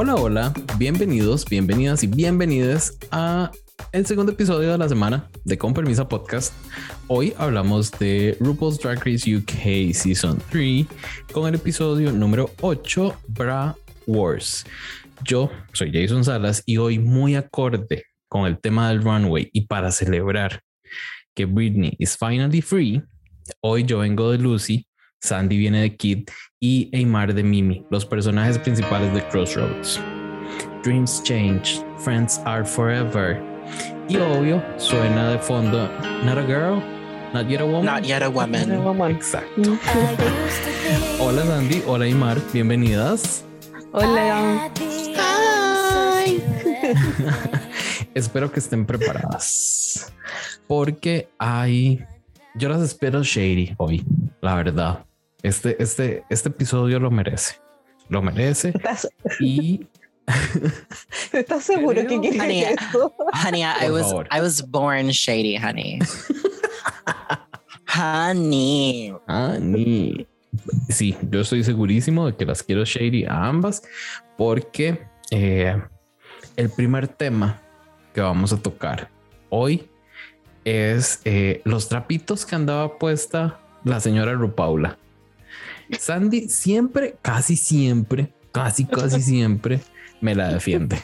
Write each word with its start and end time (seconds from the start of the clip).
Hola, 0.00 0.14
hola, 0.14 0.54
bienvenidos, 0.78 1.44
bienvenidas 1.44 2.04
y 2.04 2.06
bienvenidas 2.06 2.96
a 3.10 3.50
el 3.90 4.06
segundo 4.06 4.30
episodio 4.30 4.70
de 4.70 4.78
la 4.78 4.88
semana 4.88 5.28
de 5.44 5.58
Con 5.58 5.74
Permisa 5.74 6.08
Podcast. 6.08 6.54
Hoy 7.08 7.34
hablamos 7.36 7.90
de 7.90 8.36
RuPaul's 8.38 8.78
Drag 8.78 9.04
Race 9.04 9.36
UK 9.36 9.92
Season 9.92 10.40
3 10.52 10.86
con 11.32 11.48
el 11.48 11.56
episodio 11.56 12.12
número 12.12 12.48
8, 12.60 13.22
Bra 13.26 13.74
Wars. 14.06 14.64
Yo 15.24 15.50
soy 15.72 15.90
Jason 15.92 16.24
Salas 16.24 16.62
y 16.64 16.76
hoy 16.76 17.00
muy 17.00 17.34
acorde 17.34 18.04
con 18.28 18.46
el 18.46 18.60
tema 18.60 18.90
del 18.90 19.02
runway 19.02 19.50
y 19.52 19.62
para 19.62 19.90
celebrar 19.90 20.60
que 21.34 21.44
Britney 21.44 21.96
is 21.98 22.16
finally 22.16 22.62
free, 22.62 23.02
hoy 23.62 23.82
yo 23.82 23.98
vengo 23.98 24.30
de 24.30 24.38
Lucy, 24.38 24.86
Sandy 25.20 25.56
viene 25.58 25.82
de 25.82 25.96
Kid 25.96 26.28
y 26.60 26.90
Aymar 26.94 27.34
de 27.34 27.42
Mimi, 27.42 27.84
los 27.90 28.06
personajes 28.06 28.58
principales 28.58 29.12
de 29.14 29.26
Crossroads. 29.28 30.00
Dreams 30.82 31.22
change, 31.22 31.82
friends 31.98 32.40
are 32.44 32.64
forever. 32.64 33.40
Y 34.08 34.16
obvio, 34.16 34.62
suena 34.78 35.30
de 35.30 35.38
fondo 35.38 35.88
Not 36.24 36.38
a 36.38 36.46
girl, 36.46 36.82
not 37.34 37.48
yet 37.48 37.60
a 37.60 37.64
woman. 37.64 37.84
Not 37.84 38.04
yet 38.04 38.22
a 38.22 38.30
woman. 38.30 39.10
Exacto. 39.10 39.62
hola 41.20 41.44
Sandy, 41.44 41.82
hola 41.86 42.04
Aymar, 42.04 42.38
bienvenidas. 42.52 43.44
Hola. 43.92 44.70
Espero 48.14 48.50
que 48.50 48.60
estén 48.60 48.86
preparadas 48.86 50.12
porque 50.68 51.30
hay, 51.38 52.04
yo 52.54 52.68
las 52.68 52.82
espero 52.82 53.24
shady 53.24 53.74
hoy, 53.78 54.04
la 54.40 54.54
verdad. 54.54 55.04
Este, 55.42 55.80
este, 55.82 56.24
este 56.30 56.48
episodio 56.48 56.98
lo 56.98 57.10
merece, 57.10 57.56
lo 58.08 58.22
merece. 58.22 58.70
¿Estás, 58.74 59.08
Y 59.38 59.86
¿estás 61.32 61.64
seguro 61.64 62.06
que 62.06 62.20
quieres 62.20 62.40
Honey, 62.40 62.64
eso? 62.64 63.14
honey, 63.44 63.62
I 63.62 63.90
was. 63.90 64.12
I 64.30 64.40
was 64.40 64.62
born 64.68 65.10
shady, 65.10 65.56
honey. 65.56 66.00
honey. 67.86 69.14
Ani. 69.26 70.26
Sí, 70.88 71.16
yo 71.30 71.40
estoy 71.40 71.62
segurísimo 71.62 72.26
de 72.26 72.36
que 72.36 72.44
las 72.44 72.62
quiero 72.62 72.84
shady 72.84 73.24
a 73.24 73.46
ambas 73.46 73.82
porque 74.36 75.06
eh, 75.30 75.80
el 76.56 76.70
primer 76.70 77.06
tema 77.08 77.60
que 78.12 78.20
vamos 78.20 78.52
a 78.52 78.56
tocar 78.56 79.08
hoy 79.50 79.88
es 80.64 81.20
eh, 81.24 81.62
los 81.64 81.88
trapitos 81.88 82.44
que 82.44 82.56
andaba 82.56 82.98
puesta 82.98 83.60
la 83.84 84.00
señora 84.00 84.32
Rupaula. 84.32 84.98
Sandy 85.98 86.48
siempre, 86.48 87.16
casi 87.22 87.56
siempre, 87.56 88.32
casi, 88.52 88.84
casi 88.84 89.22
siempre 89.22 89.80
me 90.20 90.34
la 90.34 90.48
defiende. 90.52 90.98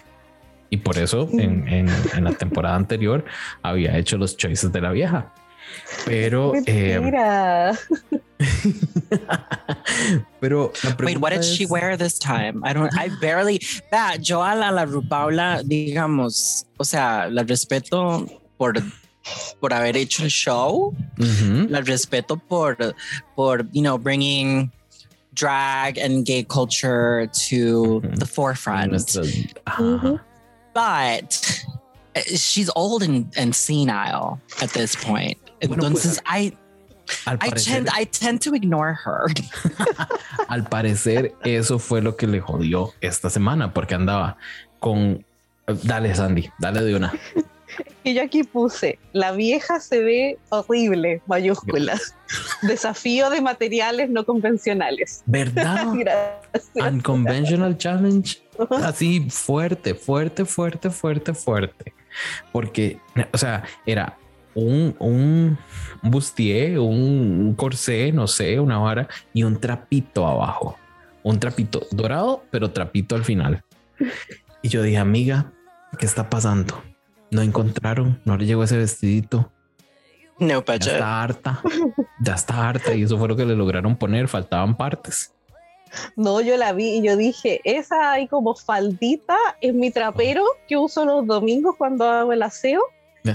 Y 0.70 0.78
por 0.78 0.98
eso 0.98 1.28
en, 1.32 1.68
en- 1.68 1.88
en 2.16 2.24
la 2.24 2.32
temporada 2.32 2.74
anterior 2.74 3.24
había 3.62 3.96
hecho 3.96 4.16
los 4.18 4.36
choices 4.36 4.72
de 4.72 4.80
la 4.80 4.90
vieja. 4.90 5.32
Pero, 6.04 6.52
eh, 6.66 6.98
Mentira. 7.00 7.72
pero 10.40 10.72
la 10.82 10.96
Wait, 11.04 11.18
what 11.18 11.30
did 11.32 11.42
she 11.42 11.66
wear 11.66 11.96
this 11.96 12.18
time? 12.18 12.62
I 12.64 12.72
don't 12.72 12.92
I 12.98 13.08
barely 13.20 13.60
that 13.90 14.18
yo 14.20 14.40
a 14.42 14.54
la, 14.54 14.70
la 14.70 14.84
Rupaula, 14.84 15.62
digamos, 15.64 16.66
o 16.78 16.84
sea, 16.84 17.28
la 17.30 17.42
respeto 17.44 18.26
por 18.58 18.74
por 19.60 19.72
haber 19.72 19.96
hecho 19.96 20.24
el 20.24 20.30
show, 20.30 20.94
Ujú. 21.18 21.68
la 21.68 21.80
respeto 21.80 22.36
por 22.36 22.76
por 23.34 23.66
you 23.72 23.82
know 23.82 23.98
bringing 23.98 24.70
drag 25.34 25.98
and 25.98 26.24
gay 26.24 26.42
culture 26.44 27.28
to 27.48 28.00
the 28.16 28.26
forefront. 28.26 28.92
But 30.74 31.64
uh, 32.16 32.20
she's 32.36 32.70
old 32.74 33.02
and, 33.02 33.32
and 33.36 33.54
senile 33.54 34.40
at 34.60 34.70
this 34.70 34.96
point. 34.96 35.38
Bueno, 35.60 35.74
Entonces, 35.84 36.20
I 36.26 36.52
Al 37.26 37.38
I 37.40 37.50
tend 37.50 37.88
I 37.90 38.04
tend 38.04 38.40
to 38.42 38.54
ignore 38.54 38.94
her. 38.94 39.26
al 40.48 40.64
parecer, 40.64 41.34
eso 41.44 41.78
fue 41.78 42.00
lo 42.00 42.16
que 42.16 42.26
le 42.26 42.40
jodió 42.40 42.92
esta 43.00 43.30
semana, 43.30 43.72
porque 43.72 43.94
andaba 43.94 44.36
con. 44.80 45.24
Dale, 45.66 46.14
Sandy, 46.14 46.50
dale 46.58 46.82
de 46.82 46.94
una. 46.94 47.12
Y 48.02 48.14
yo 48.14 48.22
aquí 48.22 48.44
puse, 48.44 48.98
la 49.12 49.32
vieja 49.32 49.80
se 49.80 50.02
ve 50.02 50.38
horrible, 50.50 51.22
mayúsculas. 51.26 52.14
Desafío 52.62 53.30
de 53.30 53.40
materiales 53.40 54.10
no 54.10 54.24
convencionales. 54.24 55.22
¿Verdad? 55.26 55.86
Gracias. 55.94 56.70
Unconventional 56.74 57.76
challenge. 57.78 58.42
Así 58.70 59.28
fuerte, 59.30 59.94
fuerte, 59.94 60.44
fuerte, 60.44 60.90
fuerte, 60.90 61.34
fuerte. 61.34 61.94
Porque, 62.52 63.00
o 63.32 63.38
sea, 63.38 63.64
era 63.86 64.16
un, 64.54 64.94
un 64.98 65.58
bustier, 66.02 66.78
un, 66.78 67.46
un 67.46 67.54
corsé, 67.54 68.12
no 68.12 68.26
sé, 68.26 68.60
una 68.60 68.78
vara 68.78 69.08
y 69.32 69.42
un 69.42 69.60
trapito 69.60 70.26
abajo. 70.26 70.78
Un 71.22 71.40
trapito 71.40 71.86
dorado, 71.90 72.44
pero 72.50 72.70
trapito 72.70 73.14
al 73.16 73.24
final. 73.24 73.64
Y 74.62 74.68
yo 74.68 74.82
dije, 74.82 74.98
amiga, 74.98 75.52
¿qué 75.98 76.06
está 76.06 76.28
pasando? 76.28 76.82
No 77.30 77.42
encontraron, 77.42 78.20
no 78.24 78.36
le 78.36 78.46
llegó 78.46 78.64
ese 78.64 78.76
vestidito. 78.76 79.50
No 80.38 80.48
Ya 80.48 80.60
budget. 80.60 80.86
está 80.86 81.22
harta, 81.22 81.62
ya 82.20 82.34
está 82.34 82.68
harta. 82.68 82.94
Y 82.94 83.02
eso 83.02 83.18
fue 83.18 83.28
lo 83.28 83.36
que 83.36 83.44
le 83.44 83.54
lograron 83.54 83.96
poner. 83.96 84.28
Faltaban 84.28 84.76
partes. 84.76 85.32
No, 86.16 86.40
yo 86.40 86.56
la 86.56 86.72
vi 86.72 86.98
y 86.98 87.02
yo 87.02 87.16
dije, 87.16 87.60
esa 87.64 88.12
hay 88.12 88.26
como 88.26 88.54
faldita 88.54 89.36
es 89.60 89.74
mi 89.74 89.90
trapero 89.90 90.44
que 90.66 90.76
uso 90.76 91.04
los 91.04 91.26
domingos 91.26 91.76
cuando 91.76 92.04
hago 92.08 92.32
el 92.32 92.42
aseo. 92.42 92.82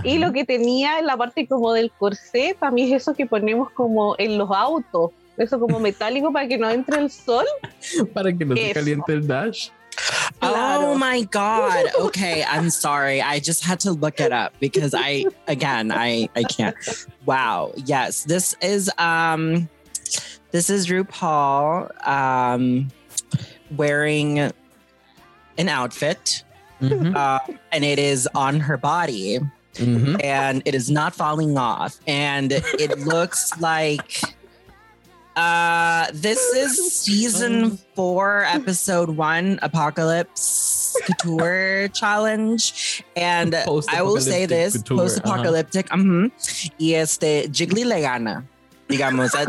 Y 0.03 0.19
lo 0.19 0.31
que 0.31 0.45
tenía 0.45 0.99
en 0.99 1.07
la 1.07 1.17
parte 1.17 1.47
como 1.47 1.73
del 1.73 1.89
corsé, 1.89 2.55
para 2.59 2.71
mí 2.71 2.83
es 2.83 3.01
eso 3.01 3.15
que 3.15 3.25
ponemos 3.25 3.71
como 3.71 4.13
en 4.19 4.37
los 4.37 4.51
autos, 4.51 5.09
eso 5.35 5.59
como 5.59 5.79
metálico 5.79 6.31
para 6.31 6.47
que 6.47 6.59
no 6.59 6.69
entre 6.69 6.99
el 6.99 7.09
sol. 7.09 7.45
para 8.13 8.31
que 8.31 8.45
no 8.45 8.55
se 8.55 8.71
caliente 8.71 9.13
el 9.13 9.25
dash. 9.25 9.69
Claro. 10.39 10.91
Oh 10.91 10.97
my 10.97 11.23
god. 11.23 11.87
Okay, 11.99 12.43
I'm 12.43 12.69
sorry. 12.69 13.21
I 13.21 13.39
just 13.39 13.63
had 13.63 13.79
to 13.81 13.91
look 13.91 14.19
it 14.19 14.31
up 14.31 14.53
because 14.59 14.93
I 14.93 15.25
again 15.47 15.91
I 15.91 16.29
I 16.35 16.43
can't. 16.43 16.75
Wow. 17.25 17.73
Yes, 17.75 18.23
this 18.23 18.55
is 18.61 18.89
um 18.97 19.69
this 20.51 20.69
is 20.69 20.87
RuPaul 20.87 22.07
um 22.07 22.87
wearing 23.75 24.39
an 24.39 25.69
outfit 25.69 26.43
Ujú, 26.81 27.13
uh, 27.13 27.39
and 27.73 27.83
it 27.83 27.99
is 27.99 28.27
on 28.33 28.61
her 28.61 28.77
body 28.77 29.39
ujú. 29.73 30.23
and 30.23 30.61
it 30.65 30.73
is 30.73 30.89
not 30.89 31.13
falling 31.13 31.57
off 31.57 31.99
and 32.07 32.53
it 32.53 32.97
looks 32.99 33.59
like 33.59 34.21
uh 35.39 36.07
this 36.13 36.39
is 36.53 36.71
season 36.93 37.77
four 37.95 38.43
episode 38.43 39.09
one 39.15 39.57
apocalypse 39.61 40.95
couture 41.05 41.87
challenge 41.93 43.03
and 43.15 43.55
i 43.55 44.01
will 44.01 44.19
say 44.19 44.45
Post-apocalyptic 44.45 44.49
this 44.49 44.73
couture, 44.77 44.95
uh-huh. 44.97 45.03
post-apocalyptic 45.03 45.85
mhm, 45.89 46.31
y 46.79 46.93
este 46.95 47.47
jiggly 47.51 47.85
le 47.85 48.01
gana 48.01 48.43
digamos 48.89 49.33
at, 49.35 49.47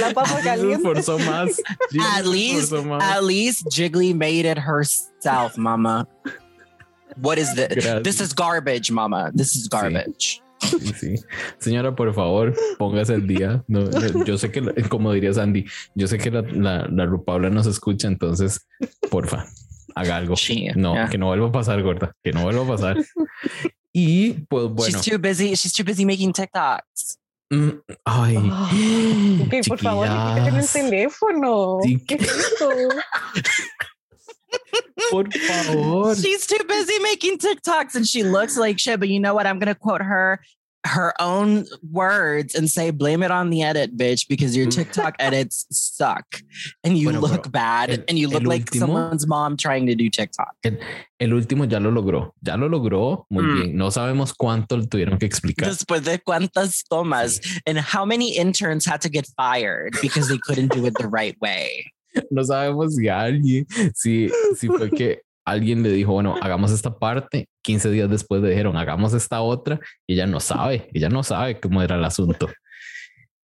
la 0.00 0.12
papa 0.12 0.28
Jesus 0.28 0.44
caliente. 0.44 0.82
forzó 0.82 1.18
más. 1.18 1.58
Jesus 1.90 2.16
at 2.18 2.26
least 2.26 2.72
at 3.00 3.24
least 3.24 3.66
jiggly 3.70 4.14
made 4.14 4.44
it 4.44 4.58
herself 4.58 5.56
mama 5.58 6.06
what 7.16 7.38
is 7.38 7.52
this 7.56 7.72
Gracias. 7.72 8.02
this 8.04 8.20
is 8.20 8.32
garbage 8.34 8.90
mama 8.92 9.30
this 9.34 9.56
is 9.56 9.66
garbage 9.68 10.38
Sí, 10.38 10.49
sí. 10.98 11.14
Señora, 11.58 11.94
por 11.94 12.12
favor, 12.14 12.54
póngase 12.78 13.14
el 13.14 13.26
día. 13.26 13.64
No, 13.66 13.88
yo 14.24 14.38
sé 14.38 14.50
que, 14.50 14.62
como 14.88 15.12
diría 15.12 15.32
Sandy, 15.32 15.64
yo 15.94 16.06
sé 16.06 16.18
que 16.18 16.30
la, 16.30 16.42
la, 16.42 16.86
la 16.88 17.06
Rupaula 17.06 17.50
nos 17.50 17.66
escucha, 17.66 18.08
entonces, 18.08 18.66
porfa, 19.10 19.46
haga 19.94 20.16
algo. 20.16 20.34
No, 20.76 20.94
yeah. 20.94 21.08
que 21.08 21.18
no 21.18 21.26
vuelva 21.26 21.48
a 21.48 21.52
pasar, 21.52 21.82
gorda, 21.82 22.12
que 22.22 22.32
no 22.32 22.42
vuelva 22.42 22.64
a 22.64 22.68
pasar. 22.68 22.96
Y 23.92 24.32
pues 24.48 24.68
bueno, 24.68 24.98
She's 24.98 25.10
too 25.10 25.18
busy. 25.18 25.54
She's 25.54 25.72
too 25.72 25.84
busy 25.84 26.04
making 26.04 26.32
TikToks. 26.32 27.18
mm, 27.50 27.70
ay, 28.04 28.36
Ok, 29.42 29.66
por 29.66 29.78
favor, 29.78 30.06
quítate 30.06 30.48
en 30.48 30.56
el 30.56 30.68
teléfono. 30.68 31.78
Sí, 31.82 32.04
¿Qué 32.06 32.14
es? 32.14 32.30
por 35.10 35.30
favor. 35.30 36.14
She's 36.16 36.46
too 36.46 36.62
busy 36.66 36.98
making 37.00 37.38
TikToks 37.38 37.94
and 37.94 38.06
she 38.06 38.22
looks 38.22 38.56
like 38.56 38.78
shit. 38.78 39.00
But 39.00 39.08
you 39.08 39.20
know 39.20 39.34
what? 39.34 39.46
I'm 39.46 39.58
gonna 39.58 39.74
quote 39.74 40.02
her 40.02 40.40
her 40.86 41.12
own 41.20 41.66
words 41.92 42.54
and 42.54 42.70
say, 42.70 42.90
blame 42.90 43.22
it 43.22 43.30
on 43.30 43.50
the 43.50 43.62
edit, 43.62 43.98
bitch, 43.98 44.26
because 44.26 44.56
your 44.56 44.64
TikTok 44.66 45.14
edits 45.18 45.66
suck 45.70 46.24
and 46.82 46.96
you 46.96 47.08
Bueno, 47.10 47.20
look 47.20 47.42
pero 47.42 47.50
bad 47.50 47.90
el- 47.90 47.98
and 48.08 48.18
you 48.18 48.28
look 48.28 48.44
like 48.44 48.62
último- 48.64 48.86
someone's 48.86 49.26
mom 49.26 49.58
trying 49.58 49.84
to 49.88 49.94
do 49.94 50.08
TikTok. 50.08 50.54
El 51.20 51.34
último 51.34 51.66
ya 51.70 51.78
lo 51.80 51.90
logró, 51.90 52.32
ya 52.42 52.56
lo 52.56 52.66
logró 52.70 53.26
muy 53.30 53.42
Mm. 53.44 53.54
bien. 53.56 53.76
No 53.76 53.90
sabemos 53.90 54.32
cuánto 54.32 54.80
tuvieron 54.88 55.18
que 55.18 55.26
explicar. 55.26 55.68
Después 55.68 56.02
de 56.04 56.18
cuántas 56.18 56.82
tomas 56.88 57.40
and 57.66 57.76
how 57.78 58.06
many 58.06 58.38
interns 58.38 58.86
had 58.86 59.02
to 59.02 59.10
get 59.10 59.26
fired 59.36 59.92
because 60.00 60.28
they 60.28 60.38
couldn't 60.38 60.72
do 60.72 60.86
it 60.86 60.94
the 60.98 61.08
right 61.08 61.36
way. 61.42 61.92
no 62.30 62.44
sabemos 62.44 62.94
si 62.94 63.08
alguien, 63.08 63.66
si, 63.94 64.30
si 64.56 64.68
fue 64.68 64.90
que 64.90 65.22
alguien 65.44 65.82
le 65.82 65.90
dijo, 65.90 66.12
bueno, 66.12 66.36
hagamos 66.40 66.70
esta 66.70 66.98
parte, 66.98 67.48
15 67.62 67.90
días 67.90 68.10
después 68.10 68.42
le 68.42 68.50
dijeron, 68.50 68.76
hagamos 68.76 69.14
esta 69.14 69.40
otra, 69.40 69.80
y 70.06 70.14
ella 70.14 70.26
no 70.26 70.40
sabe, 70.40 70.88
ella 70.92 71.08
no 71.08 71.22
sabe 71.22 71.58
cómo 71.58 71.82
era 71.82 71.96
el 71.96 72.04
asunto. 72.04 72.48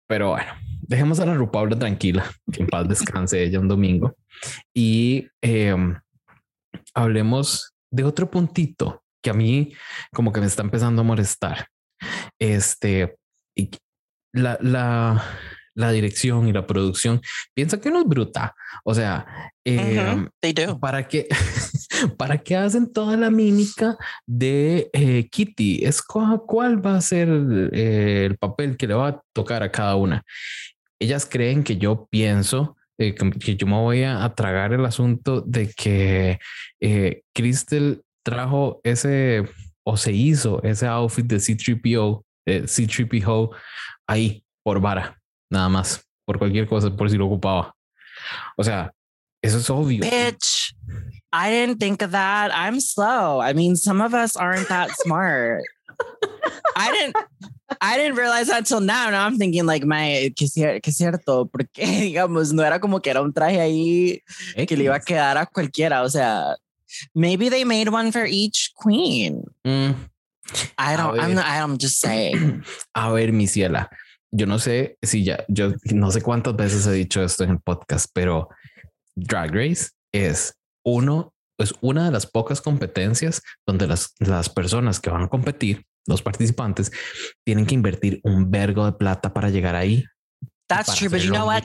Pero 0.07 0.31
bueno, 0.31 0.51
dejemos 0.81 1.19
a 1.19 1.25
la 1.25 1.33
Rupabla 1.33 1.77
tranquila, 1.77 2.29
que 2.51 2.61
en 2.61 2.67
paz 2.67 2.87
descanse 2.87 3.43
ella 3.43 3.59
un 3.59 3.67
domingo. 3.67 4.15
Y 4.73 5.27
em, 5.41 5.97
hablemos 6.93 7.73
de 7.91 8.03
otro 8.03 8.29
puntito 8.29 9.01
que 9.23 9.31
a 9.31 9.33
mí 9.33 9.73
como 10.13 10.31
que 10.31 10.41
me 10.41 10.45
está 10.45 10.61
empezando 10.61 11.01
a 11.01 11.05
molestar. 11.05 11.67
Este, 12.37 13.15
la, 14.31 14.57
la, 14.61 15.23
la 15.75 15.91
dirección 15.91 16.47
y 16.47 16.53
la 16.53 16.65
producción, 16.65 17.21
piensa 17.53 17.79
que 17.79 17.91
no 17.91 17.99
es 17.99 18.07
bruta. 18.07 18.55
O 18.83 18.95
sea, 18.95 19.53
em, 19.63 20.29
¿para 20.79 21.07
qué, 21.07 21.27
¿para 22.17 22.37
qué 22.37 22.55
hacen 22.55 22.91
toda 22.91 23.17
la 23.17 23.29
mímica 23.29 23.97
de 24.25 24.89
eh, 24.93 25.27
Kitty? 25.29 25.85
Es 25.85 26.01
cuál 26.01 26.85
va 26.85 26.95
a 26.95 27.01
ser 27.01 27.29
eh, 27.73 28.25
el 28.25 28.37
papel 28.37 28.77
que 28.77 28.87
le 28.87 28.93
va 28.93 29.09
a 29.09 29.21
tocar 29.33 29.61
a 29.61 29.71
cada 29.71 29.95
una. 29.95 30.23
Ellas 30.99 31.27
creen 31.29 31.63
que 31.63 31.77
yo 31.77 32.07
pienso 32.09 32.77
eh, 32.97 33.13
que 33.13 33.57
yo 33.57 33.67
me 33.67 33.75
voy 33.75 34.03
a, 34.03 34.33
tragar 34.33 34.71
el 34.71 34.85
asunto 34.85 35.41
de 35.41 35.69
que 35.75 36.39
Crystal 37.33 38.01
trajo 38.23 38.79
ese 38.83 39.43
o 39.83 39.97
se 39.97 40.13
hizo 40.13 40.63
ese 40.63 40.87
outfit 40.87 41.25
de 41.25 41.35
C3PO, 41.35 42.23
C3PO 42.45 43.49
ahí 44.07 44.43
por 44.63 44.79
vara 44.79 45.19
nada 45.49 45.69
más, 45.69 46.03
por 46.25 46.37
cualquier 46.37 46.67
cosa, 46.67 46.89
por 46.89 47.09
si 47.09 47.17
lo 47.17 47.27
ocupaba. 47.27 47.73
O 48.57 48.63
sea, 48.63 48.91
eso 49.41 49.57
es 49.57 49.69
obvio. 49.69 50.01
Bitch, 50.01 50.73
I 51.31 51.49
didn't 51.49 51.79
think 51.79 52.01
of 52.01 52.11
that. 52.11 52.51
I'm 52.53 52.79
slow. 52.79 53.39
I 53.39 53.53
mean, 53.53 53.75
some 53.75 54.01
of 54.01 54.13
us 54.13 54.35
aren't 54.35 54.69
that 54.69 54.89
smart. 55.03 55.63
I 56.75 56.91
didn't 56.91 57.15
I 57.81 57.97
didn't 57.97 58.15
realize 58.15 58.47
that 58.47 58.59
until 58.59 58.79
now. 58.79 59.09
Now 59.09 59.25
I'm 59.25 59.37
thinking 59.37 59.65
like 59.65 59.85
my 59.85 60.33
que, 60.35 60.47
que 60.81 60.91
cierto, 60.91 61.45
porque 61.45 61.85
digamos, 61.85 62.53
no 62.53 62.63
era 62.63 62.79
como 62.79 62.99
que 62.99 63.09
era 63.09 63.21
un 63.21 63.33
traje 63.33 63.59
ahí 63.59 64.21
que 64.67 64.75
le 64.75 64.85
iba 64.85 64.95
a 64.95 64.99
quedar 64.99 65.37
a 65.37 65.45
cualquiera. 65.45 66.03
O 66.03 66.09
sea, 66.09 66.55
maybe 67.13 67.49
they 67.49 67.63
made 67.63 67.89
one 67.89 68.11
for 68.11 68.25
each 68.25 68.71
queen. 68.75 69.43
Mm. 69.65 69.95
I 70.77 70.95
don't, 70.95 71.19
I'm, 71.19 71.33
not, 71.33 71.45
I'm 71.45 71.77
just 71.77 71.99
saying. 71.99 72.63
A 72.95 73.11
ver, 73.11 73.31
mi 73.31 73.47
ciela, 73.47 73.89
yo 74.31 74.45
no 74.45 74.59
sé 74.59 74.97
si 75.01 75.23
ya, 75.23 75.45
yo 75.47 75.73
no 75.93 76.11
sé 76.11 76.21
cuántas 76.21 76.55
veces 76.55 76.85
he 76.87 76.91
dicho 76.91 77.23
esto 77.23 77.43
en 77.43 77.51
el 77.51 77.59
podcast, 77.59 78.09
pero 78.13 78.49
Drag 79.15 79.53
Race 79.53 79.89
es 80.13 80.57
uno, 80.83 81.33
es 81.57 81.73
una 81.81 82.05
de 82.05 82.11
las 82.11 82.27
pocas 82.27 82.61
competencias 82.61 83.41
donde 83.65 83.87
las, 83.87 84.13
las 84.19 84.49
personas 84.49 84.99
que 84.99 85.09
van 85.09 85.23
a 85.23 85.29
competir, 85.29 85.85
los 86.05 86.21
participantes, 86.21 86.91
tienen 87.45 87.65
que 87.65 87.75
invertir 87.75 88.19
un 88.23 88.51
vergo 88.51 88.85
de 88.85 88.93
plata 88.93 89.33
para 89.33 89.49
llegar 89.49 89.75
ahí. 89.75 90.03
That's 90.67 90.95
true, 90.95 91.09
but 91.09 91.21
you 91.21 91.31
know 91.31 91.47
what? 91.47 91.63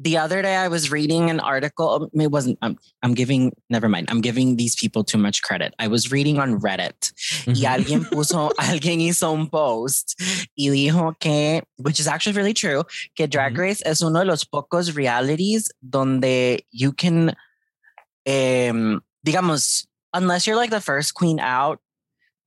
The 0.00 0.16
other 0.16 0.40
day 0.40 0.56
I 0.56 0.68
was 0.68 0.90
reading 0.90 1.28
an 1.28 1.40
article. 1.40 2.08
Um, 2.14 2.20
it 2.20 2.30
wasn't, 2.30 2.58
I'm, 2.62 2.78
I'm 3.02 3.12
giving, 3.12 3.52
never 3.68 3.86
mind. 3.86 4.08
I'm 4.10 4.22
giving 4.22 4.56
these 4.56 4.74
people 4.74 5.04
too 5.04 5.18
much 5.18 5.42
credit. 5.42 5.74
I 5.78 5.88
was 5.88 6.10
reading 6.10 6.38
on 6.38 6.58
Reddit 6.58 7.12
y 7.46 7.66
alguien 7.68 8.04
puso, 8.10 8.50
alguien 8.58 9.00
hizo 9.00 9.30
un 9.30 9.48
post 9.48 10.18
y 10.56 10.70
dijo 10.70 11.18
que, 11.20 11.62
which 11.76 12.00
is 12.00 12.08
actually 12.08 12.32
really 12.32 12.54
true, 12.54 12.82
que 13.14 13.26
Drag 13.26 13.56
Race 13.56 13.82
es 13.84 14.00
uno 14.00 14.20
de 14.20 14.24
los 14.24 14.44
pocos 14.44 14.96
realities 14.96 15.70
donde 15.86 16.62
you 16.72 16.92
can, 16.92 17.36
um, 18.26 19.02
digamos, 19.24 19.86
unless 20.14 20.46
you're 20.46 20.56
like 20.56 20.70
the 20.70 20.80
first 20.80 21.12
queen 21.12 21.38
out, 21.38 21.78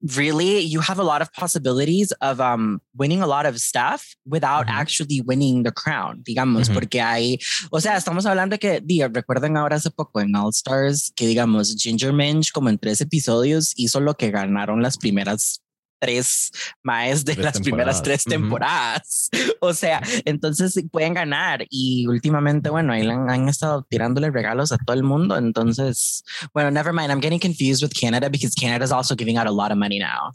really 0.04 0.60
you 0.60 0.82
have 0.82 1.00
a 1.00 1.04
lot 1.04 1.22
of 1.22 1.32
possibilities 1.34 2.12
of 2.22 2.40
um, 2.40 2.82
winning 2.96 3.22
a 3.22 3.28
lot 3.28 3.46
of 3.46 3.58
stuff 3.60 4.16
without 4.26 4.66
actually 4.68 5.22
winning 5.22 5.64
the 5.64 5.72
crown, 5.72 6.22
digamos, 6.24 6.70
porque 6.70 7.02
hay, 7.02 7.40
o 7.72 7.80
sea, 7.80 7.96
estamos 7.96 8.26
hablando 8.26 8.60
que, 8.60 8.82
diga, 8.82 9.08
recuerden 9.08 9.58
ahora 9.58 9.78
hace 9.78 9.90
poco 9.92 10.20
en 10.20 10.36
All 10.36 10.50
Stars 10.50 11.12
que, 11.16 11.26
digamos, 11.26 11.76
Ginger 11.78 12.14
Minch 12.14 12.52
como 12.52 12.70
en 12.70 12.78
tres 12.78 13.02
episodios 13.02 13.74
hizo 13.78 14.00
lo 14.00 14.16
que 14.16 14.32
ganaron 14.32 14.82
las 14.82 14.98
primeras 14.98 15.63
tres 16.04 16.52
más 16.82 17.24
de 17.24 17.36
las 17.36 17.60
primeras 17.62 18.02
tres 18.02 18.24
temporadas. 18.24 19.30
O 19.60 19.74
sea, 19.74 20.02
entonces 20.26 20.78
pueden 20.92 21.14
ganar 21.14 21.66
y 21.70 22.06
últimamente, 22.08 22.70
bueno, 22.70 22.92
ahí 22.92 23.08
han, 23.08 23.30
han, 23.30 23.48
estado 23.48 23.84
tirándole 23.84 24.30
regalos 24.30 24.74
a 24.74 24.78
todo 24.78 24.96
el 24.96 25.04
mundo. 25.04 25.38
Entonces, 25.38 26.24
bueno, 26.54 26.70
never 26.70 26.92
mind. 26.92 27.12
I'm 27.12 27.22
getting 27.22 27.40
confused 27.40 27.82
with 27.82 27.94
Canada 27.98 28.30
because 28.30 28.54
Canada 28.54 28.84
is 28.84 28.92
also 28.92 29.16
giving 29.16 29.38
out 29.38 29.48
a 29.48 29.52
lot 29.52 29.72
of 29.72 29.78
money 29.78 30.00
now. 30.00 30.32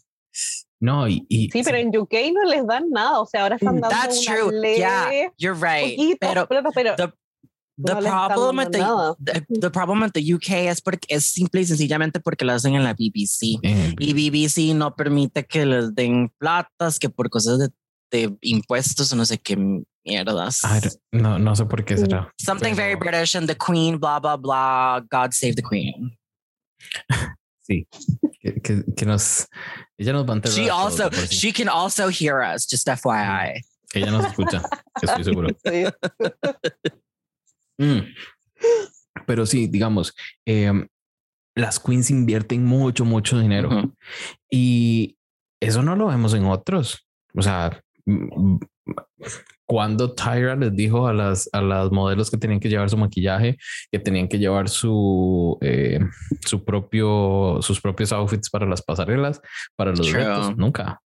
No, 0.81 1.09
y, 1.09 1.27
y, 1.29 1.51
sí, 1.51 1.63
pero 1.65 1.77
en 1.77 1.89
UK 1.89 2.33
no 2.33 2.45
les 2.49 2.65
dan 2.67 2.89
nada, 2.91 3.21
o 3.21 3.27
sea, 3.27 3.43
ahora 3.43 3.57
están 3.57 3.81
dando 3.81 3.89
That's 3.89 4.27
una 4.27 4.37
true. 4.37 4.77
yeah, 4.77 5.29
you're 5.37 5.55
right. 5.55 5.97
Poquito, 5.97 6.19
pero, 6.21 6.47
pero, 6.47 6.71
pero 6.73 6.97
the, 6.97 7.13
the 7.79 7.95
no 7.95 8.01
problem 8.01 8.57
with 8.57 8.73
the, 8.73 9.17
the, 9.21 9.61
the, 9.61 9.71
problem 9.71 10.01
with 10.01 10.13
the 10.13 10.35
UK 10.35 10.69
es 10.69 10.81
porque 10.81 11.07
es 11.09 11.27
simple 11.27 11.61
y 11.61 11.65
sencillamente 11.65 12.21
porque 12.21 12.45
lo 12.45 12.53
hacen 12.53 12.75
en 12.75 12.83
la 12.83 12.93
BBC 12.93 13.61
y 13.99 14.13
BBC 14.13 14.75
no 14.75 14.95
permite 14.95 15.45
que 15.45 15.65
les 15.65 15.95
den 15.95 16.31
platas 16.39 16.99
que 16.99 17.09
por 17.09 17.31
cosas 17.31 17.59
de, 17.59 17.69
de 18.11 18.37
impuestos 18.41 19.13
o 19.13 19.17
no 19.17 19.25
sé 19.25 19.39
qué 19.39 19.57
mierdas. 20.05 20.61
no, 21.13 21.39
no 21.39 21.55
sé 21.55 21.67
por 21.67 21.85
qué 21.85 21.97
será. 21.97 22.33
Something 22.39 22.75
pero... 22.75 22.77
very 22.77 22.95
British 22.97 23.37
and 23.37 23.49
the 23.49 23.55
Queen, 23.55 23.99
blah 23.99 24.19
blah 24.19 24.37
blah. 24.37 25.01
God 25.11 25.33
save 25.33 25.55
the 25.55 25.63
Queen. 25.63 26.17
sí, 27.63 27.87
que, 28.41 28.61
que, 28.61 28.85
que, 28.97 29.07
nos 29.07 29.47
ella 29.99 30.13
nos 30.13 30.27
va 30.27 30.35
a 30.35 30.49
She 30.49 30.69
also 30.69 31.11
todo, 31.11 31.27
she 31.27 31.53
can 31.53 31.69
also 31.69 32.09
hear 32.09 32.41
us. 32.41 32.67
Just 32.67 32.89
FYI. 32.89 33.61
Ella 33.95 34.11
nos 34.11 34.27
escucha, 34.27 34.63
estoy 35.01 35.25
seguro. 35.25 35.49
Mm. 37.79 38.01
Pero 39.27 39.47
sí, 39.47 39.67
digamos, 39.67 40.15
em, 40.45 40.87
las 41.55 41.81
queens 41.81 42.11
invierten 42.11 42.65
mucho, 42.65 43.05
mucho 43.05 43.39
dinero 43.39 43.93
y 44.51 45.17
eso 45.61 45.83
no 45.83 45.97
lo 45.97 46.07
vemos 46.07 46.35
en 46.35 46.45
otros. 46.45 47.07
O 47.35 47.43
sea, 47.43 47.83
cuando 49.67 50.15
Tyra 50.15 50.57
les 50.57 50.75
dijo 50.75 51.09
a 51.09 51.13
las, 51.13 51.49
a 51.53 51.61
las 51.61 51.91
modelos 51.91 52.31
que 52.31 52.39
tenían 52.39 52.61
que 52.61 52.69
llevar 52.69 52.89
su 52.89 52.97
maquillaje, 52.97 53.59
que 53.91 53.99
tenían 53.99 54.29
que 54.29 54.39
llevar 54.39 54.69
su, 54.69 55.59
eh, 55.61 56.01
su 56.45 56.65
propio, 56.65 57.59
sus 57.61 57.81
propios 57.81 58.13
outfits 58.13 58.49
para 58.51 58.67
las 58.67 58.83
pasarelas, 58.83 59.41
para 59.77 59.91
los 59.91 60.11
retos, 60.11 60.57
nunca. 60.57 61.01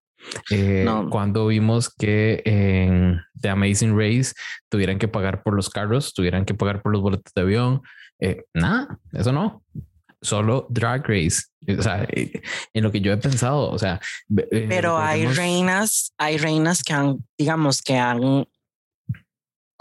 Eh, 0.50 0.86
cuando 1.10 1.48
vimos 1.48 1.94
que 1.94 2.42
en 2.46 3.22
The 3.40 3.50
Amazing 3.50 3.98
Race 3.98 4.34
tuvieran 4.70 5.00
que 5.00 5.08
pagar 5.08 5.44
por 5.44 5.56
los 5.56 5.70
carros, 5.70 6.14
tuvieran 6.14 6.46
que 6.46 6.54
pagar 6.54 6.82
por 6.82 6.92
los 6.92 7.02
boletos 7.02 7.34
de 7.34 7.42
avión, 7.42 7.82
eh, 8.20 8.44
nada, 8.54 9.00
eso 9.14 9.32
no. 9.32 9.64
Solo 10.22 10.68
Drag 10.70 11.08
Race. 11.08 11.46
O 11.68 11.82
sea, 11.82 12.06
eh, 12.10 12.42
en 12.74 12.84
lo 12.84 12.92
que 12.92 13.02
yo 13.02 13.12
he 13.12 13.18
pensado, 13.18 13.72
o 13.72 13.80
sea. 13.80 14.00
Pero 14.50 14.98
hay 15.00 15.26
reinas, 15.26 16.14
hay 16.18 16.38
reinas 16.38 16.84
que 16.84 16.94
han, 16.94 17.26
digamos, 17.38 17.82
que 17.82 17.98
han 17.98 18.46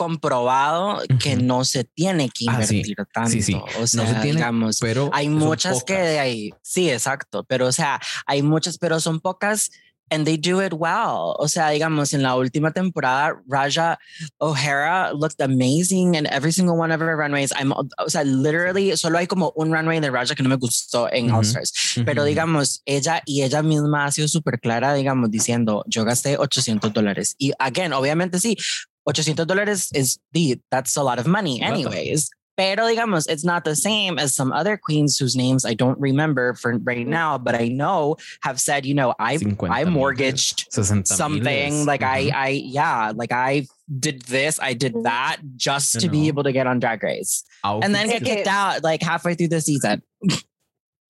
comprobado 0.01 1.03
que 1.23 1.37
no 1.37 1.63
se 1.63 1.85
tiene 1.85 2.31
que 2.31 2.47
ah, 2.49 2.55
invertir 2.55 2.97
tanto. 3.13 3.33
Sí, 3.33 3.43
sí. 3.43 3.55
O 3.79 3.87
sea, 3.87 4.03
no 4.03 4.09
se 4.09 4.15
tiene, 4.21 4.39
digamos, 4.39 4.79
pero 4.81 5.11
hay 5.13 5.29
muchas 5.29 5.85
que 5.85 5.95
hay, 5.95 6.55
sí, 6.63 6.89
exacto, 6.89 7.45
pero 7.45 7.67
o 7.67 7.73
sea, 7.73 8.01
hay 8.25 8.43
muchas, 8.43 8.79
pero 8.79 8.99
son 8.99 9.21
pocas 9.21 9.71
and 10.11 10.27
they 10.27 10.37
do 10.37 10.61
it 10.61 10.73
well. 10.73 11.37
O 11.39 11.47
sea, 11.47 11.71
digamos, 11.71 12.13
en 12.15 12.23
la 12.23 12.37
última 12.37 12.73
temporada, 12.73 13.35
Raja 13.47 13.99
O'Hara 14.41 15.13
looked 15.15 15.41
amazing 15.41 16.15
in 16.15 16.27
every 16.27 16.53
single 16.53 16.77
one 16.77 16.93
of 16.93 17.01
her 17.01 17.17
runways. 17.17 17.53
I'm, 17.53 17.73
o 17.73 18.09
sea, 18.09 18.25
literally, 18.25 18.97
solo 18.97 19.19
hay 19.19 19.27
como 19.27 19.53
un 19.57 19.73
runway 19.73 20.01
de 20.01 20.11
Raja 20.11 20.35
que 20.35 20.43
no 20.43 20.49
me 20.49 20.57
gustó 20.57 21.09
en 21.13 21.31
All 21.31 21.45
Stars. 21.45 21.73
Pero 22.05 22.25
digamos, 22.25 22.83
ella 22.87 23.23
y 23.25 23.43
ella 23.43 23.63
misma 23.63 24.07
ha 24.07 24.13
sido 24.13 24.29
súper 24.29 24.61
clara, 24.61 24.95
digamos, 24.95 25.31
diciendo, 25.31 25.85
yo 25.87 26.05
gasté 26.05 26.37
800 26.37 26.93
dólares. 26.93 27.35
Y 27.39 27.53
again, 27.59 27.93
obviamente 27.93 28.41
sí, 28.41 28.57
800 29.05 29.47
dólares 29.47 29.89
is 29.93 30.21
the, 30.33 30.61
that's 30.71 30.97
a 30.97 31.03
lot 31.03 31.19
of 31.19 31.27
money 31.27 31.63
anyways. 31.63 32.31
Pero 32.61 32.85
digamos, 32.85 33.27
it's 33.27 33.43
not 33.43 33.65
the 33.65 33.75
same 33.75 34.19
as 34.19 34.35
some 34.35 34.53
other 34.53 34.77
queens 34.77 35.17
whose 35.17 35.35
names 35.35 35.65
I 35.65 35.73
don't 35.73 35.99
remember 35.99 36.53
for 36.53 36.77
right 36.77 37.07
now, 37.07 37.39
but 37.39 37.55
I 37.55 37.69
know 37.69 38.19
have 38.43 38.61
said, 38.61 38.85
you 38.85 38.93
know, 38.93 39.15
I 39.19 39.39
I 39.63 39.85
mortgaged 39.87 40.69
something 40.69 41.87
like 41.87 42.03
I 42.03 42.31
I 42.35 42.49
yeah, 42.49 43.13
like 43.17 43.33
I 43.33 43.65
did 43.99 44.21
this, 44.29 44.61
I 44.61 44.75
did 44.75 44.93
mm. 44.93 45.05
that 45.05 45.39
just 45.57 46.01
to 46.01 46.11
be 46.11 46.29
able 46.29 46.43
to 46.43 46.53
get 46.53 46.67
on 46.67 46.81
Drag 46.81 47.03
Race, 47.03 47.45
and 47.65 47.95
then 47.95 48.09
get 48.11 48.25
kicked 48.25 48.47
out 48.47 48.85
like 48.85 49.01
halfway 49.01 49.35
through 49.35 49.49
the 49.49 49.63
season. 49.63 50.03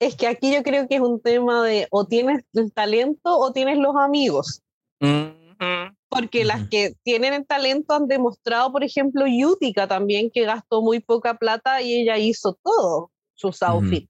Es 0.01 0.15
que 0.17 0.29
aquí 0.29 0.51
yo 0.51 0.63
creo 0.63 0.89
que 0.89 0.97
es 0.97 1.03
un 1.03 1.21
tema 1.21 1.63
de 1.63 1.87
o 1.91 2.07
tienes 2.07 2.43
el 2.55 2.73
talento 2.73 3.37
o 3.39 3.53
tienes 3.53 3.77
los 3.77 3.95
amigos. 3.97 4.63
Mm-hmm. 5.03 5.95
Mm 6.11 6.15
-hmm. 6.17 6.21
porque 6.21 6.45
las 6.45 6.69
que 6.69 6.95
tienen 7.05 7.35
el 7.35 7.47
talento 7.47 7.95
han 7.95 8.07
demostrado, 8.09 8.73
por 8.73 8.83
ejemplo, 8.85 9.25
Yutica 9.27 9.87
también, 9.87 10.31
que 10.31 10.45
gastó 10.45 10.83
muy 10.83 11.01
poca 11.01 11.35
plata 11.35 11.81
y 11.83 11.95
ella 12.03 12.19
hizo 12.19 12.59
todo, 12.63 13.11
sus 13.35 13.63
outfits. 13.63 14.09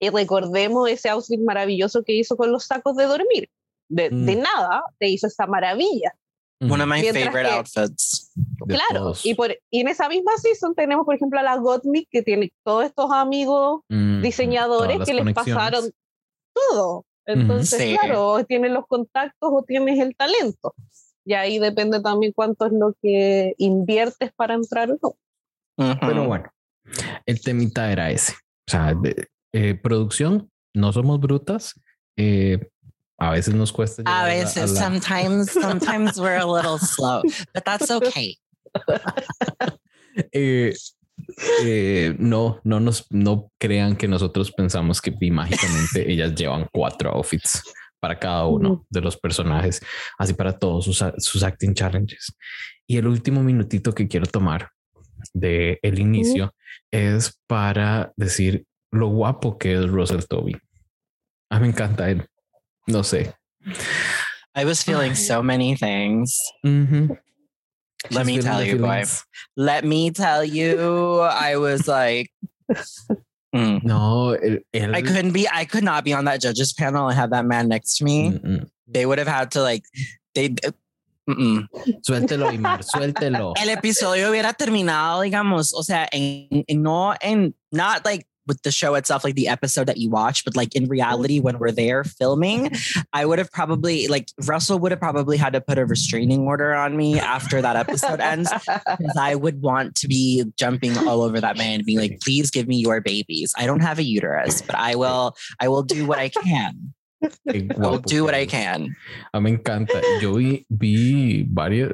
Y 0.00 0.08
recordemos 0.10 0.88
ese 0.88 1.08
outfit 1.10 1.40
maravilloso 1.40 2.02
que 2.02 2.14
hizo 2.14 2.36
con 2.36 2.50
los 2.50 2.64
sacos 2.64 2.96
de 2.96 3.04
dormir. 3.04 3.48
De, 3.88 4.08
de 4.10 4.36
Mm. 4.36 4.40
nada, 4.40 4.82
te 4.98 5.08
hizo 5.08 5.26
esa 5.26 5.46
maravilla. 5.46 6.12
One 6.60 6.82
of 6.82 6.88
my 6.88 7.00
Mientras 7.00 7.24
favorite 7.24 7.48
que- 7.50 7.56
outfits. 7.56 8.30
De 8.66 8.74
claro, 8.74 9.12
y, 9.24 9.34
por, 9.34 9.50
y 9.70 9.80
en 9.80 9.88
esa 9.88 10.08
misma 10.08 10.32
season 10.38 10.74
tenemos, 10.74 11.04
por 11.04 11.14
ejemplo, 11.16 11.38
a 11.38 11.42
la 11.42 11.56
Gottmik, 11.56 12.08
que 12.10 12.22
tiene 12.22 12.50
todos 12.64 12.84
estos 12.84 13.10
amigos 13.12 13.80
Mm, 13.88 14.22
diseñadores 14.22 14.96
todas 14.96 14.98
las 14.98 15.08
que 15.08 15.14
les 15.24 15.34
pasaron 15.34 15.90
todo. 16.54 17.04
Entonces, 17.26 17.78
Sí. 17.80 17.96
claro, 17.98 18.28
o 18.28 18.44
tienes 18.44 18.70
los 18.72 18.86
contactos 18.86 19.50
o 19.52 19.62
tienes 19.62 19.98
el 20.00 20.14
talento. 20.16 20.74
Y 21.24 21.34
ahí 21.34 21.58
depende 21.58 22.00
también 22.00 22.32
cuánto 22.34 22.66
es 22.66 22.72
lo 22.72 22.94
que 23.00 23.54
inviertes 23.58 24.32
para 24.34 24.54
entrar 24.54 24.90
o 24.90 24.98
no. 25.02 25.96
Pero 26.00 26.26
bueno, 26.26 26.50
el 27.26 27.40
temita 27.40 27.90
era 27.92 28.10
ese. 28.10 28.32
O 28.66 28.70
sea, 28.70 28.94
de- 28.94 29.28
eh, 29.52 29.74
producción, 29.74 30.50
no 30.74 30.92
somos 30.92 31.20
brutas. 31.20 31.74
eh, 32.16 32.68
a 33.18 33.30
veces 33.30 33.54
nos 33.54 33.72
cuesta. 33.72 34.02
A 34.04 34.24
veces, 34.24 34.72
la- 34.72 34.80
sometimes, 34.82 35.50
sometimes 35.52 36.18
we're 36.18 36.38
a 36.40 36.44
little 36.46 36.78
slow, 36.78 37.22
but 37.54 37.64
that's 37.64 37.90
okay. 37.90 38.36
Eh, 40.32 40.74
eh, 41.64 42.14
no, 42.18 42.60
no 42.64 42.80
nos, 42.80 43.06
no 43.10 43.50
crean 43.58 43.96
que 43.96 44.06
nosotros 44.08 44.52
pensamos 44.52 45.00
que 45.00 45.12
mágicamente 45.30 46.10
ellas 46.10 46.34
llevan 46.34 46.68
cuatro 46.70 47.10
outfits 47.14 47.62
para 48.02 48.18
cada 48.18 48.46
uno 48.46 48.84
de 48.90 49.00
los 49.00 49.16
personajes, 49.16 49.80
así 50.18 50.34
para 50.34 50.58
todos 50.58 50.84
sus, 50.84 51.04
sus 51.18 51.42
acting 51.44 51.72
challenges. 51.72 52.36
Y 52.84 52.96
el 52.96 53.06
último 53.06 53.44
minutito 53.44 53.94
que 53.94 54.08
quiero 54.08 54.26
tomar 54.26 54.70
de 55.32 55.78
el 55.82 56.00
inicio 56.00 56.52
es 56.90 57.38
para 57.46 58.12
decir 58.16 58.66
lo 58.90 59.06
guapo 59.06 59.56
que 59.56 59.74
es 59.74 59.88
Russell 59.88 60.24
Toby. 60.28 60.56
A 61.48 61.60
mí 61.60 61.62
me 61.62 61.68
encanta 61.68 62.10
él. 62.10 62.26
No 62.88 63.04
sé. 63.04 63.34
I 64.56 64.64
was 64.64 64.82
feeling 64.82 65.14
so 65.14 65.40
many 65.40 65.76
things. 65.76 66.36
Let 66.64 67.16
She's 68.10 68.26
me 68.26 68.38
tell 68.40 68.64
you, 68.64 68.78
boy. 68.78 69.04
Let 69.56 69.84
me 69.84 70.10
tell 70.10 70.44
you, 70.44 71.20
I 71.20 71.56
was 71.56 71.86
like, 71.86 72.32
mm. 73.54 73.82
No, 73.84 74.34
él, 74.34 74.60
él- 74.72 74.94
I 74.94 75.02
couldn't 75.02 75.32
be, 75.32 75.46
I 75.52 75.64
could 75.64 75.84
not 75.84 76.04
be 76.04 76.12
on 76.12 76.24
that 76.24 76.40
judges 76.40 76.72
panel 76.72 77.08
and 77.08 77.16
have 77.16 77.30
that 77.30 77.44
man 77.44 77.68
next 77.68 77.98
to 77.98 78.04
me. 78.04 78.30
Mm, 78.30 78.40
mm. 78.44 78.70
They 78.86 79.06
would 79.06 79.18
have 79.18 79.28
had 79.28 79.50
to 79.52 79.62
like, 79.62 79.84
they, 80.34 80.50
mm-mm. 81.28 81.66
Suéltelo, 82.06 82.50
Aymar, 82.50 82.82
suéltelo. 82.82 83.54
el 83.60 83.68
episodio 83.68 84.30
hubiera 84.30 84.52
terminado, 84.52 85.22
digamos, 85.22 85.72
o 85.74 85.82
sea, 85.82 86.08
en, 86.12 86.64
en 86.66 86.82
no 86.82 87.14
en 87.20 87.54
not 87.70 88.04
like 88.04 88.26
with 88.46 88.62
the 88.62 88.70
show 88.70 88.94
itself, 88.94 89.24
like 89.24 89.34
the 89.34 89.48
episode 89.48 89.86
that 89.86 89.98
you 89.98 90.10
watch, 90.10 90.44
but 90.44 90.56
like 90.56 90.74
in 90.74 90.86
reality, 90.86 91.40
when 91.40 91.58
we're 91.58 91.70
there 91.72 92.04
filming, 92.04 92.72
I 93.12 93.24
would 93.24 93.38
have 93.38 93.52
probably 93.52 94.08
like 94.08 94.28
Russell 94.46 94.78
would 94.80 94.92
have 94.92 95.00
probably 95.00 95.36
had 95.36 95.52
to 95.52 95.60
put 95.60 95.78
a 95.78 95.86
restraining 95.86 96.40
order 96.42 96.74
on 96.74 96.96
me 96.96 97.18
after 97.18 97.62
that 97.62 97.76
episode 97.76 98.20
ends. 98.20 98.50
Because 98.52 99.16
I 99.18 99.34
would 99.34 99.62
want 99.62 99.94
to 99.96 100.08
be 100.08 100.44
jumping 100.58 100.96
all 100.98 101.22
over 101.22 101.40
that 101.40 101.56
man, 101.56 101.82
being 101.84 101.98
like, 101.98 102.20
"Please 102.20 102.50
give 102.50 102.66
me 102.68 102.76
your 102.76 103.00
babies. 103.00 103.52
I 103.56 103.66
don't 103.66 103.80
have 103.80 103.98
a 103.98 104.02
uterus, 104.02 104.62
but 104.62 104.76
I 104.76 104.94
will. 104.94 105.36
I 105.60 105.68
will 105.68 105.82
do 105.82 106.06
what 106.06 106.18
I 106.18 106.28
can. 106.28 106.94
I 107.48 107.68
will 107.76 107.98
do 107.98 108.24
what 108.24 108.34
I 108.34 108.46
can." 108.46 108.94
A 109.32 109.40
mí 109.40 109.44
me 109.44 109.50
encanta. 109.58 110.00
Yo 110.20 110.34
vi, 110.34 110.66
vi 110.68 111.46
varios, 111.48 111.92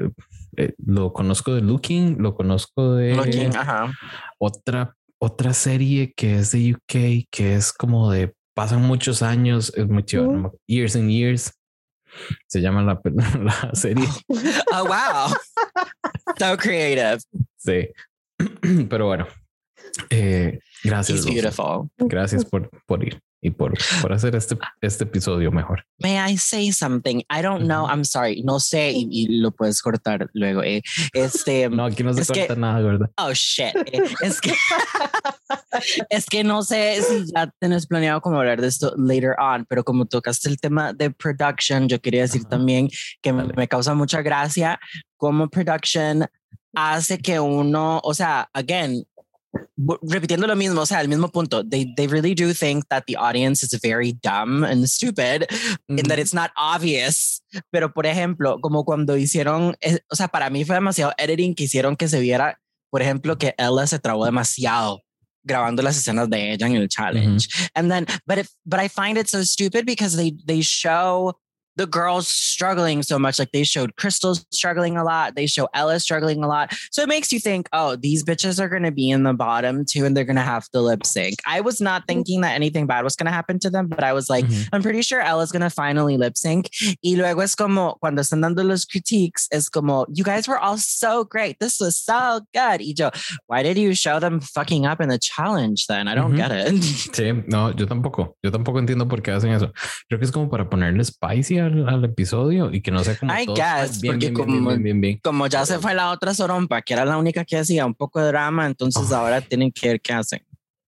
eh, 0.57 0.73
lo 0.87 1.13
conozco 1.13 1.55
de 1.55 1.61
Looking, 1.61 2.17
lo 2.19 2.35
conozco 2.35 2.97
de 2.97 3.15
Looking, 3.15 3.55
uh-huh. 3.55 3.93
otra, 4.41 4.95
otra 5.19 5.55
serie 5.55 6.13
que 6.15 6.39
es 6.39 6.53
de 6.53 6.75
UK, 6.75 7.29
que 7.31 7.55
es 7.55 7.73
como 7.73 8.11
de 8.11 8.35
pasan 8.55 8.83
muchos 8.83 9.23
años, 9.23 9.73
es 9.77 9.89
muy 9.89 10.05
chido, 10.05 10.33
no 10.33 10.53
Years 10.67 10.97
and 10.97 11.11
Years. 11.11 11.53
Se 12.47 12.61
llama 12.61 12.83
la, 12.83 13.01
la 13.43 13.75
serie. 13.75 14.07
Oh 14.73 14.85
wow, 14.85 15.35
so 16.39 16.57
creative. 16.57 17.19
Sí. 17.57 17.89
Pero 18.89 19.07
bueno, 19.07 19.27
eh, 20.11 20.59
gracias. 20.85 21.25
Beautiful. 21.25 21.91
Gracias 21.99 22.45
por, 22.45 22.71
por 22.87 23.05
ir 23.05 23.21
y 23.41 23.51
por, 23.51 23.73
por 24.03 24.13
hacer 24.13 24.35
este, 24.35 24.57
este 24.81 25.05
episodio 25.05 25.53
mejor. 25.53 25.85
May 26.01 26.17
I 26.33 26.37
say 26.37 26.73
something? 26.73 27.19
I 27.31 27.41
don't 27.43 27.65
know. 27.67 27.87
I'm 27.87 28.05
sorry. 28.05 28.43
No 28.43 28.59
sé 28.59 28.91
y, 28.93 29.07
y 29.11 29.39
lo 29.41 29.53
puedes 29.53 29.81
cortar 29.81 30.29
luego. 30.33 30.63
Eh. 30.63 30.83
Este, 31.13 31.69
No, 31.71 31.85
aquí 31.85 32.03
no 32.03 32.13
se 32.13 32.23
Es 32.23 32.29
que- 32.31 32.47
corta 32.47 32.61
nada, 32.61 32.81
¿verdad? 32.81 33.11
oh 33.17 33.33
shit. 33.33 33.75
Eh, 33.93 34.03
Es 34.23 34.41
que, 34.41 34.53
es 36.11 36.27
que 36.27 36.45
no 36.45 36.63
sé 36.63 37.01
si 37.03 37.27
ya 37.35 37.51
tienes 37.61 37.87
planeado 37.87 38.21
como 38.21 38.39
hablar 38.39 38.61
de 38.61 38.69
esto 38.69 38.93
later 38.97 39.35
on, 39.39 39.65
pero 39.69 39.85
como 39.85 40.07
tocaste 40.07 40.49
el 40.49 40.59
tema 40.59 40.93
de 40.93 41.11
production, 41.11 41.89
yo 41.89 42.01
quería 42.01 42.23
decir 42.23 42.45
también 42.45 42.89
que 43.23 43.33
me, 43.33 43.43
Dale. 43.43 43.55
me 43.57 43.69
causa 43.69 43.95
mucha 43.95 44.23
gracia 44.23 44.79
como 45.17 45.49
production 45.49 46.27
hace 46.75 47.19
que 47.19 47.41
uno, 47.41 48.01
o 48.05 48.15
sea, 48.15 48.49
again, 48.53 49.05
repitiendo 50.03 50.47
lo 50.47 50.57
mismo, 50.57 50.81
o 50.81 50.87
sea, 50.87 51.01
el 51.01 51.09
mismo 51.09 51.31
punto, 51.31 51.65
they, 51.65 51.93
they 51.97 52.07
really 52.07 52.35
do 52.35 52.53
think 52.53 52.87
that 52.89 53.05
the 53.07 53.17
audience 53.17 53.63
is 53.63 53.79
very 53.81 54.13
dumb 54.13 54.65
and 54.65 54.87
stupid 54.89 55.47
and 55.89 56.07
that 56.09 56.19
it's 56.19 56.35
not 56.35 56.51
obvious. 56.57 57.43
Pero, 57.71 57.93
por 57.93 58.07
ejemplo, 58.07 58.61
como 58.61 58.85
cuando 58.85 59.17
hicieron, 59.17 59.77
eh, 59.81 60.01
o 60.11 60.17
sea, 60.17 60.29
para 60.29 60.51
mí 60.51 60.65
fue 60.65 60.75
demasiado 60.75 61.13
editing 61.19 61.55
que 61.55 61.65
hicieron 61.65 61.97
que 61.97 62.09
se 62.09 62.21
viera, 62.21 62.59
por 62.91 63.03
ejemplo, 63.03 63.39
que 63.39 63.55
Ella 63.57 63.87
se 63.87 63.99
trabó 63.99 64.25
demasiado 64.25 65.03
grabando 65.45 65.83
las 65.83 65.97
escenas 65.97 66.29
de 66.29 66.53
ella 66.53 66.67
en 66.67 66.77
el 66.77 66.89
challenge. 66.89 67.49
And 67.75 67.91
then, 67.91 68.07
but 68.27 68.39
if, 68.39 68.51
but 68.67 68.81
I 68.81 68.89
find 68.89 69.17
it 69.17 69.29
so 69.29 69.43
stupid 69.45 69.87
because 69.87 70.17
they, 70.17 70.35
they 70.45 70.61
show 70.61 71.39
the 71.79 71.87
girls 71.87 72.29
struggling 72.29 73.03
so 73.03 73.19
much. 73.19 73.39
Like 73.39 73.53
they 73.53 73.65
showed 73.65 73.97
Crystal 73.97 74.35
struggling 74.51 74.97
a 74.97 75.05
lot. 75.05 75.35
They 75.35 75.47
show 75.47 75.69
Ella 75.73 75.99
struggling 76.01 76.45
a 76.45 76.49
lot. 76.49 76.75
So 76.91 77.03
it 77.03 77.09
makes 77.09 77.33
you 77.33 77.41
think, 77.41 77.69
oh, 77.73 77.97
these 77.97 78.23
bitches 78.23 78.61
are 78.61 78.69
going 78.69 78.83
to 78.83 78.93
be 78.93 79.11
in 79.11 79.23
the 79.23 79.33
bottom 79.33 79.85
too, 79.85 80.05
and 80.05 80.17
they're 80.17 80.25
going 80.25 80.37
to 80.37 80.43
have 80.43 80.69
to 80.71 80.81
lip 80.81 81.07
sync. 81.07 81.37
I 81.47 81.61
was 81.63 81.81
not 81.81 82.03
mm-hmm. 82.03 82.07
thinking 82.07 82.41
that 82.43 82.55
anything 82.55 82.87
bad 82.87 83.05
was 83.05 83.17
going 83.17 83.27
to 83.27 83.33
happen 83.33 83.59
to 83.61 83.71
them, 83.71 83.87
but 83.89 84.05
I 84.05 84.13
was 84.13 84.29
like, 84.29 84.45
Ujú. 84.45 84.69
I'm 84.73 84.83
pretty 84.83 85.03
sure 85.03 85.21
Ella's 85.21 85.53
gonna 85.53 85.71
finally 85.71 86.17
lip 86.17 86.37
sync. 86.37 86.71
Y 87.03 87.15
luego 87.17 87.43
es 87.43 87.55
como 87.55 87.97
cuando 88.01 88.23
están 88.23 88.41
dando 88.41 88.63
los 88.63 88.85
critiques, 88.85 89.47
es 89.53 89.69
como, 89.69 90.07
you 90.13 90.25
guys 90.25 90.49
were 90.49 90.59
all 90.59 90.77
so 90.79 91.25
great. 91.25 91.59
This 91.61 91.81
was 91.81 91.99
so 91.99 92.41
good. 92.53 92.81
Y 92.81 92.95
yo, 92.97 93.11
why 93.47 93.63
did 93.63 93.79
you 93.79 93.95
show 93.95 94.19
them 94.19 94.41
fucking 94.41 94.87
up 94.87 95.01
in 95.01 95.09
the 95.09 95.19
challenge 95.19 95.87
then? 95.87 96.09
I 96.09 96.15
don't 96.15 96.33
Ujú. 96.33 96.37
get 96.37 96.51
it. 96.51 96.75
Sí, 97.13 97.33
no, 97.49 97.71
yo 97.73 97.87
tampoco. 97.87 98.37
Yo 98.43 98.51
tampoco 98.51 98.79
entiendo 98.79 99.09
por 99.09 99.23
qué 99.23 99.33
hacen 99.33 99.53
eso. 99.53 99.73
Creo 100.09 100.19
que 100.19 100.25
es 100.25 100.33
como 100.33 100.49
para 100.49 100.69
ponerle 100.69 101.05
spicy 101.05 101.59
al, 101.69 101.89
al 101.89 102.05
episodio 102.05 102.73
y 102.73 102.81
que 102.81 102.91
no 102.91 103.03
sea 103.05 103.17
como 103.17 103.33
I 103.33 103.47
todos, 103.47 103.59
guess, 103.59 103.93
"Ay, 103.95 103.99
bien, 104.03 104.15
porque 104.15 104.27
bien, 104.31 104.35
como- 104.35 104.69
bien, 104.71 104.83
bien, 104.83 105.01
bien". 105.01 105.21
Como 105.23 105.47
ya 105.47 105.65
se 105.65 105.79
fue 105.79 105.95
la 105.95 106.11
otra 106.11 106.35
sorompa, 106.35 106.83
que 106.83 106.95
era 106.95 107.05
la 107.05 107.17
única 107.17 107.45
que 107.45 107.57
hacía 107.57 107.87
un 107.87 107.95
poco 107.95 108.21
de 108.21 108.27
drama, 108.29 108.67
entonces 108.67 109.11
Oh. 109.13 109.17
ahora 109.17 109.41
tienen 109.41 109.71
que 109.73 109.89
ver 109.89 110.01
qué 110.01 110.13
hacen. 110.13 110.41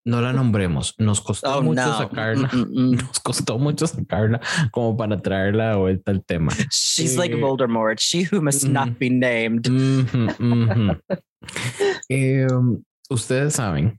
No 0.03 0.23
la 0.23 0.33
nombremos. 0.33 0.95
Nos 0.99 1.21
costó 1.21 1.59
Oh, 1.59 1.63
mucho 1.63 1.85
no. 1.85 1.99
sacarla. 1.99 2.49
Mm, 2.53 2.57
mm, 2.59 2.91
mm. 2.91 2.91
Nos 3.07 3.21
costó 3.21 3.59
mucho 3.59 3.87
sacarla 3.87 4.41
como 4.73 4.97
para 4.97 5.17
traerla 5.19 5.71
de 5.71 5.77
vuelta 5.77 6.11
al 6.11 6.25
tema. 6.25 6.51
She's 6.71 7.17
like 7.19 7.35
Eh, 7.35 7.41
Voldemort, 7.41 7.99
she 8.01 8.27
who 8.33 8.41
must 8.41 8.65
mm. 8.65 8.73
not 8.73 8.99
be 8.99 9.11
named. 9.11 9.69
Ujú, 9.69 10.31
ujú. 10.43 10.97
Eh, 12.09 12.47
ustedes 13.09 13.55
saben 13.55 13.99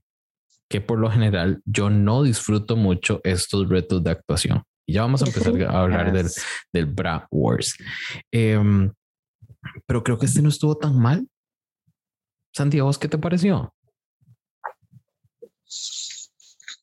que 0.70 0.82
por 0.82 1.00
lo 1.00 1.10
general 1.10 1.62
yo 1.66 1.90
no 1.90 2.24
disfruto 2.24 2.76
mucho 2.76 3.20
estos 3.24 3.68
retos 3.70 4.04
de 4.04 4.12
actuación. 4.12 4.64
Y 4.92 4.96
ya 4.96 5.04
vamos 5.04 5.22
a 5.22 5.26
empezar 5.26 5.54
a 5.64 5.84
hablar 5.84 6.12
del, 6.12 6.28
del 6.74 6.94
Wars. 7.32 7.78
Em, 8.30 8.92
pero 9.88 10.04
creo 10.04 10.18
que 10.18 10.26
este 10.26 10.42
no 10.42 10.50
estuvo 10.50 10.76
tan 10.76 11.00
mal. 11.00 11.26
Santiago, 12.54 12.88
¿vos 12.88 13.00
¿qué 13.00 13.08
te 13.08 13.18
pareció? 13.18 13.74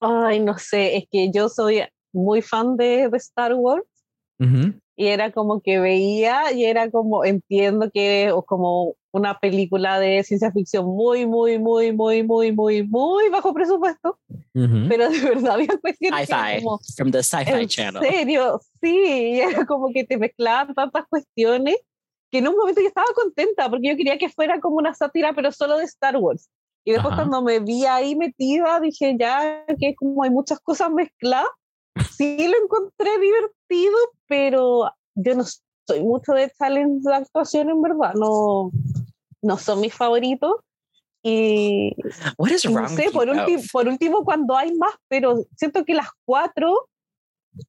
Ay, 0.00 0.40
no 0.40 0.56
sé, 0.56 0.96
es 0.96 1.04
que 1.12 1.30
yo 1.30 1.50
soy 1.50 1.82
muy 2.10 2.40
fan 2.40 2.78
de, 2.78 3.10
de 3.10 3.16
Star 3.18 3.52
Wars 3.52 3.84
y 4.96 5.06
era 5.06 5.30
como 5.30 5.60
que 5.60 5.78
veía 5.78 6.50
y 6.52 6.64
era 6.64 6.90
como, 6.90 7.26
entiendo 7.26 7.90
que 7.90 8.28
es 8.28 8.32
como 8.46 8.94
una 9.12 9.38
película 9.38 9.98
de 9.98 10.22
ciencia 10.22 10.52
ficción 10.52 10.86
muy, 10.86 11.26
muy, 11.26 11.58
muy, 11.58 11.92
muy, 11.92 12.22
muy, 12.22 12.52
muy, 12.52 12.82
muy 12.82 13.28
bajo 13.30 13.54
presupuesto, 13.54 14.18
ujú. 14.54 14.86
pero 14.88 15.08
de 15.08 15.20
verdad 15.20 15.52
había 15.52 15.78
cuestiones 15.80 16.20
que 16.20 16.26
Sci-fi 16.26 16.62
como, 16.62 16.80
from 16.96 17.10
the 17.10 17.22
Sci-Fi 17.22 17.50
¿En 17.50 17.68
Channel. 17.68 18.02
serio? 18.02 18.60
Sí, 18.80 19.40
era 19.40 19.64
como 19.66 19.90
que 19.92 20.04
te 20.04 20.18
mezclaban 20.18 20.74
tantas 20.74 21.06
cuestiones 21.08 21.76
que 22.30 22.38
en 22.38 22.48
un 22.48 22.56
momento 22.56 22.80
yo 22.80 22.88
estaba 22.88 23.06
contenta 23.14 23.70
porque 23.70 23.88
yo 23.88 23.96
quería 23.96 24.18
que 24.18 24.28
fuera 24.28 24.60
como 24.60 24.76
una 24.76 24.94
sátira, 24.94 25.32
pero 25.34 25.50
solo 25.52 25.78
de 25.78 25.84
Star 25.84 26.16
Wars. 26.16 26.50
Y 26.84 26.92
después 26.92 27.12
Ajá. 27.12 27.22
cuando 27.22 27.42
me 27.42 27.60
vi 27.60 27.86
ahí 27.86 28.14
metida, 28.14 28.80
dije 28.80 29.16
ya 29.18 29.64
que 29.78 29.94
como 29.94 30.22
hay 30.22 30.30
muchas 30.30 30.60
cosas 30.60 30.90
mezcladas, 30.90 31.48
sí 32.10 32.46
lo 32.46 32.62
encontré 32.62 33.10
divertido, 33.18 33.96
pero 34.26 34.90
yo 35.14 35.34
no 35.34 35.44
soy 35.86 36.02
mucho 36.02 36.32
de 36.32 36.50
challenge 36.58 37.00
de 37.02 37.14
actuación, 37.14 37.70
en 37.70 37.82
verdad. 37.82 38.12
No, 38.14 38.70
no 39.42 39.58
son 39.58 39.80
mis 39.80 39.94
favoritos. 39.94 40.56
Y, 41.22 41.96
What 42.36 42.50
is 42.50 42.64
y 42.64 42.68
no 42.68 42.80
wrong 42.80 42.88
sé, 42.88 43.10
por, 43.10 43.26
both? 43.26 43.70
por 43.72 43.88
último, 43.88 44.24
cuando 44.24 44.56
hay 44.56 44.72
más, 44.74 44.94
pero 45.08 45.44
siento 45.56 45.84
que 45.84 45.94
las 45.94 46.08
cuatro, 46.24 46.88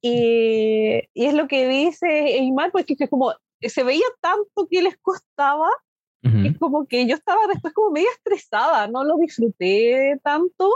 y, 0.00 1.00
y 1.14 1.26
es 1.26 1.34
lo 1.34 1.48
que 1.48 1.66
dice 1.66 2.06
Eymar, 2.36 2.70
porque 2.70 2.94
es 2.98 3.10
como 3.10 3.34
se 3.68 3.82
veía 3.82 4.06
tanto 4.20 4.66
que 4.70 4.82
les 4.82 4.96
costaba, 4.98 5.68
que 6.22 6.54
como 6.58 6.86
que 6.86 7.06
yo 7.06 7.14
estaba 7.14 7.46
después 7.46 7.72
como 7.72 7.92
media 7.92 8.10
estresada, 8.14 8.86
no 8.88 9.04
lo 9.04 9.16
disfruté 9.16 10.20
tanto, 10.22 10.70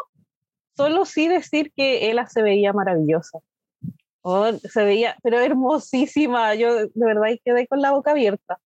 solo 0.74 1.04
sí 1.04 1.28
decir 1.28 1.70
que 1.76 2.10
ella 2.10 2.26
se 2.26 2.42
veía 2.42 2.72
maravillosa. 2.72 3.40
Oh, 4.22 4.50
se 4.52 4.84
veía, 4.84 5.18
pero 5.22 5.38
hermosísima, 5.38 6.54
yo 6.54 6.74
de 6.74 6.90
verdad 6.94 7.28
quedé 7.44 7.66
con 7.66 7.82
la 7.82 7.90
boca 7.90 8.12
abierta. 8.12 8.58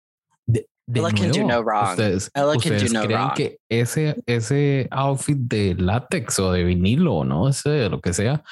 De, 0.46 0.68
de 0.90 1.00
Ella 1.00 1.10
can 1.10 1.30
do 1.30 1.42
nuevo, 1.44 1.48
no 1.48 1.62
wrong. 1.62 1.90
ustedes, 1.90 2.30
Ella 2.34 2.46
can 2.46 2.52
do 2.52 2.58
ustedes 2.58 2.92
no 2.92 3.02
creen 3.02 3.20
wrong. 3.20 3.34
que 3.34 3.58
ese, 3.68 4.16
ese 4.26 4.88
outfit 4.90 5.36
de 5.36 5.74
látex 5.74 6.38
o 6.38 6.50
de 6.52 6.64
vinilo, 6.64 7.24
¿no? 7.24 7.48
Ese 7.48 7.68
de 7.68 7.88
lo 7.90 8.00
que 8.00 8.12
sea, 8.14 8.42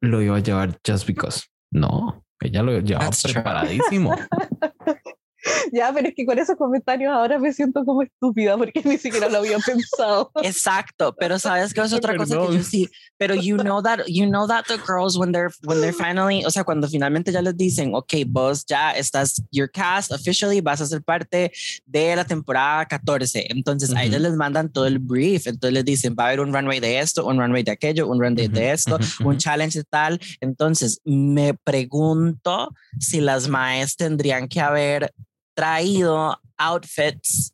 lo 0.00 0.22
iba 0.22 0.36
a 0.36 0.40
llevar 0.40 0.78
just 0.86 1.06
because. 1.06 1.42
No, 1.72 2.22
ella 2.40 2.62
lo 2.62 2.78
llevaba 2.78 3.06
That's 3.06 3.24
preparadísimo. 3.24 4.14
Ya, 5.72 5.92
pero 5.92 6.08
es 6.08 6.14
que 6.14 6.24
con 6.24 6.38
esos 6.38 6.56
comentarios 6.56 7.12
ahora 7.12 7.38
me 7.38 7.52
siento 7.52 7.84
como 7.84 8.02
estúpida 8.02 8.56
porque 8.56 8.82
ni 8.84 8.98
siquiera 8.98 9.28
lo 9.28 9.38
había 9.38 9.58
pensado. 9.58 10.30
Exacto, 10.42 11.14
pero 11.18 11.38
sabes 11.38 11.72
que 11.72 11.80
es 11.80 11.92
otra 11.92 12.16
cosa 12.16 12.38
que 12.38 12.52
yo 12.52 12.62
sí, 12.62 12.88
pero 13.18 13.34
you 13.34 13.56
know 13.56 13.82
that 13.82 14.00
you 14.06 14.26
know 14.26 14.46
that 14.46 14.64
the 14.66 14.78
girls 14.78 15.16
when 15.18 15.32
they're 15.32 15.50
when 15.64 15.80
they're 15.80 15.92
finally, 15.92 16.44
o 16.44 16.50
sea, 16.50 16.64
cuando 16.64 16.88
finalmente 16.88 17.32
ya 17.32 17.42
les 17.42 17.56
dicen, 17.56 17.94
ok, 17.94 18.12
vos 18.26 18.64
ya 18.66 18.92
estás 18.92 19.42
your 19.50 19.70
cast 19.70 20.12
officially 20.12 20.60
vas 20.60 20.80
a 20.80 20.86
ser 20.86 21.02
parte 21.02 21.52
de 21.84 22.16
la 22.16 22.24
temporada 22.24 22.86
14, 22.86 23.46
entonces 23.50 23.94
a 23.94 24.04
ellas 24.04 24.20
les 24.20 24.34
mandan 24.34 24.70
todo 24.70 24.86
el 24.86 24.98
brief, 24.98 25.46
entonces 25.46 25.72
les 25.74 25.84
dicen 25.84 26.14
va 26.18 26.24
a 26.24 26.26
haber 26.28 26.40
un 26.40 26.52
runway 26.52 26.80
de 26.80 26.98
esto, 26.98 27.26
un 27.26 27.38
runway 27.38 27.62
de 27.62 27.72
aquello, 27.72 28.08
un 28.08 28.20
runway 28.20 28.48
de 28.48 28.60
Ujú, 28.60 28.72
esto, 28.72 28.98
un 29.24 29.36
challenge 29.36 29.78
de 29.78 29.84
tal, 29.84 30.20
entonces 30.40 31.00
me 31.04 31.54
pregunto 31.54 32.72
si 32.98 33.20
las 33.20 33.48
maes 33.48 33.96
tendrían 33.96 34.48
que 34.48 34.60
haber 34.60 35.12
traído 35.56 36.38
outfits 36.58 37.52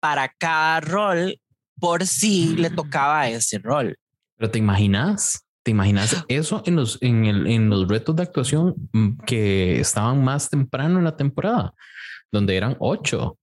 para 0.00 0.28
cada 0.38 0.80
rol 0.80 1.38
por 1.78 2.06
si 2.06 2.56
le 2.56 2.70
tocaba 2.70 3.28
ese 3.28 3.58
rol. 3.58 3.96
Pero 4.36 4.50
te 4.50 4.58
imaginas, 4.58 5.44
te 5.62 5.72
imaginas 5.72 6.24
eso 6.28 6.62
en 6.64 6.76
los, 6.76 6.98
en 7.02 7.26
el, 7.26 7.46
en 7.46 7.68
los 7.68 7.88
retos 7.88 8.14
de 8.16 8.22
actuación 8.22 8.74
mm, 8.92 9.18
que 9.26 9.80
estaban 9.80 10.22
más 10.22 10.48
temprano 10.48 10.98
en 10.98 11.04
la 11.04 11.16
temporada, 11.16 11.74
donde 12.30 12.56
eran 12.56 12.76
ocho. 12.78 13.36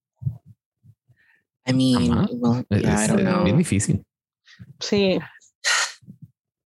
I 1.67 1.73
mean, 1.73 2.27
Es, 2.69 2.81
yeah, 2.81 3.03
I 3.03 3.07
don't 3.07 3.19
es 3.19 3.25
know. 3.25 3.43
bien 3.43 3.57
difícil. 3.57 4.03
Sí. 4.79 5.19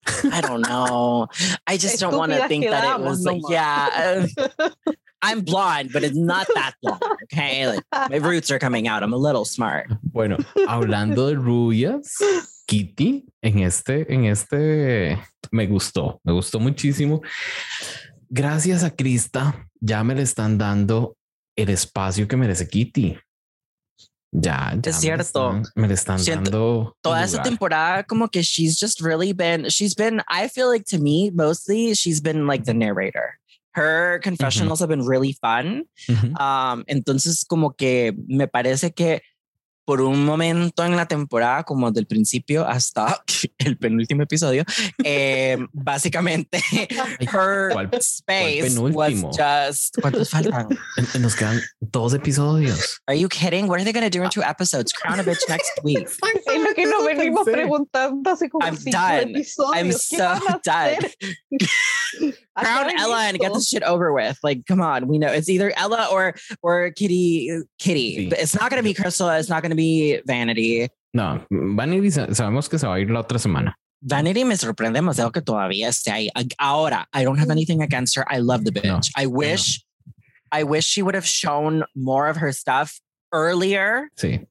I 0.33 0.41
don't 0.41 0.65
know. 0.67 1.27
I 1.65 1.77
just 1.77 2.01
don't 2.01 2.15
want 2.17 2.33
to 2.33 2.47
think 2.49 2.65
that 2.65 2.99
it 2.99 3.05
was 3.05 3.23
like, 3.23 3.41
yeah. 3.49 4.25
I'm 5.21 5.41
blonde, 5.41 5.91
but 5.91 6.03
it's 6.03 6.15
not 6.17 6.47
that 6.55 6.73
blonde. 6.81 7.01
Okay. 7.23 7.67
Like 7.67 7.83
my 8.09 8.17
roots 8.17 8.49
are 8.51 8.59
coming 8.59 8.87
out. 8.87 9.03
I'm 9.03 9.13
a 9.13 9.17
little 9.17 9.45
smart. 9.45 9.87
Bueno, 10.03 10.37
hablando 10.67 11.27
de 11.27 11.35
rubias, 11.35 12.15
Kitty 12.67 13.25
en 13.43 13.59
este, 13.59 14.05
en 14.13 14.25
este 14.25 15.17
me 15.51 15.65
gustó, 15.67 16.19
me 16.23 16.31
gustó 16.33 16.59
muchísimo. 16.59 17.21
Gracias 18.29 18.83
a 18.83 18.91
Krista, 18.91 19.67
ya 19.81 20.03
me 20.03 20.13
le 20.15 20.21
están 20.21 20.57
dando 20.57 21.15
el 21.57 21.69
espacio 21.69 22.27
que 22.27 22.37
merece 22.37 22.67
Kitty. 22.67 23.17
Ya, 24.31 24.73
ya 24.73 24.75
me 24.75 24.81
le 24.83 24.93
cierto. 24.93 25.21
están- 25.23 25.63
Me 25.75 25.87
le 25.87 25.93
están 25.95 26.19
Siento- 26.19 26.51
dando. 26.51 26.93
el 26.95 27.01
Toda 27.01 27.23
esa 27.23 27.37
lugar. 27.37 27.45
temporada, 27.49 28.03
como 28.03 28.27
que 28.29 28.43
she's 28.43 28.77
just 28.79 29.01
really 29.01 29.33
been, 29.33 29.65
she's 29.69 29.95
been, 29.95 30.21
I 30.29 30.47
feel 30.47 30.69
like 30.69 30.85
to 30.95 30.99
me, 31.01 31.31
mostly 31.33 31.95
she's 31.95 32.21
been 32.21 32.45
like 32.45 32.65
the 32.65 32.73
narrator. 32.75 33.38
Her 33.73 34.19
confessionals 34.19 34.79
have 34.79 34.89
been 34.89 35.05
really 35.05 35.33
fun. 35.33 35.83
Um, 36.39 36.83
entonces, 36.87 37.45
como 37.45 37.71
que 37.71 38.13
me 38.27 38.47
parece 38.47 38.93
que 38.95 39.21
por 39.89 40.01
un 40.01 40.23
momento 40.23 40.85
en 40.85 40.95
la 40.95 41.07
temporada, 41.07 41.63
como 41.63 41.89
del 41.91 42.05
principio 42.05 42.63
hasta 42.67 43.23
el 43.57 43.75
penúltimo 43.75 44.21
episodio, 44.21 44.63
eh, 45.03 45.57
básicamente 45.73 46.61
her 47.33 47.71
¿cuál- 47.71 47.89
cuál 47.89 47.99
space 47.99 48.61
was 48.61 49.09
penúltimo? 49.09 49.31
just. 49.31 49.97
¿Cuántos 49.99 50.29
faltan? 50.29 50.67
En- 51.15 51.21
Nos 51.23 51.35
quedan 51.35 51.59
dos 51.79 52.13
episodios. 52.13 53.01
Are 53.07 53.17
you 53.17 53.27
kidding? 53.27 53.67
What 53.67 53.79
are 53.79 53.83
they 53.83 53.91
going 53.91 54.07
to 54.07 54.15
do 54.15 54.23
in 54.23 54.29
two 54.29 54.43
episodes? 54.43 54.93
Crown 54.93 55.19
a 55.19 55.23
bitch 55.23 55.41
next 55.49 55.71
week. 55.83 56.07
Es 56.07 56.61
lo 56.61 56.73
que 56.75 56.85
nos 56.85 57.03
venimos 57.03 57.45
preguntando 57.45 58.29
hace 58.29 58.47
como 58.47 58.63
I'm 58.67 58.77
cinco 58.77 58.95
done. 58.95 59.31
episodios. 59.31 59.75
I'm 59.75 59.87
¿Qué 59.89 59.97
so 59.97 60.59
done. 60.63 60.97
Crown 62.55 62.91
Ella 62.99 63.29
and 63.29 63.39
get 63.39 63.53
this 63.53 63.69
shit 63.69 63.83
over 63.83 64.11
with. 64.13 64.37
Like, 64.43 64.65
come 64.67 64.81
on, 64.81 65.07
we 65.07 65.17
know 65.17 65.31
it's 65.31 65.49
either 65.49 65.71
Ella 65.75 66.09
or 66.11 66.35
or 66.61 66.91
Kitty. 66.91 67.49
Kitty, 67.79 68.09
Sí. 68.09 68.29
but 68.29 68.39
it's 68.39 68.53
not 68.59 68.69
going 68.69 68.79
to 68.79 68.83
be 68.83 68.93
Crystal. 68.93 69.29
It's 69.29 69.47
not 69.49 69.61
going 69.61 69.69
to 69.71 69.75
be 69.79 70.21
Vanity. 70.25 70.87
No, 71.13 71.45
Vanity 71.49 72.11
sa- 72.11 72.33
sabemos 72.33 72.67
que 72.69 72.77
se 72.77 72.85
va 72.87 72.95
a 72.95 72.99
ir 72.99 73.09
la 73.09 73.21
otra 73.21 73.39
semana. 73.39 73.75
Vanity 74.01 74.45
me 74.45 74.55
sorprende 74.55 74.97
demasiado 74.99 75.31
que 75.31 75.41
todavía 75.41 75.89
esté 75.89 76.11
ahí. 76.11 76.29
Ahora, 76.57 77.07
I 77.13 77.23
don't 77.23 77.39
have 77.39 77.51
anything 77.51 77.81
against 77.81 78.15
her. 78.17 78.25
I 78.29 78.39
love 78.39 78.63
the 78.63 78.71
bitch. 78.71 78.85
No, 78.85 78.99
I 79.17 79.25
wish, 79.25 79.83
I 80.51 80.63
wish 80.63 80.85
she 80.85 81.01
would 81.01 81.15
have 81.15 81.25
shown 81.25 81.83
more 81.95 82.29
of 82.29 82.37
her 82.37 82.53
stuff 82.53 82.99
earlier, 83.33 84.09
Sí. 84.15 84.41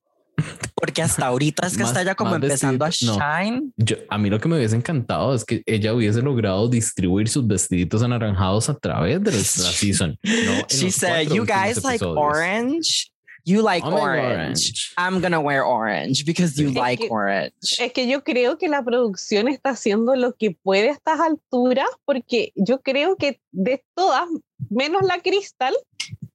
porque 0.74 1.02
hasta 1.02 1.26
ahorita 1.26 1.66
es 1.66 1.76
que 1.76 1.82
Más- 1.82 1.90
está 1.92 2.02
ya 2.04 2.14
como 2.14 2.34
empezando 2.36 2.84
a 2.84 2.88
vestido- 2.88 3.16
no. 3.16 3.20
shine. 3.20 3.72
Yo, 3.76 3.96
a 4.10 4.18
mí 4.18 4.28
lo 4.30 4.38
que 4.38 4.48
me 4.48 4.56
hubiese 4.56 4.76
encantado 4.76 5.34
es 5.34 5.44
que 5.44 5.62
ella 5.66 5.94
hubiese 5.94 6.20
logrado 6.22 6.68
distribuir 6.68 7.28
sus 7.28 7.46
vestiditos 7.46 8.02
anaranjados 8.02 8.68
a 8.68 8.74
través 8.78 9.22
de 9.22 9.30
la, 9.30 9.36
la 9.38 9.42
season. 9.72 10.18
no 10.24 10.66
She 10.68 10.90
said, 10.90 11.28
"You 11.32 11.44
guys 11.44 11.82
like 11.82 11.96
episodios. 12.04 12.16
orange. 12.18 13.10
You 13.48 13.62
like 13.62 13.82
God, 13.82 13.94
orange. 13.94 14.92
I'm 14.98 15.20
gonna 15.22 15.40
wear 15.40 15.62
orange 15.64 16.24
because 16.26 16.60
you. 16.60 16.68
Es 16.68 16.74
like 16.74 17.04
que- 17.04 17.08
orange." 17.10 17.78
Es 17.78 17.92
que 17.94 18.06
yo 18.06 18.22
creo 18.22 18.58
que 18.58 18.68
la 18.68 18.82
producción 18.82 19.48
está 19.48 19.70
haciendo 19.70 20.14
lo 20.16 20.34
que 20.34 20.50
puede 20.50 20.90
a 20.90 20.92
estas 20.92 21.18
alturas, 21.18 21.88
porque 22.04 22.52
yo 22.56 22.82
creo 22.82 23.16
que 23.16 23.40
de 23.50 23.82
todas, 23.94 24.28
menos 24.68 25.02
la 25.02 25.20
Crystal, 25.20 25.74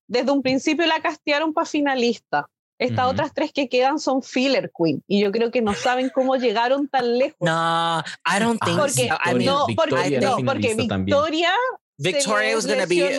desde 0.07 0.31
un 0.31 0.41
principio 0.41 0.87
la 0.87 1.01
castearon 1.01 1.53
para 1.53 1.65
finalista. 1.65 2.49
Estas 2.79 3.11
otras 3.11 3.33
tres 3.33 3.53
que 3.53 3.69
quedan 3.69 3.99
son 3.99 4.23
filler 4.23 4.71
queen 4.75 5.03
y 5.07 5.21
yo 5.21 5.31
creo 5.31 5.51
que 5.51 5.61
no 5.61 5.73
saben 5.75 6.09
cómo 6.09 6.35
llegaron 6.35 6.87
tan 6.87 7.17
lejos. 7.17 7.37
No, 7.39 8.03
I 8.25 8.39
don't 8.39 8.59
think 8.61 8.77
porque 8.77 9.07
so. 9.07 9.15
I 9.23 9.33
mean, 9.35 9.45
no, 9.45 9.67
Victoria 9.67 9.95
porque, 9.95 10.19
no, 10.19 10.37
porque. 10.37 10.75
Victoria, 10.75 11.51
Victoria 11.97 12.55
was 12.55 12.65
gonna 12.65 12.87
be. 12.87 13.15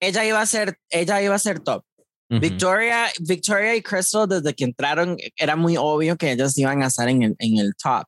Ella 0.00 0.24
iba 0.24 0.40
a 0.40 0.46
ser. 0.46 0.78
Ella 0.88 1.20
iba 1.20 1.34
a 1.34 1.38
ser 1.38 1.58
top. 1.60 1.84
Victoria, 2.28 3.06
Victoria 3.20 3.76
y 3.76 3.82
Crystal 3.82 4.28
desde 4.28 4.54
que 4.54 4.64
entraron 4.64 5.16
era 5.36 5.54
muy 5.54 5.76
obvio 5.76 6.16
que 6.16 6.32
ellas 6.32 6.58
iban 6.58 6.82
a 6.82 6.86
estar 6.86 7.08
en 7.08 7.22
el, 7.22 7.36
en 7.38 7.58
el 7.58 7.74
top, 7.76 8.06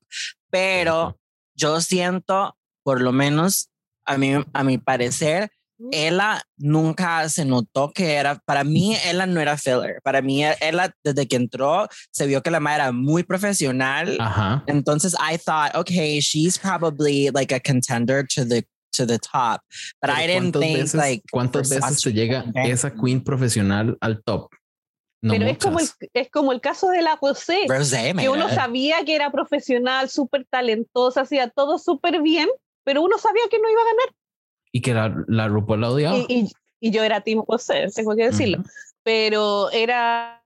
pero 0.50 1.18
yo 1.54 1.80
siento, 1.80 2.56
por 2.82 3.00
lo 3.00 3.12
menos 3.12 3.70
a 4.04 4.16
mí, 4.18 4.32
a 4.52 4.64
mi 4.64 4.78
parecer, 4.78 5.50
ella 5.92 6.42
nunca 6.56 7.28
se 7.28 7.44
notó 7.44 7.92
que 7.92 8.14
era, 8.14 8.36
para 8.44 8.64
mí, 8.64 8.96
ella 9.04 9.26
no 9.26 9.40
era 9.40 9.56
filler. 9.56 10.00
Para 10.02 10.22
mí, 10.22 10.44
ella 10.44 10.94
desde 11.04 11.28
que 11.28 11.36
entró 11.36 11.86
se 12.10 12.26
vio 12.26 12.42
que 12.42 12.50
la 12.50 12.60
madre 12.60 12.82
era 12.82 12.92
muy 12.92 13.22
profesional. 13.22 14.16
Ajá. 14.18 14.64
Entonces, 14.66 15.14
I 15.14 15.36
thought, 15.36 15.74
okay, 15.76 16.20
she's 16.20 16.58
probably 16.58 17.30
like 17.30 17.54
a 17.54 17.60
contender 17.60 18.26
to 18.34 18.44
the 18.44 18.64
to 18.98 19.06
the 19.06 19.18
top, 19.18 19.62
but 20.02 20.10
Pero 20.10 20.12
I 20.12 20.26
didn't 20.26 20.52
¿cuántas 20.52 20.60
think 20.60 20.76
veces, 20.78 20.94
like 20.94 21.24
¿Cuántas 21.32 21.68
veces 21.70 22.02
te 22.02 22.12
llega 22.12 22.44
esa 22.64 22.92
queen 22.94 23.24
profesional 23.24 23.96
al 24.00 24.22
top? 24.22 24.50
No 25.22 25.32
Pero 25.32 25.46
es 25.46 25.58
como, 25.58 25.80
el, 25.80 25.88
es 26.14 26.30
como 26.30 26.52
el 26.52 26.60
caso 26.60 26.90
de 26.90 27.02
la 27.02 27.18
Rosé, 27.20 27.64
Rosé, 27.68 28.14
que 28.16 28.28
uno 28.28 28.48
sabía 28.50 29.04
que 29.04 29.14
era 29.16 29.32
profesional, 29.32 30.08
súper 30.08 30.44
talentosa, 30.48 31.22
hacía 31.22 31.48
todo 31.50 31.78
súper 31.78 32.22
bien, 32.22 32.48
pero 32.84 33.02
uno 33.02 33.18
sabía 33.18 33.42
que 33.50 33.58
no 33.58 33.68
iba 33.70 33.80
a 33.80 33.84
ganar. 33.84 34.14
Y 34.70 34.80
que 34.82 34.94
la, 34.94 35.24
la 35.26 35.48
RuPaul 35.48 35.80
la 35.80 35.90
odiaba. 35.90 36.18
Y, 36.18 36.26
y- 36.28 36.52
y 36.80 36.90
yo 36.92 37.02
era 37.02 37.20
Team 37.22 37.42
José, 37.44 37.88
tengo 37.92 38.14
que 38.14 38.26
decirlo. 38.26 38.58
Ujú, 38.60 38.68
Pero 39.02 39.70
era, 39.72 40.44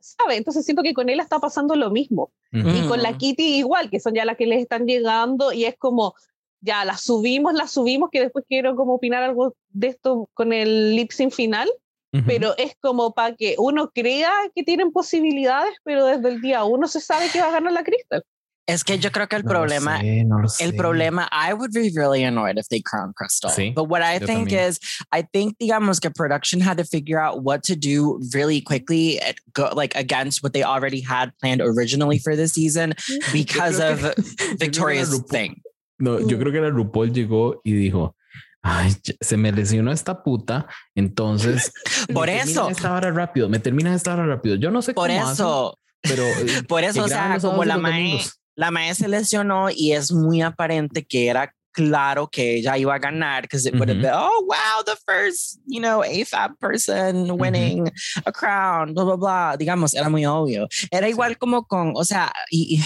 ¿sabe? 0.00 0.36
Entonces 0.36 0.66
siento 0.66 0.82
que 0.82 0.92
con 0.92 1.08
él 1.08 1.20
está 1.20 1.38
pasando 1.38 1.74
lo 1.74 1.90
mismo. 1.90 2.30
ujú. 2.52 2.68
Y 2.68 2.86
con 2.88 3.02
la 3.02 3.12
Mm. 3.12 3.16
Kitty 3.16 3.56
igual, 3.56 3.88
que 3.88 4.00
son 4.00 4.12
ya 4.14 4.26
las 4.26 4.36
que 4.36 4.44
les 4.44 4.60
están 4.60 4.84
llegando 4.86 5.52
y 5.52 5.64
es 5.64 5.76
como, 5.78 6.14
ya 6.60 6.84
las 6.84 7.02
subimos, 7.02 7.54
las 7.54 7.70
subimos, 7.72 8.10
que 8.12 8.20
después 8.20 8.44
quiero 8.48 8.76
como 8.76 8.94
opinar 8.94 9.22
algo 9.22 9.54
de 9.70 9.88
esto 9.88 10.28
con 10.34 10.52
el 10.52 10.94
lip 10.96 11.10
sync 11.12 11.32
final, 11.32 11.68
Ujú. 12.12 12.24
pero 12.26 12.56
es 12.58 12.72
como 12.80 13.12
para 13.12 13.34
que 13.36 13.54
uno 13.58 13.90
crea 13.94 14.32
que 14.54 14.62
tienen 14.64 14.92
posibilidades, 14.92 15.74
pero 15.84 16.06
desde 16.06 16.28
el 16.28 16.40
día 16.40 16.64
uno 16.64 16.86
se 16.88 17.00
sabe 17.00 17.28
que 17.32 17.40
va 17.40 17.48
a 17.48 17.52
ganar 17.52 17.72
la 17.72 17.82
Crystal. 17.84 18.22
Es 18.66 18.84
que 18.84 18.98
yo 19.00 19.10
creo 19.10 19.26
que 19.26 19.34
el 19.34 19.42
No 19.44 19.48
problema, 19.48 19.98
sé, 20.00 20.24
no 20.24 20.42
el 20.42 20.48
sé. 20.48 20.72
problema, 20.74 21.28
I 21.32 21.54
would 21.54 21.72
be 21.72 21.90
really 21.92 22.22
annoyed 22.22 22.56
if 22.56 22.68
they 22.68 22.80
crown 22.80 23.12
Crystal. 23.16 23.50
Sí, 23.50 23.72
but 23.74 23.88
what 23.88 24.00
I 24.02 24.18
yo 24.20 24.26
think 24.26 24.48
también. 24.50 24.68
is, 24.68 24.78
I 25.10 25.22
think, 25.22 25.56
digamos, 25.58 25.98
que 26.00 26.08
production 26.10 26.60
had 26.60 26.76
to 26.76 26.84
figure 26.84 27.18
out 27.18 27.42
what 27.42 27.64
to 27.64 27.74
do 27.74 28.20
really 28.32 28.60
quickly, 28.60 29.18
at 29.20 29.36
go, 29.54 29.70
like 29.74 29.96
against 29.96 30.42
what 30.44 30.52
they 30.52 30.62
already 30.62 31.00
had 31.00 31.32
planned 31.40 31.60
originally 31.60 32.18
for 32.20 32.36
the 32.36 32.46
season 32.46 32.94
because 33.32 33.80
of 33.80 34.14
Victoria's 34.58 35.18
thing. 35.30 35.60
No, 36.00 36.18
yo 36.26 36.38
creo 36.38 36.52
que 36.52 36.60
la 36.60 36.70
RuPaul 36.70 37.12
llegó 37.12 37.60
y 37.62 37.72
dijo, 37.74 38.16
ay, 38.62 38.94
se 39.20 39.36
me 39.36 39.52
lesionó 39.52 39.92
esta 39.92 40.22
puta, 40.22 40.66
entonces... 40.94 41.72
me 42.08 42.14
Por 42.14 42.26
terminan 42.26 42.48
eso. 42.48 42.70
Esta 42.70 42.94
hora 42.94 43.10
rápido, 43.10 43.48
me 43.48 43.58
termina 43.58 43.94
esta 43.94 44.14
hora 44.14 44.26
rápido. 44.26 44.56
Yo 44.56 44.70
no 44.70 44.82
sé 44.82 44.94
Por 44.94 45.08
cómo 45.08 45.20
hacen, 45.20 45.32
eso, 45.32 45.78
pero... 46.00 46.24
eh, 46.24 46.62
por 46.66 46.82
eso, 46.82 47.04
o 47.04 47.08
sea, 47.08 47.38
como 47.40 47.64
la 47.64 47.78
mae, 47.78 48.18
la 48.56 48.70
mae 48.70 48.94
se 48.94 49.08
lesionó 49.08 49.68
y 49.70 49.92
es 49.92 50.10
muy 50.10 50.42
aparente 50.42 51.04
que 51.04 51.28
era 51.28 51.54
claro 51.80 52.26
que 52.26 52.56
ella 52.56 52.76
iba 52.76 52.94
a 52.94 52.98
ganar 52.98 53.42
because 53.42 53.64
it 53.64 53.74
would 53.74 53.88
have 53.88 54.00
been, 54.00 54.12
oh, 54.12 54.44
wow, 54.46 54.82
the 54.84 54.96
first, 55.06 55.58
you 55.66 55.80
know, 55.80 56.00
AFAB 56.00 56.58
person 56.60 57.38
winning 57.38 57.90
a 58.26 58.32
crown, 58.32 58.92
blah, 58.92 59.04
blah, 59.04 59.16
blah. 59.16 59.56
Digamos, 59.56 59.94
era 59.94 60.10
muy 60.10 60.24
obvio. 60.26 60.68
Era 60.92 61.08
igual 61.08 61.38
como 61.38 61.62
con, 61.62 61.94
o 61.96 62.02
sea, 62.04 62.30
y, 62.52 62.76
y 62.76 62.82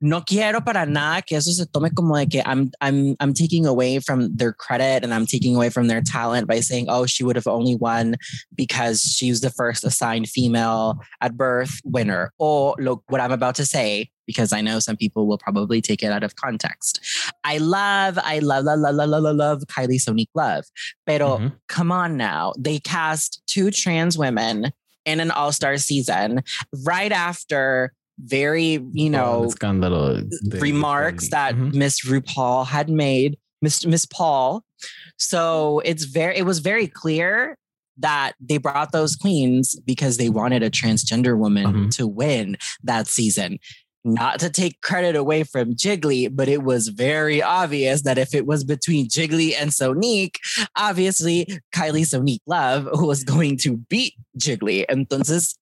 no 0.00 0.22
quiero 0.22 0.64
para 0.64 0.86
nada 0.86 1.20
que 1.22 1.36
eso 1.36 1.52
se 1.52 1.66
tome 1.66 1.90
como 1.94 2.16
de 2.16 2.26
que 2.26 2.42
I'm, 2.44 2.70
I'm, 2.80 3.16
I'm 3.20 3.34
taking 3.34 3.66
away 3.66 3.98
from 4.00 4.34
their 4.34 4.52
credit 4.52 5.04
and 5.04 5.12
I'm 5.12 5.26
taking 5.26 5.54
away 5.54 5.68
from 5.68 5.88
their 5.88 6.00
talent 6.00 6.46
by 6.46 6.60
saying, 6.60 6.86
oh, 6.88 7.04
she 7.06 7.24
would 7.24 7.36
have 7.36 7.46
only 7.46 7.76
won 7.76 8.16
because 8.54 9.02
she 9.02 9.28
was 9.28 9.42
the 9.42 9.50
first 9.50 9.84
assigned 9.84 10.28
female 10.28 11.00
at 11.20 11.36
birth 11.36 11.80
winner. 11.84 12.32
Or 12.38 12.74
look 12.78 13.04
what 13.08 13.20
I'm 13.20 13.32
about 13.32 13.56
to 13.56 13.66
say, 13.66 14.10
because 14.26 14.52
I 14.52 14.60
know 14.60 14.78
some 14.78 14.96
people 14.96 15.26
will 15.26 15.38
probably 15.38 15.80
take 15.80 16.02
it 16.02 16.12
out 16.12 16.22
of 16.22 16.36
context. 16.36 17.00
I 17.44 17.58
love, 17.58 18.18
I 18.22 18.38
love, 18.40 18.64
love, 18.64 18.78
love, 18.78 18.94
love, 18.94 19.08
love, 19.10 19.22
love, 19.22 19.36
love 19.36 19.62
Kylie 19.66 20.00
Sonique 20.00 20.28
Love. 20.34 20.64
Pero 21.06 21.38
Ujú. 21.38 21.52
come 21.68 21.90
on 21.92 22.16
now. 22.16 22.52
They 22.58 22.78
cast 22.78 23.42
two 23.46 23.70
trans 23.70 24.16
women 24.18 24.70
in 25.04 25.20
an 25.20 25.30
all-star 25.30 25.76
season 25.78 26.42
right 26.84 27.10
after 27.12 27.92
very, 28.20 28.78
you 28.92 29.10
know, 29.10 29.52
de- 29.58 30.58
remarks 30.60 31.30
that 31.30 31.54
Ujú. 31.54 31.74
Miss 31.74 32.04
RuPaul 32.06 32.66
had 32.66 32.88
made, 32.88 33.36
Miss 33.62 33.84
Miss 33.84 34.04
Paul. 34.04 34.62
So 35.16 35.80
it's 35.84 36.04
very 36.04 36.36
it 36.36 36.42
was 36.44 36.60
very 36.60 36.86
clear 36.86 37.56
that 37.98 38.32
they 38.40 38.58
brought 38.58 38.92
those 38.92 39.16
queens 39.16 39.78
because 39.84 40.16
they 40.16 40.28
wanted 40.30 40.62
a 40.62 40.70
transgender 40.70 41.36
woman 41.36 41.66
Mhm. 41.66 41.90
to 41.96 42.06
win 42.06 42.56
that 42.82 43.06
season. 43.06 43.58
Not 44.04 44.40
to 44.40 44.50
take 44.50 44.80
credit 44.80 45.14
away 45.14 45.44
from 45.44 45.74
Jiggly, 45.76 46.28
but 46.34 46.48
it 46.48 46.64
was 46.64 46.88
very 46.88 47.40
obvious 47.40 48.02
that 48.02 48.18
if 48.18 48.34
it 48.34 48.46
was 48.46 48.64
between 48.64 49.08
Jiggly 49.08 49.54
and 49.56 49.70
Sonique, 49.70 50.38
obviously 50.76 51.46
Kylie 51.72 52.02
Sonique 52.02 52.42
Love 52.46 52.88
who 52.92 53.06
was 53.06 53.22
going 53.22 53.56
to 53.58 53.76
beat 53.76 54.14
Jiggly. 54.36 54.84
Entonces, 54.90 55.54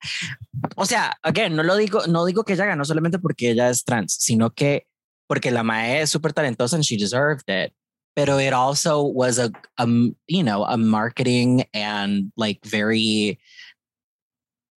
o 0.79 0.85
sea, 0.85 1.13
again, 1.23 1.55
no 1.55 1.63
lo 1.63 1.77
digo, 1.77 2.07
no 2.09 2.25
digo 2.25 2.45
que 2.47 2.55
ella 2.55 2.65
ganó 2.65 2.87
solamente 2.87 3.21
porque 3.21 3.51
ella 3.51 3.69
es 3.69 3.85
trans, 3.85 4.17
sino 4.19 4.49
que 4.49 4.87
porque 5.29 5.51
la 5.51 5.63
mae 5.63 6.01
es 6.01 6.11
súper 6.11 6.33
talentosa 6.33 6.75
and 6.75 6.85
she 6.85 6.97
deserved 6.97 7.49
it. 7.49 7.73
Pero 8.17 8.39
it 8.39 8.55
also 8.55 9.03
was 9.03 9.39
a, 9.39 9.53
a, 9.79 9.87
you 10.27 10.43
know, 10.43 10.65
a 10.65 10.77
marketing 10.79 11.65
and 11.75 12.33
like 12.37 12.65
very 12.65 13.39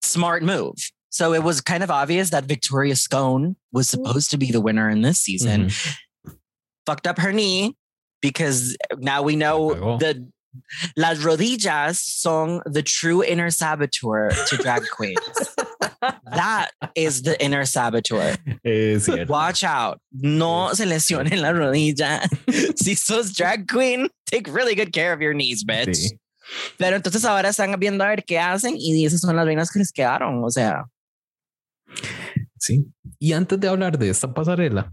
smart 0.03 0.42
move. 0.42 0.77
So 1.12 1.35
it 1.35 1.42
was 1.42 1.61
kind 1.61 1.83
of 1.83 1.90
obvious 1.90 2.31
that 2.31 2.44
Victoria 2.44 2.96
Scone 2.96 3.57
was 3.70 3.87
supposed 3.87 4.31
to 4.31 4.38
be 4.38 4.51
the 4.51 4.62
winner 4.62 4.88
in 4.88 5.03
this 5.03 5.20
season. 5.20 5.66
Ujú. 5.66 6.37
Fucked 6.87 7.07
up 7.07 7.18
her 7.18 7.33
knee 7.33 7.77
because 8.22 8.77
now 8.96 9.22
we 9.22 9.37
know 9.37 9.98
the 9.98 10.27
las 10.96 11.18
rodillas 11.18 11.96
son 11.96 12.61
the 12.64 12.83
true 12.83 13.22
inner 13.22 13.51
saboteur 13.51 14.31
to 14.48 14.57
drag 14.57 14.83
queens. 14.96 15.18
that 16.31 16.70
is 16.94 17.22
the 17.22 17.40
inner 17.44 17.66
saboteur. 17.66 18.37
Watch 19.29 19.64
out. 19.64 20.01
No 20.12 20.72
se 20.72 20.87
lesione 20.87 21.38
la 21.38 21.53
rodilla. 21.53 22.27
si 22.79 22.94
sos 22.94 23.33
drag 23.33 23.68
queen, 23.68 24.09
take 24.27 24.48
really 24.48 24.75
good 24.75 24.94
care 24.94 25.12
of 25.12 25.20
your 25.20 25.35
knees, 25.35 25.62
bitch. 25.62 25.94
Sí. 25.94 26.18
Pero 26.79 26.96
entonces 26.96 27.25
ahora 27.25 27.51
están 27.51 27.79
viendo 27.79 28.03
a 28.03 28.09
ver 28.09 28.25
qué 28.25 28.38
hacen 28.38 28.77
y 28.79 29.05
esas 29.05 29.20
son 29.20 29.37
las 29.37 29.44
reinas 29.44 29.70
que 29.70 29.79
les 29.79 29.92
quedaron. 29.92 30.42
O 30.42 30.51
sea, 30.51 30.85
Sí. 32.59 32.87
Y 33.18 33.33
antes 33.33 33.59
de 33.59 33.68
hablar 33.68 33.98
de 33.98 34.11
esta 34.11 34.33
pasarela, 34.33 34.92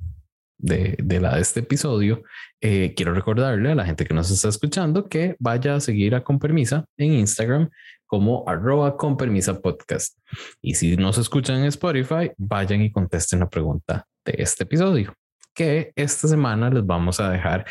de, 0.57 0.97
de 1.01 1.19
la 1.19 1.35
de 1.35 1.41
este 1.41 1.61
episodio, 1.61 2.23
eh, 2.61 2.93
quiero 2.95 3.13
recordarle 3.13 3.71
a 3.71 3.75
la 3.75 3.85
gente 3.85 4.05
que 4.05 4.13
nos 4.13 4.29
está 4.29 4.49
escuchando 4.49 5.07
que 5.07 5.35
vaya 5.39 5.75
a 5.75 5.79
seguir 5.79 6.13
a 6.15 6.23
Con 6.23 6.37
Permisa 6.37 6.85
en 6.97 7.13
Instagram 7.13 7.69
como 8.05 8.43
arroba 8.47 8.97
con 8.97 9.17
podcast. 9.17 10.17
Y 10.61 10.73
si 10.73 10.97
nos 10.97 11.17
escuchan 11.19 11.59
en 11.59 11.65
Spotify, 11.65 12.31
vayan 12.37 12.81
y 12.81 12.91
contesten 12.91 13.39
la 13.39 13.49
pregunta 13.49 14.05
de 14.25 14.33
este 14.39 14.63
episodio, 14.63 15.13
que 15.53 15.93
esta 15.95 16.27
semana 16.27 16.71
les 16.71 16.83
vamos 16.83 17.19
a 17.19 17.29
dejar. 17.29 17.65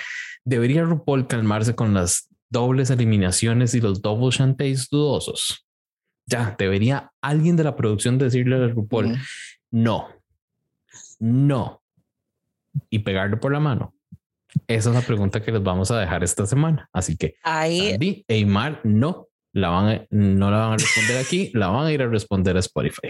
¿Debería 0.45 0.85
RuPaul 0.85 1.27
calmarse 1.27 1.75
con 1.75 1.93
las 1.93 2.29
dobles 2.49 2.91
eliminaciones 2.91 3.75
y 3.75 3.81
los 3.81 4.01
double 4.01 4.31
chantés 4.31 4.89
dudosos? 4.89 5.68
Ya, 6.29 6.55
debería 6.59 7.11
alguien 7.23 7.57
de 7.57 7.65
la 7.65 7.75
producción 7.75 8.19
decirle 8.19 8.57
a 8.57 8.69
RuPaul, 8.69 9.19
no, 9.71 10.09
no. 11.19 11.83
Y 12.91 13.01
pegarle 13.01 13.39
por 13.39 13.53
la 13.53 13.61
mano. 13.61 13.95
Esa 14.67 14.91
es 14.91 14.95
la 14.95 15.03
pregunta 15.03 15.43
que 15.43 15.53
les 15.53 15.63
vamos 15.63 15.91
a 15.91 15.99
dejar 15.99 16.23
esta 16.23 16.47
semana. 16.47 16.89
Así 16.93 17.17
que 17.17 17.37
hay 17.43 17.95
Andy 17.95 18.25
e 18.29 18.39
Imar 18.39 18.81
no 18.85 19.29
la 19.53 19.71
van 19.71 19.89
a, 19.89 20.07
no 20.11 20.51
la 20.51 20.59
van 20.59 20.73
a 20.75 20.77
responder 20.77 21.17
aquí, 21.17 21.51
la 21.55 21.69
van 21.69 21.87
a 21.87 21.93
ir 21.93 22.03
a 22.03 22.07
responder 22.07 22.57
a 22.57 22.61
Spotify. 22.61 23.09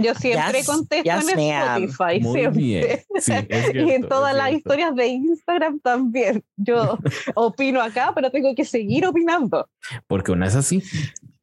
Yo 0.00 0.14
siempre 0.14 0.58
Yes, 0.58 0.66
contesto 0.66 1.04
yes, 1.04 1.28
en. 1.28 1.38
Spotify, 1.38 2.20
Muy 2.20 2.38
siempre. 2.38 2.62
bien. 2.62 3.00
Sí, 3.18 3.32
es 3.48 3.74
y 3.74 3.90
en 3.90 4.08
todas 4.08 4.34
las 4.34 4.52
historias 4.52 4.94
de 4.94 5.06
Instagram 5.08 5.80
también. 5.80 6.42
Yo 6.56 6.98
opino 7.34 7.80
acá, 7.80 8.12
pero 8.14 8.30
tengo 8.30 8.54
que 8.54 8.64
seguir 8.64 9.06
opinando. 9.06 9.68
Porque 10.06 10.32
una 10.32 10.46
es 10.46 10.56
así, 10.56 10.82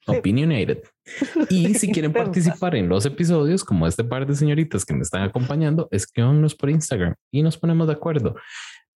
opinionated. 0.07 0.83
Y 1.49 1.73
si 1.75 1.89
quieren 1.91 2.11
participar 2.11 2.75
en 2.75 2.89
los 2.89 3.05
episodios, 3.05 3.63
como 3.63 3.87
este 3.87 4.03
par 4.03 4.27
de 4.27 4.35
señoritas 4.35 4.83
que 4.83 4.93
me 4.93 5.01
están 5.01 5.23
acompañando, 5.23 5.87
escríbanos 5.91 6.53
por 6.53 6.69
Instagram 6.69 7.15
y 7.31 7.41
nos 7.41 7.57
ponemos 7.57 7.87
de 7.87 7.93
acuerdo. 7.93 8.35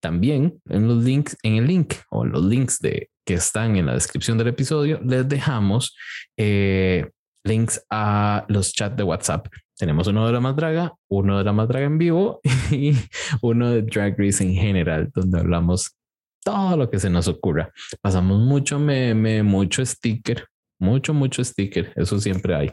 También 0.01 0.59
en 0.67 0.87
los 0.87 1.03
links, 1.03 1.37
en 1.43 1.55
el 1.55 1.67
link 1.67 1.93
o 2.09 2.25
los 2.25 2.43
links 2.43 2.79
de 2.79 3.09
que 3.25 3.35
están 3.35 3.77
en 3.77 3.85
la 3.85 3.93
descripción 3.93 4.37
del 4.37 4.47
episodio, 4.47 4.99
les 5.03 5.27
dejamos 5.29 5.95
eh, 6.37 7.09
links 7.45 7.85
a 7.89 8.45
los 8.49 8.73
chats 8.73 8.97
de 8.97 9.03
WhatsApp. 9.03 9.47
Tenemos 9.77 10.07
uno 10.07 10.25
de 10.27 10.33
la 10.33 10.39
más 10.39 10.55
draga, 10.55 10.93
uno 11.09 11.37
de 11.37 11.43
la 11.43 11.53
más 11.53 11.67
draga 11.67 11.85
en 11.85 11.97
vivo 11.97 12.41
y 12.71 12.93
uno 13.41 13.69
de 13.69 13.83
Drag 13.83 14.15
Race 14.17 14.43
en 14.43 14.53
general, 14.53 15.09
donde 15.13 15.39
hablamos 15.39 15.95
todo 16.43 16.77
lo 16.77 16.89
que 16.89 16.99
se 16.99 17.09
nos 17.09 17.27
ocurra. 17.27 17.71
Pasamos 18.01 18.39
mucho 18.39 18.79
meme, 18.79 19.43
mucho 19.43 19.85
sticker, 19.85 20.47
mucho, 20.81 21.13
mucho 21.13 21.43
sticker. 21.43 21.93
Eso 21.95 22.19
siempre 22.19 22.55
hay. 22.55 22.71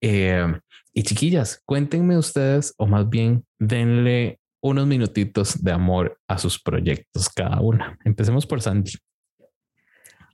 Eh, 0.00 0.46
y 0.92 1.02
chiquillas, 1.02 1.60
cuéntenme 1.64 2.16
ustedes, 2.16 2.74
o 2.78 2.86
más 2.86 3.08
bien 3.08 3.44
denle 3.58 4.38
unos 4.62 4.86
minutitos 4.86 5.62
de 5.62 5.72
amor 5.72 6.18
a 6.26 6.38
sus 6.38 6.60
proyectos 6.60 7.28
cada 7.28 7.60
una. 7.60 7.98
Empecemos 8.04 8.46
por 8.46 8.62
Sandy. 8.62 8.92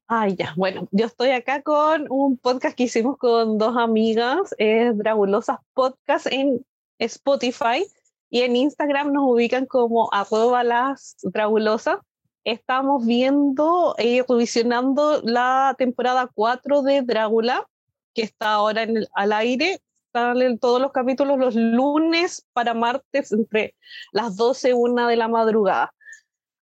Ay, 0.07 0.37
ya. 0.37 0.55
Bueno, 0.57 0.89
yo 0.91 1.07
estoy 1.07 1.31
acá 1.31 1.63
con 1.63 2.07
un 2.11 2.37
podcast 2.37 2.77
que 2.77 2.85
hicimos 2.85 3.17
con 3.17 3.59
dos 3.59 3.77
amigas, 3.77 4.55
es 4.59 4.97
Dragulosas 4.99 5.59
Podcast 5.73 6.27
en 6.31 6.65
Spotify 6.99 7.87
y 8.29 8.43
en 8.43 8.57
Instagram 8.57 9.13
nos 9.13 9.23
ubican 9.25 9.67
como 9.67 10.13
arroba 10.13 10.63
las 10.63 11.17
Dragulosas. 11.23 11.99
Estamos 12.45 13.05
viendo 13.07 13.95
y 13.99 14.23
revisionando 14.23 15.21
la 15.23 15.75
temporada 15.79 16.31
4 16.35 16.83
de 16.83 17.03
Drácula, 17.03 17.69
que 18.15 18.23
está 18.23 18.53
ahora 18.55 18.83
en 18.83 18.97
el- 18.99 19.09
al 19.15 19.33
aire. 19.33 19.81
Salen 20.13 20.59
todos 20.59 20.81
los 20.81 20.91
capítulos 20.93 21.39
los 21.39 21.55
lunes 21.55 22.47
para 22.53 22.75
martes 22.75 23.31
entre 23.33 23.75
las 24.13 24.37
12 24.37 24.71
y 24.71 24.73
1 24.73 25.07
de 25.07 25.17
la 25.17 25.29
madrugada. 25.29 25.95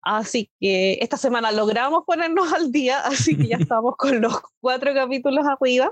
Así 0.01 0.51
que 0.59 0.99
esta 1.01 1.17
semana 1.17 1.51
logramos 1.51 2.03
ponernos 2.05 2.53
al 2.53 2.71
día, 2.71 2.99
así 3.01 3.35
que 3.37 3.47
ya 3.47 3.57
estamos 3.69 3.95
con 3.97 4.21
los 4.21 4.39
cuatro 4.61 4.93
capítulos 4.93 5.45
arriba. 5.45 5.91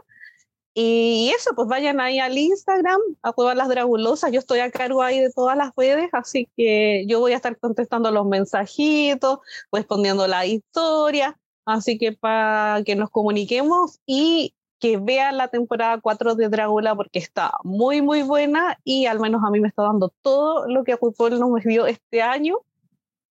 Y 0.76 1.32
eso, 1.36 1.52
pues 1.56 1.68
vayan 1.68 2.00
ahí 2.00 2.20
al 2.20 2.38
Instagram, 2.38 3.00
a 3.22 3.32
todas 3.34 3.56
las 3.56 3.70
dragulosas. 3.70 4.32
Yo 4.32 4.40
estoy 4.40 4.60
a 4.60 4.72
cargo 4.72 5.04
ahí 5.04 5.20
de 5.20 5.32
todas 5.32 5.56
las 5.56 5.72
redes, 5.78 6.10
así 6.14 6.50
que 6.58 7.06
yo 7.08 7.20
voy 7.20 7.34
a 7.34 7.36
estar 7.36 7.58
contestando 7.60 8.10
los 8.12 8.26
mensajitos, 8.26 9.40
respondiendo 9.72 10.28
la 10.28 10.46
historia. 10.48 11.40
Así 11.66 11.98
que 11.98 12.12
para 12.14 12.84
que 12.84 12.96
nos 12.96 13.10
comuniquemos 13.12 14.00
y 14.06 14.56
que 14.80 14.98
vean 14.98 15.38
la 15.38 15.48
temporada 15.48 16.02
4 16.02 16.36
de 16.36 16.50
Drácula 16.50 16.96
porque 16.96 17.20
está 17.20 17.54
muy, 17.64 18.02
muy 18.02 18.24
buena 18.24 18.78
y 18.84 19.06
al 19.06 19.20
menos 19.20 19.42
a 19.46 19.50
mí 19.50 19.62
me 19.62 19.70
está 19.70 19.84
dando 19.84 20.14
todo 20.22 20.68
lo 20.68 20.84
que 20.84 20.98
RuPaul 20.98 21.40
nos 21.40 21.64
dio 21.64 21.86
este 21.86 22.22
año. 22.22 22.58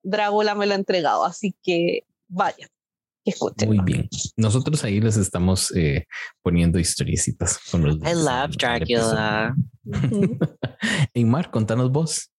Drácula 0.03 0.55
me 0.55 0.67
lo 0.67 0.73
ha 0.73 0.77
entregado, 0.77 1.25
así 1.25 1.55
que 1.63 2.05
vaya. 2.29 2.69
Escuchen. 3.25 3.69
Muy 3.69 3.79
bien. 3.81 4.09
Nosotros 4.37 4.83
ahí 4.85 5.01
les 5.01 5.17
estamos 5.17 5.71
eh, 5.77 6.07
poniendo 6.43 6.79
historiecitas 6.79 7.59
con 7.71 7.85
los. 7.85 7.97
I 7.97 8.15
love 8.15 8.57
Dracula. 8.57 9.55
Mar, 11.15 11.51
contanos 11.51 11.91
vos. 11.91 12.33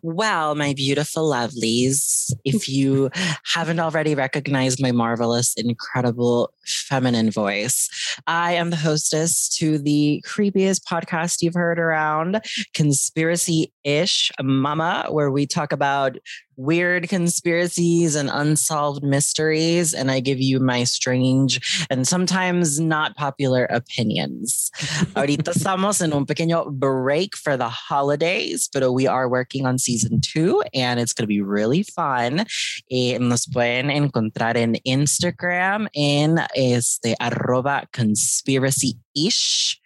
Well, 0.00 0.54
my 0.54 0.74
beautiful 0.74 1.28
lovelies, 1.28 2.32
if 2.44 2.68
you 2.68 3.10
haven't 3.44 3.80
already 3.80 4.14
recognized 4.14 4.80
my 4.80 4.92
marvelous, 4.92 5.54
incredible 5.56 6.52
feminine 6.64 7.30
voice, 7.30 7.88
I 8.26 8.52
am 8.52 8.70
the 8.70 8.76
hostess 8.76 9.48
to 9.56 9.78
the 9.78 10.22
creepiest 10.26 10.84
podcast 10.84 11.42
you've 11.42 11.54
heard 11.54 11.78
around, 11.78 12.44
Conspiracy 12.74 13.72
Ish 13.84 14.30
Mama, 14.40 15.06
where 15.10 15.30
we 15.30 15.46
talk 15.46 15.72
about 15.72 16.16
weird 16.56 17.08
conspiracies 17.08 18.14
and 18.14 18.30
unsolved 18.32 19.02
mysteries, 19.02 19.94
and 19.94 20.10
I 20.10 20.20
give 20.20 20.40
you 20.40 20.60
my 20.60 20.84
strange 20.84 21.86
and 21.90 22.06
sometimes 22.06 22.78
not 22.78 23.16
popular 23.16 23.64
opinions. 23.64 24.70
Ahorita 25.14 25.52
estamos 25.54 26.02
en 26.02 26.12
un 26.12 26.26
pequeño 26.26 26.72
break 26.72 27.36
for 27.36 27.56
the 27.56 27.68
holidays, 27.68 28.68
but 28.72 28.92
we 28.92 29.06
are 29.06 29.28
working 29.28 29.66
on 29.66 29.78
season 29.78 30.20
two, 30.20 30.62
and 30.74 31.00
it's 31.00 31.12
going 31.12 31.24
to 31.24 31.28
be 31.28 31.40
really 31.40 31.82
fun. 31.82 32.44
Eh, 32.90 33.18
nos 33.18 33.46
pueden 33.46 33.90
encontrar 33.90 34.56
en 34.56 34.76
Instagram 34.86 35.88
en 35.94 36.38
este 36.54 37.14
arroba 37.20 37.86
conspiracy 37.92 38.98
ish 39.14 39.80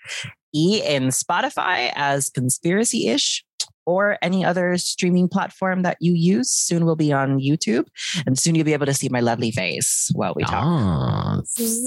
y 0.52 0.80
en 0.84 1.08
Spotify 1.08 1.92
as 1.94 2.30
conspiracy 2.30 3.08
ish 3.08 3.45
or 3.86 4.18
any 4.20 4.44
other 4.44 4.76
streaming 4.76 5.28
platform 5.28 5.82
that 5.82 5.96
you 6.00 6.12
use. 6.12 6.50
Soon 6.50 6.84
we'll 6.84 6.96
be 6.96 7.12
on 7.12 7.38
YouTube, 7.38 7.86
and 8.26 8.38
soon 8.38 8.54
you'll 8.54 8.64
be 8.64 8.72
able 8.74 8.86
to 8.86 8.94
see 8.94 9.08
my 9.08 9.20
lovely 9.20 9.50
face 9.50 10.10
while 10.14 10.34
we 10.36 10.42
talk. 10.44 11.42
Yes. 11.56 11.80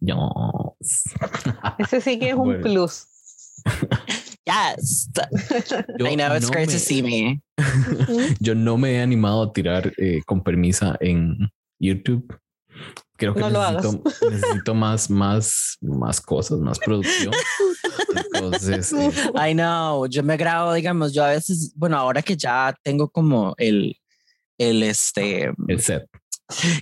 Yes. 0.00 1.04
Ese 1.80 2.00
sí 2.04 2.20
que 2.20 2.30
es 2.30 2.36
un 2.36 2.62
plus. 2.62 3.06
Yes, 4.48 5.10
Yo 5.98 6.06
I 6.06 6.14
know 6.14 6.32
it's 6.32 6.46
no 6.46 6.52
great 6.52 6.68
me- 6.68 6.72
to 6.72 6.78
see 6.80 7.02
me. 7.02 7.42
Yo 8.40 8.54
no 8.54 8.78
me 8.78 8.94
he 8.94 9.00
animado 9.02 9.42
a 9.42 9.52
tirar 9.52 9.92
eh, 9.98 10.22
con 10.26 10.40
permisa 10.40 10.96
en 11.02 11.50
YouTube. 11.78 12.34
Creo 13.18 13.34
que 13.34 13.40
No 13.40 13.50
lo 13.50 13.72
necesito, 13.72 14.10
necesito 14.30 14.74
más, 14.74 15.10
más, 15.10 15.76
más 15.80 16.20
cosas, 16.20 16.60
más 16.60 16.78
producción. 16.78 17.34
Entonces, 18.32 18.92
eh, 18.92 19.10
I 19.34 19.54
know. 19.54 20.06
Yo 20.06 20.22
me 20.22 20.36
grabo, 20.36 20.72
digamos, 20.72 21.12
yo 21.12 21.24
a 21.24 21.30
veces, 21.30 21.72
bueno, 21.74 21.98
ahora 21.98 22.22
que 22.22 22.36
ya 22.36 22.72
tengo 22.84 23.08
como 23.08 23.54
el, 23.58 23.96
el 24.56 24.84
este, 24.84 25.52
el 25.66 25.80
set. 25.80 26.08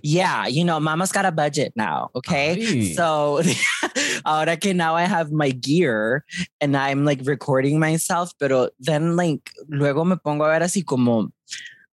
yeah, 0.03 0.47
you 0.47 0.63
know, 0.63 0.79
mama's 0.79 1.11
got 1.11 1.25
a 1.25 1.33
budget 1.33 1.73
now. 1.75 2.11
Okay. 2.15 2.53
Ay. 2.53 2.93
So 2.93 3.41
ahora 4.25 4.57
que 4.57 4.75
now 4.75 4.95
I 4.95 5.05
have 5.05 5.33
my 5.33 5.51
gear 5.51 6.25
and 6.61 6.77
I'm 6.77 7.05
like 7.05 7.21
recording 7.25 7.81
myself, 7.81 8.31
pero 8.39 8.69
then 8.79 9.17
like 9.17 9.51
luego 9.69 10.05
me 10.05 10.17
pongo 10.17 10.45
a 10.45 10.51
ver 10.53 10.63
así 10.63 10.85
como 10.85 11.33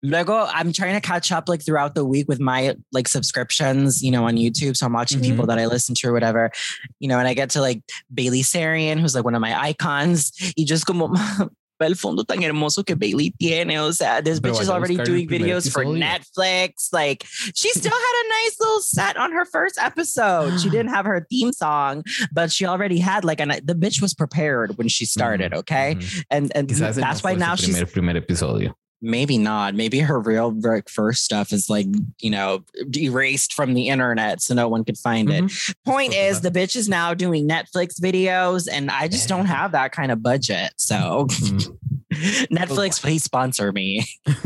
luego 0.04 0.46
I'm 0.52 0.72
trying 0.74 0.94
to 0.94 1.02
catch 1.02 1.32
up 1.32 1.48
like 1.50 1.64
throughout 1.66 1.96
the 1.96 2.06
week 2.06 2.28
with 2.28 2.40
my 2.40 2.76
like 2.92 3.08
subscriptions, 3.08 4.04
you 4.04 4.12
know, 4.12 4.26
on 4.26 4.36
YouTube. 4.36 4.76
So 4.78 4.86
I'm 4.86 4.94
watching 4.94 5.22
people 5.22 5.46
Mhm. 5.46 5.48
that 5.48 5.60
I 5.60 5.66
listen 5.66 5.96
to 5.96 6.08
or 6.10 6.14
whatever, 6.14 6.52
you 7.00 7.08
know, 7.08 7.18
and 7.20 7.28
I 7.28 7.34
get 7.34 7.50
to 7.52 7.62
like 7.62 7.82
Bailey 8.14 8.42
Sarian, 8.42 9.00
who's 9.00 9.16
like 9.16 9.24
one 9.26 9.36
of 9.36 9.42
my 9.42 9.58
icons. 9.60 10.32
Y 10.58 10.66
just 10.66 10.86
como 10.86 11.08
el 11.82 11.96
fondo 11.96 12.24
tan 12.26 12.38
hermoso 12.42 12.86
que 12.86 12.96
Bailey 12.96 13.34
tiene. 13.42 13.78
O 13.78 13.92
sea, 13.92 14.22
this 14.22 14.40
bitch 14.40 14.62
is 14.62 14.70
already 14.70 14.96
doing 14.96 15.28
videos 15.28 15.70
for. 15.70 15.84
Netflix. 15.84 16.88
Like 16.94 17.26
she 17.56 17.70
still 17.72 17.92
had 17.92 18.26
a 18.26 18.30
nice 18.30 18.56
little 18.60 18.80
set 18.82 19.18
on 19.18 19.32
her 19.34 19.44
first 19.46 19.78
episode. 19.82 20.60
She 20.62 20.70
didn't 20.70 20.90
have 20.96 21.06
her 21.06 21.26
theme 21.30 21.52
song, 21.52 22.04
but 22.32 22.52
she 22.54 22.66
already 22.66 23.00
had 23.00 23.26
like 23.26 23.42
an 23.42 23.50
the 23.66 23.76
bitch 23.76 24.02
was 24.02 24.14
prepared 24.14 24.78
when 24.78 24.88
she 24.88 25.06
started. 25.06 25.54
Okay, 25.54 25.96
Ujú. 25.96 26.24
and 26.30 26.52
and 26.56 26.70
Quizás 26.70 26.96
that's 26.96 27.22
why 27.24 27.36
now 27.36 27.56
she's 27.56 27.76
primer, 27.76 27.86
primer 28.14 28.22
episodio. 28.22 28.74
Maybe 29.04 29.38
not. 29.38 29.76
Maybe 29.76 30.00
her 30.00 30.20
real 30.20 30.58
first 30.88 31.24
stuff 31.24 31.52
is 31.52 31.70
like 31.70 31.86
you 32.22 32.32
know 32.32 32.64
erased 32.96 33.54
from 33.54 33.76
the 33.76 33.90
internet, 33.90 34.42
so 34.42 34.56
no 34.56 34.68
one 34.68 34.84
could 34.84 34.98
find 34.98 35.30
it. 35.30 35.52
Point 35.86 36.16
is, 36.16 36.42
the 36.42 36.50
bitch 36.50 36.76
is 36.76 36.90
now 36.90 37.14
doing 37.14 37.48
Netflix 37.48 38.00
videos, 38.02 38.68
and 38.72 38.90
I 38.90 39.08
just 39.08 39.30
don't 39.30 39.46
have 39.46 39.74
that 39.74 39.92
kind 39.92 40.12
of 40.12 40.24
budget. 40.24 40.74
So 40.78 41.28
Mm. 41.30 41.78
Netflix, 42.52 43.02
please 43.02 43.24
sponsor 43.24 43.72
me. 43.72 44.06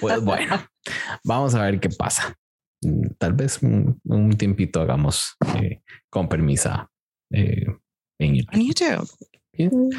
Pues 0.00 0.20
bueno, 0.24 0.58
vamos 1.24 1.54
a 1.54 1.62
ver 1.62 1.78
qué 1.78 1.88
pasa. 1.88 2.34
Mm, 2.82 3.14
Tal 3.18 3.34
vez 3.34 3.62
un, 3.62 4.00
un 4.04 4.32
tiempito 4.32 4.80
hagamos 4.80 5.36
eh, 5.54 5.80
con 6.10 6.28
permisa 6.28 6.90
eh, 7.30 7.64
en 8.18 8.34
YouTube. 8.34 9.08
YouTube. 9.52 9.94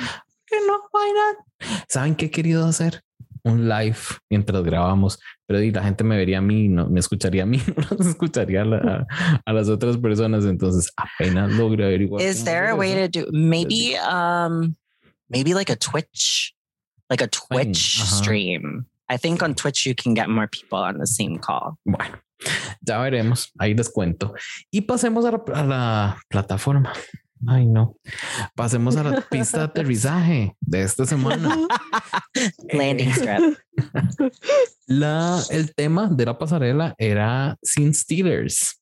Que 0.45 0.57
no, 0.67 0.81
why 0.91 1.13
not? 1.13 1.85
¿Saben 1.87 2.15
qué 2.15 2.25
he 2.25 2.31
querido 2.31 2.65
hacer? 2.67 3.01
Un 3.45 3.69
live 3.69 3.97
mientras 4.29 4.63
grabamos, 4.63 5.19
pero 5.47 5.61
y 5.61 5.71
la 5.71 5.83
gente 5.83 6.03
me 6.03 6.17
vería 6.17 6.39
a 6.39 6.41
mí, 6.41 6.67
no 6.67 6.89
me 6.89 6.99
escucharía 6.99 7.43
a 7.43 7.45
mí, 7.45 7.61
no 7.99 8.09
escucharía 8.09 8.63
a, 8.63 8.65
la- 8.65 9.07
a- 9.45 9.53
las 9.53 9.69
otras 9.69 9.97
personas. 9.97 10.45
Entonces, 10.45 10.91
apenas 10.97 11.51
logro 11.53 11.85
averiguar. 11.85 12.23
Is 12.23 12.43
there 12.43 12.69
a 12.69 12.75
way 12.75 12.91
eso. 12.93 13.11
to 13.11 13.19
do 13.21 13.31
maybe 13.31 13.95
um 13.99 14.75
maybe 15.29 15.53
like 15.53 15.71
a 15.71 15.75
Twitch, 15.75 16.55
like 17.09 17.23
a 17.23 17.27
Twitch 17.27 18.01
stream? 18.01 18.87
I 19.07 19.17
think 19.17 19.43
on 19.43 19.53
Twitch 19.53 19.85
you 19.85 19.93
can 19.93 20.15
get 20.15 20.27
more 20.27 20.47
people 20.47 20.79
on 20.79 20.97
the 20.97 21.05
same 21.05 21.37
call. 21.37 21.77
Bueno, 21.85 22.17
ya 22.81 22.97
veremos. 22.97 23.51
Ahí 23.59 23.75
les 23.75 23.89
cuento. 23.89 24.33
Y 24.71 24.81
pasemos 24.81 25.23
a 25.25 25.31
la, 25.31 25.43
a 25.53 25.63
la 25.63 26.17
plataforma. 26.29 26.91
Ay, 27.47 27.65
no. 27.65 27.95
Pasemos 28.55 28.95
a 28.97 29.03
la 29.03 29.21
pista 29.21 29.59
de 29.59 29.63
aterrizaje 29.65 30.55
de 30.61 30.81
esta 30.83 31.05
semana. 31.05 31.55
Landing 32.73 33.09
Eh, 33.09 33.11
strip. 33.11 33.57
la, 34.87 35.39
el 35.49 35.73
tema 35.75 36.07
de 36.09 36.25
la 36.25 36.37
pasarela 36.37 36.95
era 36.97 37.57
Sin 37.61 37.93
Steelers. 37.93 38.81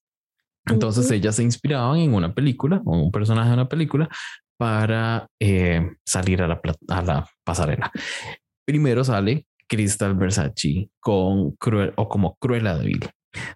Entonces 0.65 1.09
ellas 1.11 1.35
se 1.35 1.43
inspiraban 1.43 1.97
en 1.99 2.13
una 2.13 2.33
película 2.33 2.81
o 2.85 2.97
un 2.97 3.11
personaje 3.11 3.49
de 3.49 3.53
una 3.55 3.67
película 3.67 4.07
para 4.57 5.27
eh, 5.41 5.91
salir 6.05 6.41
a 6.41 6.47
la, 6.47 6.61
a 6.89 7.01
la 7.01 7.27
pasarela. 7.43 7.91
Primero 8.65 9.03
sale 9.03 9.45
Crystal 9.67 10.13
Versace 10.15 10.89
con 11.01 11.51
Cruel 11.57 11.91
o 11.97 12.07
como 12.07 12.35
Cruella 12.35 12.77
de 12.77 12.85
Vil. 12.85 13.09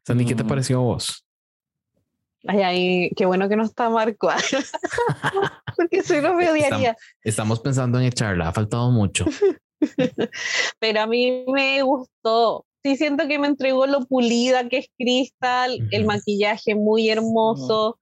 Sandy, 0.05 0.25
¿qué 0.25 0.36
te 0.36 0.43
Mm. 0.43 0.47
pareció 0.47 0.79
a 0.79 0.81
vos? 0.81 1.23
Ay, 2.47 2.62
ay, 2.62 3.10
qué 3.15 3.25
bueno 3.25 3.49
que 3.49 3.55
no 3.57 3.63
está 3.63 3.89
Marco. 3.89 4.29
Porque 5.75 6.01
si 6.01 6.21
no 6.21 6.33
me 6.33 6.49
odiaría. 6.49 6.95
Estamos 7.21 7.60
pensando 7.60 7.99
en 7.99 8.05
echarla, 8.05 8.49
ha 8.49 8.53
faltado 8.53 8.89
mucho. 8.91 9.25
Pero 10.79 11.01
a 11.01 11.07
mí 11.07 11.45
me 11.47 11.81
gustó. 11.81 12.65
Sí, 12.83 12.95
siento 12.95 13.27
que 13.27 13.38
me 13.38 13.47
entregó 13.47 13.86
lo 13.86 14.05
pulida 14.05 14.69
que 14.69 14.77
es 14.77 14.88
Crystal, 14.97 15.77
el 15.91 16.05
maquillaje 16.05 16.73
muy 16.73 17.10
hermoso. 17.10 17.99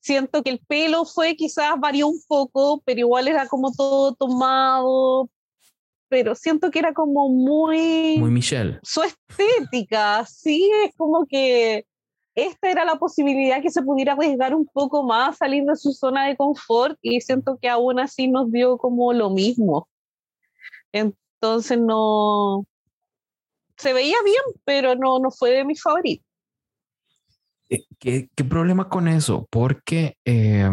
Siento 0.00 0.42
que 0.42 0.50
el 0.50 0.60
pelo 0.60 1.04
fue, 1.04 1.34
quizás 1.34 1.78
varió 1.78 2.06
un 2.06 2.20
poco, 2.26 2.80
pero 2.84 3.00
igual 3.00 3.28
era 3.28 3.46
como 3.48 3.72
todo 3.72 4.14
tomado. 4.14 5.28
Pero 6.08 6.34
siento 6.34 6.70
que 6.70 6.78
era 6.78 6.94
como 6.94 7.28
muy, 7.28 8.16
Muy 8.18 8.30
Michelle. 8.30 8.78
su 8.82 9.02
estética, 9.02 10.24
sí, 10.26 10.70
es 10.84 10.94
como 10.96 11.26
que 11.26 11.84
esta 12.34 12.70
era 12.70 12.84
la 12.84 12.96
posibilidad 12.96 13.62
que 13.62 13.70
se 13.70 13.82
pudiera 13.82 14.12
arriesgar 14.12 14.54
un 14.54 14.66
poco 14.66 15.02
más, 15.04 15.36
salir 15.36 15.64
de 15.64 15.76
su 15.76 15.92
zona 15.92 16.26
de 16.26 16.36
confort 16.36 16.98
y 17.02 17.20
siento 17.20 17.58
que 17.60 17.68
aún 17.68 17.98
así 17.98 18.28
nos 18.28 18.50
dio 18.52 18.78
como 18.78 19.12
lo 19.12 19.30
mismo. 19.30 19.88
Entonces 20.92 21.78
no, 21.78 22.64
se 23.80 23.92
veía 23.92 24.16
bien, 24.24 24.60
pero 24.64 24.94
no, 24.94 25.18
no 25.18 25.30
fue 25.30 25.50
de 25.50 25.64
mis 25.64 25.82
favoritos. 25.82 26.26
Eh, 27.70 27.84
¿Qué, 27.98 28.44
problema 28.48 28.88
con 28.88 29.08
eso? 29.08 29.46
Porque, 29.50 30.16
eh, 30.24 30.68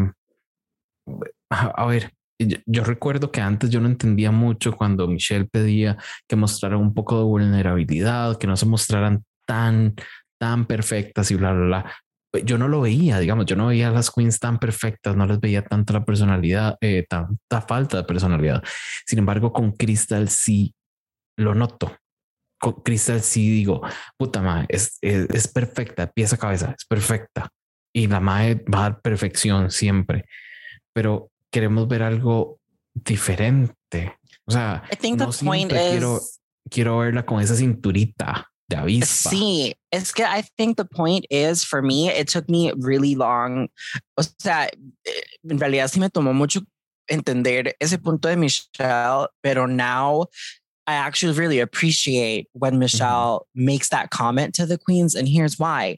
a, 1.50 1.86
ver, 1.86 2.12
yo, 2.40 2.58
yo 2.66 2.84
recuerdo 2.84 3.32
que 3.32 3.40
antes 3.40 3.70
yo 3.70 3.80
no 3.80 3.88
entendía 3.88 4.32
mucho 4.32 4.76
cuando 4.76 5.08
Michelle 5.08 5.46
pedía 5.46 5.98
que 6.28 6.36
mostraran 6.36 6.80
un 6.80 6.94
poco 6.94 7.18
de 7.18 7.24
vulnerabilidad, 7.24 8.38
que 8.38 8.48
no 8.48 8.58
se 8.58 8.66
mostraran 8.66 9.24
tan, 9.46 9.96
tan 10.40 10.66
perfectas 10.66 11.32
y 11.32 11.36
bla, 11.36 11.54
bla, 11.54 11.66
bla. 11.66 11.94
Pues 12.32 12.44
Yo 12.46 12.58
no 12.58 12.68
lo 12.68 12.82
veía, 12.82 13.20
digamos, 13.20 13.46
yo 13.46 13.56
no 13.56 13.68
veía 13.68 13.88
a 13.88 13.92
las 13.92 14.12
queens 14.12 14.40
tan 14.40 14.60
perfectas, 14.60 15.16
no 15.16 15.26
les 15.26 15.40
veía 15.40 15.64
tanta 15.64 15.94
la 15.94 16.04
personalidad, 16.06 16.78
eh, 16.82 17.06
tanta 17.10 17.62
falta 17.62 17.98
de 17.98 18.04
personalidad. 18.04 18.64
Sin 19.06 19.20
embargo, 19.20 19.54
con 19.54 19.72
Crystal 19.72 20.28
sí 20.30 20.74
lo 21.38 21.56
noto. 21.56 21.96
Con 22.60 22.74
Crystal 22.82 23.22
sí 23.22 23.50
digo, 23.50 23.82
puta 24.18 24.42
madre, 24.42 24.66
es, 24.70 24.98
es, 25.02 25.30
es 25.30 25.48
perfecta, 25.48 26.08
pieza 26.08 26.36
a 26.36 26.40
cabeza, 26.40 26.76
es 26.78 26.86
perfecta. 26.86 27.50
y 27.94 28.08
la 28.08 28.20
madre 28.20 28.64
va 28.72 28.80
a 28.80 28.82
dar 28.90 29.02
perfección 29.02 29.72
siempre, 29.72 30.26
pero 30.94 31.32
queremos 31.52 31.88
ver 31.88 32.04
algo 32.04 32.60
diferente. 32.94 34.18
O 34.46 34.52
sea, 34.52 34.84
I 34.92 34.96
think 34.96 35.20
no 35.20 35.30
the 35.32 35.46
point 35.46 35.72
siempre 35.72 35.86
is 35.86 35.92
quiero, 35.92 36.20
quiero 36.70 36.98
verla 37.00 37.26
con 37.26 37.42
esa 37.42 37.56
cinturita 37.56 38.48
de 38.70 38.76
avispa. 38.76 39.30
Sí, 39.30 39.74
es 39.92 40.12
que 40.12 40.24
I 40.24 40.44
think 40.58 40.78
the 40.78 40.86
point 40.86 41.26
is 41.30 41.64
for 41.64 41.82
me, 41.82 42.10
it 42.10 42.28
took 42.28 42.50
me 42.50 42.72
really 42.78 43.16
long. 43.16 43.70
O 44.18 44.24
sea, 44.40 44.70
eh, 45.06 45.22
en 45.50 45.60
realidad 45.60 45.90
sí 45.90 46.00
me 46.00 46.10
tomó 46.10 46.34
mucho 46.34 46.62
entender 47.10 47.74
ese 47.80 47.98
punto 47.98 48.28
de 48.28 48.36
Michelle, 48.36 49.28
pero 49.42 49.66
now 49.66 50.28
I 50.86 50.94
actually 50.94 51.34
really 51.34 51.60
appreciate 51.60 52.48
when 52.54 52.80
Michelle 52.80 53.46
makes 53.54 53.90
that 53.90 54.10
comment 54.10 54.56
to 54.56 54.66
the 54.66 54.78
queens, 54.78 55.16
and 55.16 55.28
here's 55.28 55.60
why. 55.60 55.98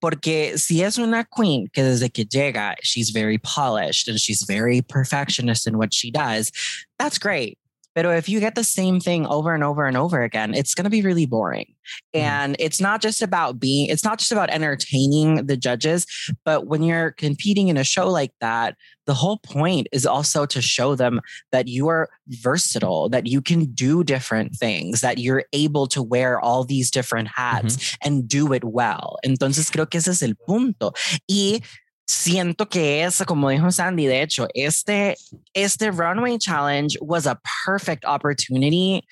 Porque 0.00 0.58
si 0.58 0.82
es 0.82 0.98
una 0.98 1.24
queen 1.24 1.68
que 1.72 1.82
desde 1.82 2.12
que 2.12 2.24
llega, 2.24 2.74
she's 2.82 3.10
very 3.10 3.38
polished 3.38 4.08
and 4.08 4.20
she's 4.20 4.42
very 4.42 4.82
perfectionist 4.82 5.66
in 5.66 5.78
what 5.78 5.94
she 5.94 6.10
does, 6.10 6.52
that's 6.98 7.18
great. 7.18 7.58
But 7.96 8.04
if 8.04 8.28
you 8.28 8.38
get 8.40 8.54
the 8.54 8.62
same 8.62 9.00
thing 9.00 9.26
over 9.26 9.54
and 9.54 9.64
over 9.64 9.86
and 9.86 9.96
over 9.96 10.22
again, 10.22 10.54
it's 10.54 10.74
going 10.74 10.84
to 10.84 10.90
be 10.90 11.02
really 11.02 11.24
boring. 11.26 11.74
Mhm. 12.14 12.20
And 12.20 12.56
it's 12.58 12.80
not 12.80 13.00
just 13.00 13.22
about 13.22 13.58
being, 13.58 13.88
it's 13.88 14.04
not 14.04 14.18
just 14.18 14.32
about 14.32 14.50
entertaining 14.50 15.46
the 15.46 15.56
judges, 15.56 16.06
but 16.44 16.66
when 16.66 16.82
you're 16.82 17.12
competing 17.12 17.68
in 17.68 17.78
a 17.78 17.84
show 17.84 18.08
like 18.08 18.32
that, 18.40 18.76
the 19.06 19.14
whole 19.14 19.38
point 19.38 19.86
is 19.92 20.04
also 20.04 20.44
to 20.46 20.60
show 20.60 20.94
them 20.94 21.20
that 21.52 21.68
you 21.68 21.88
are 21.88 22.10
versatile, 22.28 23.08
that 23.08 23.26
you 23.26 23.40
can 23.40 23.64
do 23.72 24.04
different 24.04 24.54
things, 24.56 25.00
that 25.00 25.18
you're 25.18 25.44
able 25.54 25.86
to 25.86 26.02
wear 26.02 26.38
all 26.38 26.64
these 26.64 26.90
different 26.90 27.28
hats 27.34 27.96
and 28.02 28.28
do 28.28 28.52
it 28.52 28.64
well. 28.64 29.16
Entonces 29.24 29.70
creo 29.70 29.88
que 29.88 29.98
ese 29.98 30.08
es 30.08 30.22
el 30.22 30.34
punto. 30.34 30.92
Y 31.28 31.62
siento 32.06 32.68
que 32.68 33.02
es, 33.02 33.22
como 33.26 33.50
dijo 33.50 33.70
Sandy, 33.70 34.06
de 34.06 34.22
hecho, 34.22 34.46
este, 34.54 35.16
este 35.54 35.90
runway 35.90 36.38
challenge 36.38 36.96
was 37.00 37.26
a 37.26 37.38
perfect 37.64 38.04
opportunity 38.04 39.02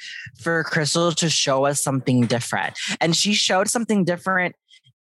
for 0.41 0.63
Crystal 0.63 1.13
to 1.13 1.29
show 1.29 1.67
us 1.67 1.83
something 1.83 2.27
different. 2.27 2.79
And 3.01 3.15
she 3.15 3.35
showed 3.35 3.69
something 3.69 4.05
different 4.05 4.55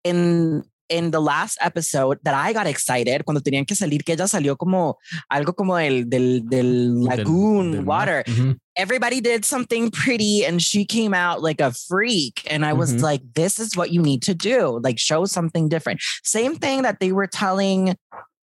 in 0.04 0.64
in 0.92 1.10
the 1.10 1.20
last 1.20 1.56
episode 1.62 2.18
that 2.24 2.34
I 2.34 2.52
got 2.52 2.66
excited 2.66 3.24
cuando 3.24 3.40
tenían 3.40 3.66
que 3.66 3.74
salir, 3.74 4.04
que 4.04 4.12
ella 4.14 4.26
salió 4.28 4.56
como 4.58 4.98
algo 5.32 5.56
como 5.56 5.76
del, 5.76 6.04
del, 6.08 6.42
del 6.48 7.00
Del- 7.00 7.04
lagoon 7.04 7.72
del 7.72 7.82
mar. 7.82 7.86
water. 8.06 8.24
Ujú. 8.28 8.56
Everybody 8.76 9.20
did 9.20 9.44
something 9.44 9.90
pretty 9.90 10.44
and 10.44 10.60
she 10.62 10.84
came 10.84 11.14
out 11.14 11.42
like 11.42 11.60
a 11.60 11.72
freak. 11.72 12.42
And 12.50 12.64
I 12.64 12.72
was 12.74 12.92
Mhm. 12.94 13.02
like, 13.02 13.22
this 13.34 13.58
is 13.58 13.76
what 13.76 13.90
you 13.90 14.02
need 14.02 14.22
to 14.22 14.34
do. 14.34 14.78
Like 14.82 14.98
show 14.98 15.24
something 15.24 15.68
different. 15.68 16.00
Same 16.22 16.56
thing 16.56 16.82
that 16.82 17.00
they 17.00 17.12
were 17.12 17.26
telling 17.26 17.96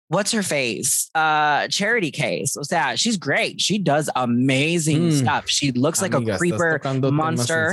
what's 0.09 0.33
her 0.33 0.43
face? 0.43 1.09
Uh 1.15 1.69
charity 1.69 2.11
case. 2.11 2.57
O 2.57 2.63
sea, 2.65 2.97
she's 2.97 3.17
great. 3.17 3.61
She 3.61 3.79
does 3.79 4.11
amazing 4.17 5.11
Mm. 5.11 5.19
stuff. 5.23 5.45
She 5.49 5.71
looks 5.73 6.03
like 6.03 6.15
a 6.15 6.21
creeper 6.37 6.81
monster. 7.13 7.73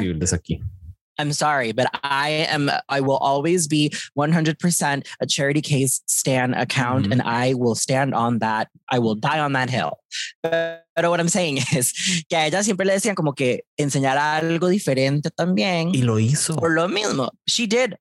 I'm 1.19 1.33
sorry, 1.33 1.71
but 1.71 1.87
I 2.03 2.47
am 2.49 2.69
I 2.89 3.01
will 3.01 3.17
always 3.17 3.67
be 3.67 3.91
100% 4.15 5.05
a 5.19 5.25
charity 5.25 5.61
case 5.61 6.01
stand 6.07 6.53
account 6.55 7.07
Mhm. 7.07 7.11
and 7.13 7.21
I 7.23 7.53
will 7.53 7.75
stand 7.75 8.13
on 8.13 8.39
that. 8.39 8.67
I 8.89 8.99
will 8.99 9.15
die 9.15 9.39
on 9.39 9.53
that 9.53 9.69
hill. 9.69 9.97
Pero 10.43 11.09
what 11.09 11.19
I'm 11.19 11.29
saying 11.29 11.57
is 11.75 11.91
que 12.29 12.37
a 12.37 12.45
ella 12.47 12.63
siempre 12.63 12.85
le 12.85 12.93
decían 12.93 13.15
como 13.15 13.33
que 13.33 13.61
enseñar 13.79 14.17
algo 14.17 14.67
diferente 14.69 15.29
también. 15.31 15.89
Y 15.93 16.01
lo 16.03 16.19
hizo. 16.19 16.55
Por 16.55 16.71
lo 16.71 16.87
mismo, 16.87 17.29
she 17.47 17.67
did 17.67 17.95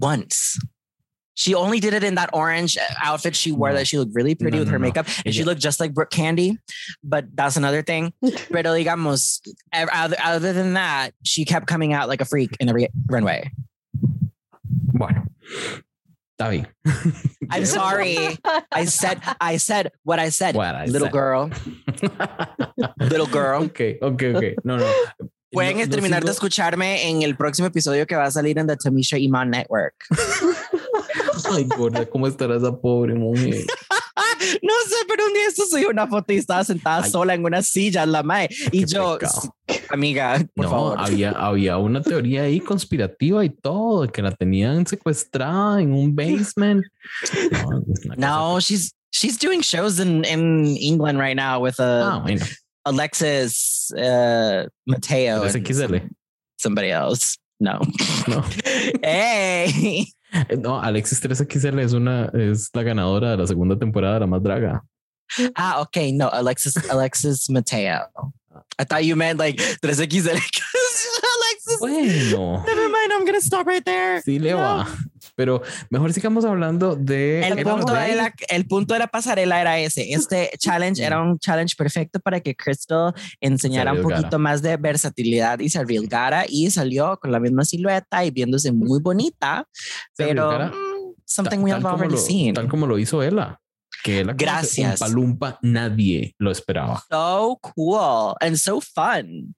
once. 0.00 0.58
She 1.40 1.54
only 1.54 1.80
did 1.80 1.94
it 1.94 2.04
in 2.04 2.16
that 2.16 2.28
orange 2.34 2.76
outfit 3.02 3.34
she 3.34 3.50
wore 3.50 3.70
No. 3.70 3.76
that 3.76 3.86
she 3.88 3.96
looked 3.96 4.14
really 4.14 4.34
pretty 4.34 4.58
No, 4.58 4.60
with 4.60 4.68
no, 4.68 4.72
her 4.72 4.78
no. 4.78 4.82
makeup 4.82 5.06
and 5.24 5.32
she 5.34 5.42
looked 5.42 5.62
just 5.62 5.80
like 5.80 5.94
Brooke 5.94 6.10
Candy, 6.10 6.58
but 7.02 7.24
that's 7.34 7.56
another 7.56 7.80
thing. 7.80 8.12
Pero 8.52 8.74
digamos, 8.76 9.40
other, 9.72 10.16
other 10.22 10.52
than 10.52 10.74
that, 10.74 11.12
she 11.24 11.46
kept 11.46 11.66
coming 11.66 11.94
out 11.94 12.08
like 12.12 12.20
a 12.20 12.26
freak 12.26 12.50
in 12.60 12.68
every 12.68 12.88
runway. 13.08 13.50
Bueno, 14.92 15.24
está 16.36 16.50
bien. 16.50 16.66
I'm 17.50 17.64
sorry. 17.64 18.36
I 18.70 18.84
said, 18.84 19.22
I 19.40 19.56
said 19.56 19.92
what 20.04 20.18
I 20.18 20.28
said. 20.28 20.54
What 20.54 20.74
I 20.74 20.84
little 20.84 21.06
said. 21.06 21.12
girl, 21.12 21.50
little 23.00 23.26
girl. 23.26 23.62
Ok, 23.64 23.96
ok, 24.02 24.22
ok. 24.36 24.54
No, 24.64 24.76
no. 24.76 24.92
Pueden 25.50 25.78
No- 25.78 25.84
no 25.84 25.90
terminar 25.90 26.22
de 26.22 26.28
sigo- 26.28 26.32
escucharme 26.34 27.08
en 27.08 27.22
el 27.22 27.36
próximo 27.36 27.68
episodio 27.68 28.06
que 28.06 28.14
va 28.16 28.24
a 28.24 28.30
salir 28.30 28.58
en 28.58 28.66
The 28.66 28.76
Tamisha 28.76 29.18
Iman 29.18 29.50
Network. 29.50 29.94
Ay, 31.52 31.64
gorda, 31.76 32.06
¿cómo 32.06 32.26
estará 32.26 32.56
esa 32.56 32.76
pobre 32.76 33.14
mujer? 33.14 33.64
No 34.62 34.72
sé, 34.86 34.94
pero 35.06 35.26
un 35.26 35.32
día 35.34 35.46
esto 35.48 35.64
soy 35.66 35.84
una 35.84 36.06
foto 36.06 36.32
y 36.32 36.36
estaba 36.36 36.64
sentada 36.64 37.02
Ay. 37.04 37.10
sola 37.10 37.34
en 37.34 37.44
una 37.44 37.62
silla 37.62 38.02
en 38.04 38.12
la 38.12 38.22
mae. 38.22 38.48
Y 38.72 38.80
Qué 38.80 38.86
yo, 38.86 39.18
pecado. 39.18 39.54
amiga, 39.90 40.38
por 40.54 40.64
no, 40.64 40.70
favor. 40.70 40.96
había, 40.98 41.30
había 41.32 41.76
una 41.76 42.02
teoría 42.02 42.42
ahí 42.44 42.58
conspirativa 42.58 43.44
y 43.44 43.50
todo, 43.50 44.08
que 44.08 44.22
la 44.22 44.32
tenían 44.32 44.86
secuestrada 44.86 45.80
en 45.80 45.92
un 45.92 46.14
basement. 46.16 46.84
No, 48.16 48.54
No, 48.54 48.60
she's 48.60 48.92
she's 49.12 49.38
doing 49.38 49.60
shows 49.60 49.98
in 50.00 50.24
in 50.24 50.76
England 50.78 51.18
right 51.20 51.36
now 51.36 51.60
with 51.62 51.78
uh, 51.78 51.82
Ah, 52.04 52.18
bueno, 52.22 52.44
Alexis 52.90 53.92
uh, 53.96 54.66
Mateo 54.86 55.48
XL. 55.48 55.96
somebody 56.58 56.90
else. 56.90 57.38
No. 57.58 57.80
No. 58.28 58.44
hey. 59.02 60.06
No, 60.56 60.80
Alexis 60.80 61.20
3XL 61.20 61.80
es 61.80 61.92
una, 61.92 62.26
es 62.26 62.70
la 62.72 62.84
ganadora 62.84 63.32
de 63.32 63.36
la 63.38 63.46
segunda 63.48 63.76
temporada 63.76 64.14
de 64.14 64.20
La 64.20 64.26
Más 64.28 64.40
Draga. 64.40 64.84
Ah, 65.56 65.80
okay. 65.80 66.12
No, 66.12 66.28
Alexis 66.28 66.76
Alexis 66.88 67.50
Mateo. 67.50 68.32
I 68.78 68.84
thought 68.84 69.04
you 69.04 69.16
meant 69.16 69.38
like 69.38 69.56
3XL. 69.82 70.30
Alexis. 70.30 70.50
Bueno, 71.80 72.64
Never 72.66 72.88
mind. 72.88 73.12
I'm 73.12 73.24
gonna 73.24 73.40
stop 73.40 73.66
right 73.66 73.84
there. 73.84 74.20
sí 74.22 74.38
le 74.38 74.50
No. 74.52 74.58
va. 74.58 74.88
Pero 75.36 75.62
mejor 75.88 76.12
sigamos 76.12 76.44
hablando 76.44 76.96
de 76.96 77.46
El 77.46 77.62
punto, 77.62 77.92
de 77.94 78.14
la, 78.14 78.34
el 78.48 78.66
punto 78.66 78.92
de 78.94 78.98
la 79.00 79.06
pasarela 79.06 79.60
era 79.60 79.78
ese. 79.78 80.12
Este 80.12 80.50
challenge 80.58 81.02
era 81.02 81.20
un 81.20 81.38
challenge 81.38 81.74
perfecto 81.76 82.18
para 82.20 82.40
que 82.40 82.54
Crystal 82.54 83.14
enseñara 83.40 83.92
un 83.92 84.02
poquito 84.02 84.38
más 84.38 84.60
de 84.62 84.76
versatilidad 84.76 85.60
y 85.60 85.68
se 85.70 85.78
arriesgara 85.78 86.44
y 86.48 86.70
salió 86.70 87.16
con 87.18 87.32
la 87.32 87.40
misma 87.40 87.64
silueta 87.64 88.24
y 88.24 88.30
viéndose 88.30 88.72
muy 88.72 89.00
bonita, 89.00 89.66
pero 90.16 90.50
mm, 90.68 91.14
something 91.24 91.58
we 91.60 91.70
have 91.72 91.86
already 91.86 92.18
seen. 92.18 92.54
Tal 92.54 92.68
como 92.68 92.86
lo 92.86 92.98
hizo 92.98 93.22
ella. 93.22 93.58
Que 94.02 94.20
ella 94.20 94.32
Gracias. 94.36 95.00
Palumpa 95.00 95.58
nadie 95.62 96.34
lo 96.38 96.50
esperaba. 96.50 97.02
So 97.10 97.58
cool 97.62 98.36
and 98.40 98.56
so 98.58 98.80
fun. 98.80 99.54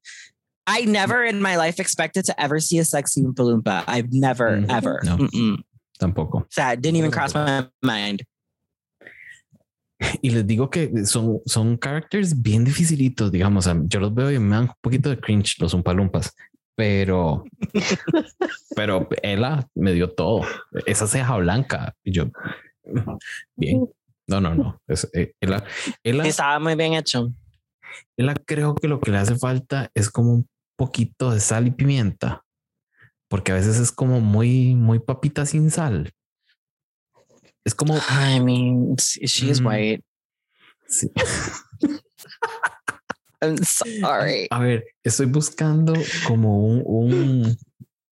I 0.66 0.84
never 0.86 1.24
in 1.24 1.40
my 1.42 1.56
life 1.56 1.80
expected 1.80 2.24
to 2.26 2.40
ever 2.40 2.60
see 2.60 2.78
a 2.78 2.84
sexy 2.84 3.22
Oompa. 3.22 3.84
I've 3.88 4.12
never, 4.12 4.58
Mm, 4.58 4.70
ever. 4.70 5.00
no. 5.04 5.16
Mm-mm. 5.18 5.62
Tampoco. 5.98 6.38
O 6.38 6.46
sea, 6.50 6.72
it 6.72 6.80
didn't 6.80 6.96
even 6.96 7.10
cross 7.10 7.34
my 7.34 7.66
mind. 7.82 8.22
Y 10.20 10.30
les 10.30 10.44
digo 10.46 10.68
que 10.68 11.04
son, 11.06 11.40
son 11.46 11.76
characters 11.78 12.40
bien 12.42 12.64
dificilitos, 12.64 13.30
digamos. 13.30 13.68
Yo 13.86 14.00
los 14.00 14.12
veo 14.12 14.30
y 14.32 14.38
me 14.38 14.54
dan 14.56 14.64
un 14.64 14.74
poquito 14.80 15.08
de 15.10 15.18
cringe 15.20 15.56
los 15.60 15.74
umpalumpas, 15.74 16.34
pero, 16.74 17.44
pero 18.76 19.08
ella 19.22 19.64
me 19.76 19.92
dio 19.92 20.10
todo. 20.10 20.42
Esa 20.86 21.06
ceja 21.06 21.36
blanca. 21.36 21.94
Y 22.04 22.12
yo, 22.12 22.26
bien. 23.56 23.88
No, 24.32 24.40
no, 24.40 24.54
no. 24.54 24.80
Es, 24.88 25.08
eh, 25.14 25.34
Estaba 26.24 26.58
muy 26.58 26.74
bien 26.74 26.94
hecho. 26.94 27.30
ella 28.16 28.34
creo 28.46 28.74
que 28.74 28.88
lo 28.88 29.00
que 29.00 29.10
le 29.10 29.18
hace 29.18 29.36
falta 29.36 29.90
es 29.94 30.10
como 30.10 30.32
un 30.32 30.48
poquito 30.76 31.30
de 31.30 31.40
sal 31.40 31.66
y 31.66 31.70
pimienta, 31.70 32.42
porque 33.28 33.52
a 33.52 33.56
veces 33.56 33.78
es 33.78 33.92
como 33.92 34.20
muy, 34.20 34.74
muy 34.74 34.98
papita 35.00 35.44
sin 35.46 35.70
sal. 35.70 36.10
Es 37.64 37.74
como, 37.74 37.94
I 37.96 38.40
mean, 38.40 38.96
she 38.96 39.50
is 39.50 39.60
Mm. 39.60 39.66
white. 39.66 40.04
sí. 40.86 41.10
I'm 43.40 43.56
sorry. 43.64 44.46
A 44.50 44.60
ver, 44.60 44.84
estoy 45.02 45.26
buscando 45.26 45.94
como 46.26 46.64
un, 46.64 46.82
un- 46.86 47.56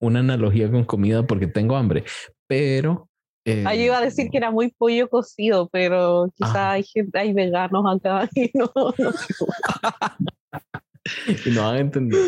una 0.00 0.20
analogía 0.20 0.70
con 0.70 0.84
comida 0.84 1.24
porque 1.26 1.46
tengo 1.46 1.76
hambre, 1.76 2.04
pero 2.48 3.08
eh, 3.52 3.64
Ah, 3.66 3.74
yo 3.74 3.82
iba 3.82 3.98
a 3.98 4.00
decir 4.00 4.28
que 4.30 4.38
era 4.38 4.50
muy 4.50 4.72
pollo 4.76 5.08
cocido, 5.08 5.68
pero 5.70 6.32
quizá 6.36 6.70
Ah. 6.70 6.72
hay 6.72 6.84
gente, 6.84 7.18
hay 7.18 7.32
veganos 7.32 7.84
acá 7.96 8.28
y 8.34 8.50
no, 8.54 8.70
no. 8.74 9.10
y 11.46 11.50
no 11.50 11.62
van 11.64 11.76
a 11.76 11.80
entender. 11.80 12.20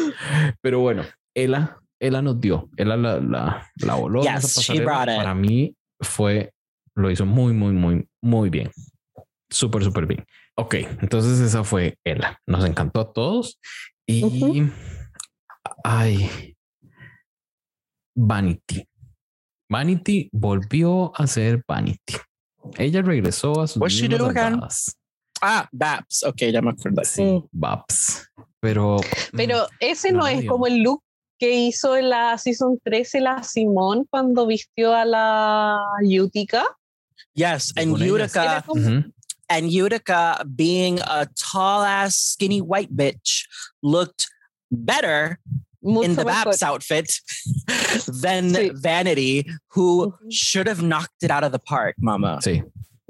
Pero 0.60 0.80
bueno, 0.80 1.04
ella, 1.34 1.78
ella 2.00 2.22
nos 2.22 2.40
dio, 2.40 2.68
ella 2.76 2.96
la, 2.96 3.20
la, 3.20 3.70
la 3.76 3.94
voló. 3.94 4.22
Yes, 4.22 4.44
esa 4.44 4.60
she 4.60 4.72
pasarela. 4.80 4.84
brought 4.84 5.08
it. 5.08 5.16
Para 5.16 5.34
mí 5.34 5.76
fue, 6.00 6.52
lo 6.96 7.10
hizo 7.10 7.26
muy, 7.26 7.52
muy, 7.52 7.72
muy, 7.72 8.08
muy 8.22 8.50
bien. 8.50 8.70
Súper, 9.50 9.84
súper 9.84 10.06
bien. 10.06 10.24
Ok, 10.56 10.74
entonces 11.00 11.40
esa 11.40 11.64
fue 11.64 11.96
ella. 12.04 12.38
Nos 12.46 12.64
encantó 12.64 13.00
a 13.00 13.12
todos 13.12 13.58
y 14.06 14.24
Ujú. 14.24 14.70
ay, 15.84 16.56
Vanity. 18.14 18.86
Vanity 19.72 20.28
volvió 20.32 21.12
a 21.18 21.26
ser 21.26 21.64
Vanity. 21.66 22.16
Ella 22.76 23.00
regresó 23.02 23.60
a 23.60 23.66
sus 23.66 23.82
andadas. 24.02 24.96
Ah, 25.40 25.68
Baps. 25.72 26.22
Ok, 26.24 26.42
ya 26.52 26.60
me 26.60 26.70
acuerdo. 26.70 27.02
Sí, 27.04 27.42
Babs. 27.50 28.28
Pero 28.60 28.98
Pero 29.32 29.66
ese 29.80 30.12
no 30.12 30.18
No, 30.18 30.26
es 30.28 30.46
como 30.46 30.66
el 30.66 30.82
look 30.82 31.02
que 31.38 31.50
hizo 31.50 31.96
en 31.96 32.10
la 32.10 32.38
season 32.38 32.78
13 32.84 33.20
la 33.20 33.42
Simón 33.42 34.06
cuando 34.08 34.46
vistió 34.46 34.94
a 34.94 35.04
la 35.04 35.80
Utica. 36.00 36.64
Yes, 37.34 37.72
and 37.76 38.00
Utica, 38.00 38.62
and 39.48 39.66
Utica 39.72 40.44
being 40.54 41.00
a 41.00 41.26
tall 41.34 41.82
ass 41.82 42.34
skinny 42.34 42.60
white 42.60 42.94
bitch 42.94 43.46
looked 43.82 44.28
better 44.70 45.40
in 45.82 46.16
the. 46.16 46.24
Baps 46.24 46.62
outfit 46.62 47.10
than 48.22 48.50
Sí. 48.54 48.70
Vanity, 48.80 49.46
who 49.74 50.14
should 50.30 50.66
have 50.68 50.82
knocked 50.82 51.22
it 51.22 51.30
out 51.30 51.44
of 51.44 51.52
the 51.52 51.58
park, 51.58 51.96
mama. 51.98 52.38
sí. 52.42 52.62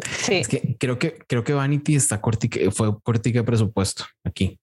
Sí. 0.03 0.35
Es 0.41 0.49
que 0.49 0.77
creo 0.81 0.99
que 0.99 1.19
creo 1.29 1.45
que 1.45 1.53
Vanity 1.53 1.95
está 1.95 2.21
cortica, 2.21 2.59
fue 2.73 2.93
cortica 3.03 3.39
de 3.39 3.45
presupuesto 3.45 4.05
aquí. 4.25 4.59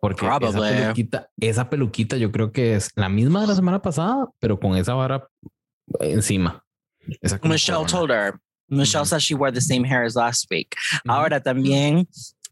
Porque 0.00 0.24
esa 0.24 0.38
Probably. 0.38 0.70
peluquita, 0.72 1.28
esa 1.38 1.68
peluquita 1.68 2.16
yo 2.16 2.30
creo 2.32 2.50
que 2.52 2.74
es 2.76 2.90
la 2.94 3.08
misma 3.10 3.40
de 3.42 3.48
la 3.48 3.54
semana 3.56 3.82
pasada, 3.82 4.26
pero 4.38 4.58
con 4.58 4.76
esa 4.76 4.94
vara 4.94 5.28
encima. 6.00 6.64
Esa 7.20 7.38
Michelle 7.42 7.84
told 7.86 8.10
her. 8.10 8.40
Michelle 8.70 9.04
said 9.04 9.20
she 9.20 9.34
wore 9.34 9.52
the 9.52 9.60
same 9.60 9.84
hair 9.84 10.04
as 10.04 10.16
last 10.16 10.46
week. 10.50 10.74
Ahora 11.06 11.40
también 11.40 12.08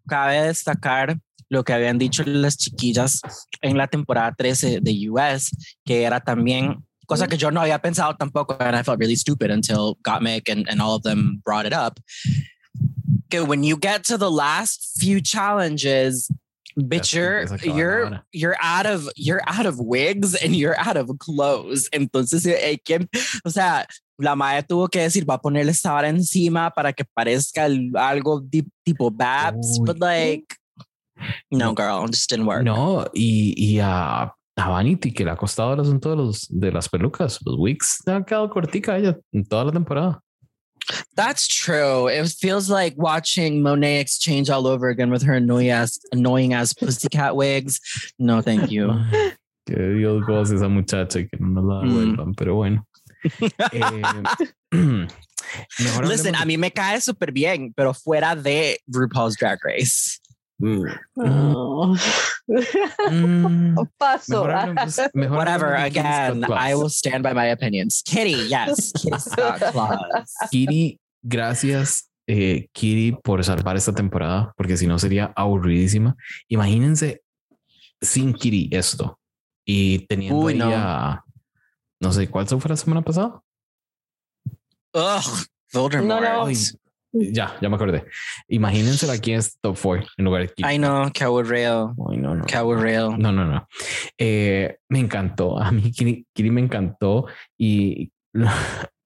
cabe 0.07 0.43
destacar 0.43 1.18
lo 1.53 1.62
que 1.64 1.74
habían 1.74 1.98
dicho 1.98 2.22
las 2.24 2.57
chiquillas 2.57 3.20
en 3.61 3.76
la 3.76 3.86
temporada 3.86 4.32
13 4.36 4.80
de 4.80 5.11
US, 5.11 5.50
que 5.84 6.03
era 6.03 6.18
también 6.18 6.82
cosa 7.07 7.28
que 7.28 7.36
yo 7.36 7.50
no 7.50 7.61
había 7.61 7.78
pensado 7.78 8.16
tampoco, 8.16 8.57
and 8.59 8.74
I 8.74 8.82
felt 8.82 8.98
really 8.98 9.16
stupid 9.16 9.50
until 9.50 9.98
Gottmik 10.03 10.48
and, 10.48 10.66
and 10.70 10.80
all 10.80 10.94
of 10.94 11.03
them 11.03 11.42
brought 11.44 11.66
it 11.66 11.74
up. 11.74 12.00
Que 13.28 13.44
when 13.44 13.62
you 13.62 13.76
get 13.76 14.03
to 14.05 14.16
the 14.16 14.30
last 14.30 14.96
few 14.98 15.20
challenges, 15.20 16.26
bitch, 16.78 17.12
you're 17.12 18.22
you're 18.32 18.57
out 18.62 18.86
of 18.86 19.07
you're 19.14 19.42
out 19.46 19.66
of 19.66 19.78
wigs 19.78 20.34
and 20.34 20.57
you're 20.57 20.78
out 20.78 20.96
of 20.96 21.11
clothes. 21.18 21.86
Entonces, 21.92 22.46
eh, 22.46 22.78
¿quién- 22.82 23.09
o 23.44 23.50
sea, 23.50 23.86
la 24.18 24.34
madre 24.34 24.62
tuvo 24.62 24.88
que 24.88 25.00
decir, 25.00 25.28
va 25.28 25.34
a 25.34 25.38
ponerle 25.40 25.72
esta 25.72 25.92
vara 25.92 26.09
encima 26.09 26.70
para 26.70 26.94
que 26.94 27.05
parezca 27.05 27.66
algo 27.66 28.42
tipo 28.84 29.11
Babs, 29.11 29.78
Uy. 29.80 29.84
but 29.86 29.98
like, 29.98 30.57
no, 31.51 31.73
girl, 31.75 32.05
it 32.05 32.12
just 32.12 32.29
didn't 32.31 32.47
work. 32.47 32.62
No, 32.64 33.05
y, 33.14 33.55
y 33.57 33.79
a, 33.81 34.23
a 34.57 34.68
Vanity, 34.68 35.12
que 35.12 35.25
le 35.25 35.31
ha 35.31 35.37
costado 35.37 35.75
el 35.75 35.81
asunto 35.81 36.11
de, 36.11 36.16
los, 36.16 36.47
de 36.49 36.70
las 36.73 36.89
pelucas, 36.89 37.39
los 37.45 37.57
wigs, 37.59 38.03
le 38.07 38.12
ha 38.14 38.23
quedado 38.25 38.49
cortica 38.51 38.93
a 38.95 38.99
ella 38.99 39.16
en 39.33 39.45
toda 39.45 39.64
la 39.66 39.73
temporada. 39.73 40.20
That's 41.14 41.47
true. 41.47 42.09
It 42.09 42.27
feels 42.41 42.68
like 42.68 42.97
watching 42.99 43.62
Monet 43.62 44.01
exchange 44.01 44.51
all 44.51 44.66
over 44.66 44.89
again 44.89 45.11
with 45.11 45.23
her 45.23 45.35
annoying 45.35 45.70
ass, 45.70 46.01
annoying 46.11 46.55
ass 46.55 46.73
pussycat 46.75 47.37
wigs. 47.37 47.79
No, 48.18 48.43
thank 48.43 48.68
you. 48.70 48.91
Que 49.64 49.77
Dios 49.95 50.25
goce 50.27 50.57
esa 50.57 50.68
muchacha 50.68 51.20
y 51.20 51.29
que 51.29 51.39
no 51.39 51.62
nos 51.62 51.64
la 51.64 51.83
Mm. 51.83 51.89
devuelvan, 51.89 52.35
pero 52.35 52.55
bueno. 52.57 52.85
Eh, 53.73 54.03
Listen, 56.03 56.35
hablemos 56.35 56.41
a 56.41 56.45
mí 56.47 56.57
me 56.57 56.70
cae 56.73 57.01
súper 57.01 57.31
bien, 57.31 57.73
pero 57.77 57.95
fuera 57.95 58.35
de 58.35 58.81
RuPaul's 58.89 59.37
Drag 59.37 59.59
Race. 59.62 60.18
De- 60.62 61.00
Oh. 61.16 61.94
Mm, 63.10 63.74
Paso. 63.98 64.44
mejor 64.44 64.50
hablemos- 64.50 65.00
mejor 65.14 65.36
Whatever. 65.38 65.76
Kitty 65.76 65.98
Again. 65.98 66.44
I 66.50 66.74
will 66.74 66.88
stand 66.90 67.22
by 67.22 67.34
my 67.34 67.50
opinions. 67.50 68.02
Kitty, 68.04 68.48
yes. 68.48 68.92
Kitty 70.50 70.98
gracias, 71.22 72.10
eh, 72.26 72.68
Kiri, 72.72 73.12
por 73.22 73.42
salvar 73.44 73.76
esta 73.76 73.92
temporada, 73.92 74.52
porque 74.56 74.76
si 74.76 74.86
no 74.86 74.98
sería 74.98 75.32
aburridísima. 75.36 76.16
Imagínense 76.48 77.22
sin 78.00 78.32
Kiri 78.34 78.68
esto 78.72 79.18
y 79.64 80.00
teniendo 80.06 80.38
Uy, 80.40 80.54
no. 80.54 80.70
a- 80.74 81.24
no 82.00 82.12
sé 82.12 82.28
cuál 82.28 82.46
fue 82.46 82.60
la 82.68 82.76
semana 82.76 83.02
pasada. 83.02 83.40
Ugh, 84.94 85.46
Voldemort. 85.72 86.08
No, 86.08 86.20
no. 86.20 86.46
Ay, 86.46 86.56
ya, 87.12 87.56
ya 87.60 87.68
me 87.68 87.76
acordé. 87.76 88.04
Imagínense 88.48 89.10
aquí 89.10 89.32
en 89.32 89.38
este 89.38 89.58
top 89.60 89.76
4 89.80 90.06
en 90.16 90.24
lugar 90.24 90.42
de 90.42 90.48
Kiri. 90.48 90.74
I 90.74 90.78
know, 90.78 91.10
que 91.12 91.24
aburrido. 91.24 91.94
Ay, 92.10 92.16
no, 92.16 92.34
no. 92.34 92.44
Que 92.44 92.56
aburrido. 92.56 93.16
No, 93.16 93.32
no, 93.32 93.44
no. 93.44 93.68
Eh, 94.18 94.76
me 94.88 94.98
encantó. 95.00 95.58
A 95.60 95.70
mí 95.70 95.90
Kiri, 95.92 96.26
Kiri 96.34 96.50
me 96.50 96.60
encantó 96.60 97.26
y 97.58 98.10
lo, 98.32 98.48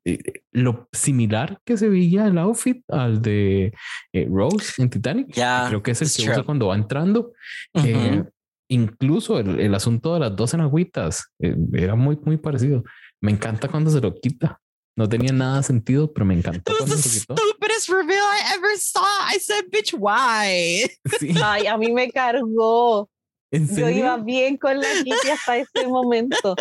lo 0.52 0.88
similar 0.92 1.58
que 1.64 1.76
se 1.76 1.88
veía 1.88 2.26
el 2.26 2.38
outfit 2.38 2.82
al 2.90 3.20
de 3.20 3.72
eh, 4.12 4.28
Rose 4.30 4.80
en 4.80 4.90
Titanic. 4.90 5.32
Yeah, 5.34 5.66
Creo 5.68 5.82
que 5.82 5.90
es 5.90 6.00
el 6.00 6.06
it's 6.06 6.16
que 6.16 6.22
true. 6.24 6.34
usa 6.34 6.42
cuando 6.44 6.68
va 6.68 6.76
entrando. 6.76 7.32
Mhm. 7.74 7.84
Eh, 7.84 8.24
incluso 8.68 9.38
el, 9.38 9.60
el 9.60 9.74
asunto 9.74 10.14
de 10.14 10.20
las 10.20 10.34
dos 10.36 10.54
en 10.54 10.60
agüitas 10.60 11.32
eh, 11.40 11.56
era 11.74 11.94
muy, 11.94 12.18
muy 12.24 12.36
parecido. 12.36 12.84
Me 13.20 13.32
encanta 13.32 13.68
cuando 13.68 13.90
se 13.90 14.00
lo 14.00 14.14
quita. 14.14 14.60
No 14.96 15.08
tenía 15.08 15.32
nada 15.32 15.62
sentido, 15.62 16.10
pero 16.12 16.24
me 16.24 16.34
encantó 16.34 16.72
It 16.72 16.80
was 16.80 16.90
the 16.90 16.96
stupidest 16.96 17.88
reveal 17.90 18.24
I 18.24 18.54
ever 18.54 18.76
saw. 18.78 19.04
I 19.30 19.38
said, 19.38 19.66
bitch, 19.70 19.92
why? 19.92 20.88
Sí, 21.20 21.34
Ay, 21.42 21.66
a 21.66 21.76
mí 21.76 21.92
me 21.92 22.10
cargó. 22.10 23.08
¿en 23.52 23.68
Yo 23.76 23.88
iba 23.90 24.16
bien 24.16 24.56
con 24.56 24.80
la 24.80 24.88
Kitty 25.04 25.28
hasta 25.30 25.58
ese 25.58 25.86
momento. 25.86 26.56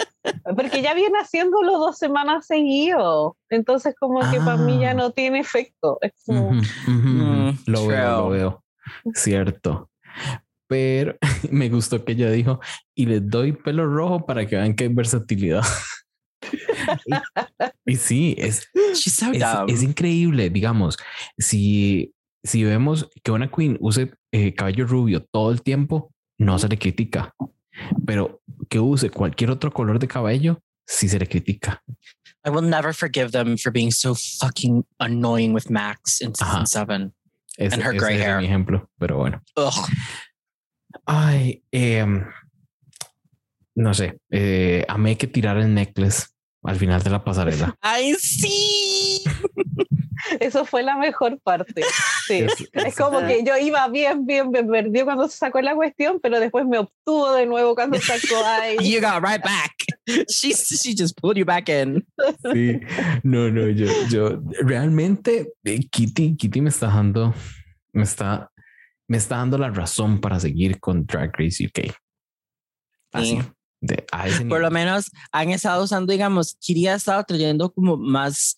Porque 0.55 0.81
ya 0.81 0.93
viene 0.93 1.17
haciéndolo 1.17 1.79
dos 1.79 1.97
semanas 1.97 2.45
seguido. 2.45 3.37
Entonces, 3.49 3.95
como 3.99 4.19
que 4.29 4.39
para 4.39 4.57
mí 4.57 4.79
ya 4.81 4.91
Ah. 4.91 4.93
no 4.95 5.11
tiene 5.11 5.39
efecto. 5.39 5.97
Es 6.01 6.11
como, 6.25 6.49
Ujú, 6.49 6.59
ujú, 6.59 6.91
ujú. 6.91 7.07
Mm, 7.07 7.57
lo 7.67 7.87
veo, 7.87 8.17
lo 8.17 8.25
true. 8.27 8.37
veo. 8.37 8.63
Cierto. 9.13 9.89
Pero 10.67 11.15
me 11.51 11.69
gustó 11.69 12.03
que 12.03 12.11
ella 12.13 12.29
dijo, 12.29 12.59
y 12.93 13.05
les 13.05 13.27
doy 13.29 13.53
pelo 13.53 13.85
rojo 13.87 14.25
para 14.25 14.45
que 14.45 14.55
vean 14.57 14.75
que 14.75 14.83
hay 14.85 14.93
versatilidad. 14.93 15.61
y, 17.85 17.93
y 17.93 17.95
sí, 17.95 18.35
es, 18.37 18.69
so 18.93 19.31
es, 19.31 19.43
es 19.67 19.83
increíble. 19.83 20.49
Digamos, 20.49 20.97
si, 21.37 22.13
si 22.43 22.63
vemos 22.63 23.09
que 23.23 23.31
una 23.31 23.49
queen 23.49 23.77
use 23.79 24.13
eh, 24.31 24.53
cabello 24.53 24.85
rubio 24.85 25.23
todo 25.31 25.51
el 25.51 25.61
tiempo, 25.61 26.11
no 26.37 26.59
se 26.59 26.67
le 26.67 26.77
critica. 26.77 27.33
Pero 28.05 28.41
que 28.69 28.79
use 28.79 29.09
cualquier 29.09 29.51
otro 29.51 29.71
color 29.71 29.99
de 29.99 30.07
cabello, 30.07 30.61
sí 30.85 31.09
se 31.09 31.19
le 31.19 31.27
critica. 31.27 31.81
I 32.45 32.49
will 32.49 32.61
never 32.69 32.93
forgive 32.93 33.31
them 33.31 33.57
for 33.57 33.71
being 33.71 33.91
so 33.91 34.13
fucking 34.13 34.85
annoying 34.99 35.53
with 35.53 35.69
Max 35.69 36.21
in 36.21 36.33
season 36.35 36.57
Ajá. 36.61 36.67
seven. 36.67 37.13
Ese, 37.57 37.73
And 37.73 37.83
her 37.83 37.93
ese 37.93 37.99
gray 37.99 38.17
hair. 38.17 38.37
mi 38.39 38.45
ejemplo, 38.45 38.87
pero 38.99 39.17
bueno. 39.17 39.41
Ugh. 39.57 39.73
Ay, 41.05 41.63
em, 41.71 42.25
no 43.75 43.93
sé. 43.93 44.19
Eh, 44.31 44.85
amé 44.87 45.17
que 45.17 45.27
tirar 45.27 45.57
el 45.57 45.73
necklace 45.73 46.27
al 46.63 46.77
final 46.77 47.03
de 47.03 47.09
la 47.09 47.23
pasarela. 47.23 47.75
I 48.01 48.13
see. 48.15 49.21
eso 50.39 50.65
fue 50.65 50.81
la 50.81 50.97
mejor 50.97 51.39
parte. 51.41 51.83
Sí. 52.27 52.33
Es- 52.39 52.69
Es 52.73 52.85
es- 52.87 52.95
como 52.95 53.19
que 53.27 53.43
yo 53.45 53.55
iba 53.57 53.87
bien, 53.89 54.25
bien, 54.25 54.49
me 54.49 54.63
perdió 54.63 55.05
cuando 55.05 55.27
se 55.27 55.37
sacó 55.37 55.61
la 55.61 55.75
cuestión, 55.75 56.19
pero 56.21 56.39
después 56.39 56.65
me 56.65 56.79
obtuvo 56.79 57.33
de 57.33 57.45
nuevo 57.45 57.75
cuando 57.75 57.99
sacó 57.99 58.35
ay. 58.45 58.77
You 58.81 58.99
got 59.01 59.21
right 59.23 59.43
back. 59.43 59.73
She 60.27 60.53
she 60.53 60.95
just 60.97 61.19
pulled 61.19 61.37
you 61.37 61.45
back 61.45 61.69
in. 61.69 62.05
Sí, 62.53 62.79
no, 63.23 63.49
no, 63.51 63.69
yo, 63.69 63.87
yo 64.09 64.41
realmente 64.61 65.53
eh, 65.63 65.79
Kitty, 65.89 66.35
Kitty 66.37 66.61
me 66.61 66.69
está 66.69 66.87
dando, 66.87 67.33
me 67.93 68.03
está, 68.03 68.51
me 69.07 69.17
está 69.17 69.37
dando 69.37 69.57
la 69.57 69.69
razón 69.69 70.19
para 70.21 70.39
seguir 70.39 70.79
con 70.79 71.05
Drag 71.05 71.31
Race 71.37 71.65
UK. 71.65 71.91
Así, 73.13 73.37
Sí. 73.39 73.41
De 73.85 74.05
a 74.11 74.27
ese 74.27 74.45
Por 74.45 74.61
lo 74.61 74.71
menos 74.71 75.11
han 75.31 75.49
estado 75.51 75.83
usando, 75.83 76.11
digamos, 76.11 76.55
Kiri 76.59 76.87
ha 76.87 76.95
estado 76.95 77.23
trayendo 77.23 77.71
como 77.71 77.97
más, 77.97 78.57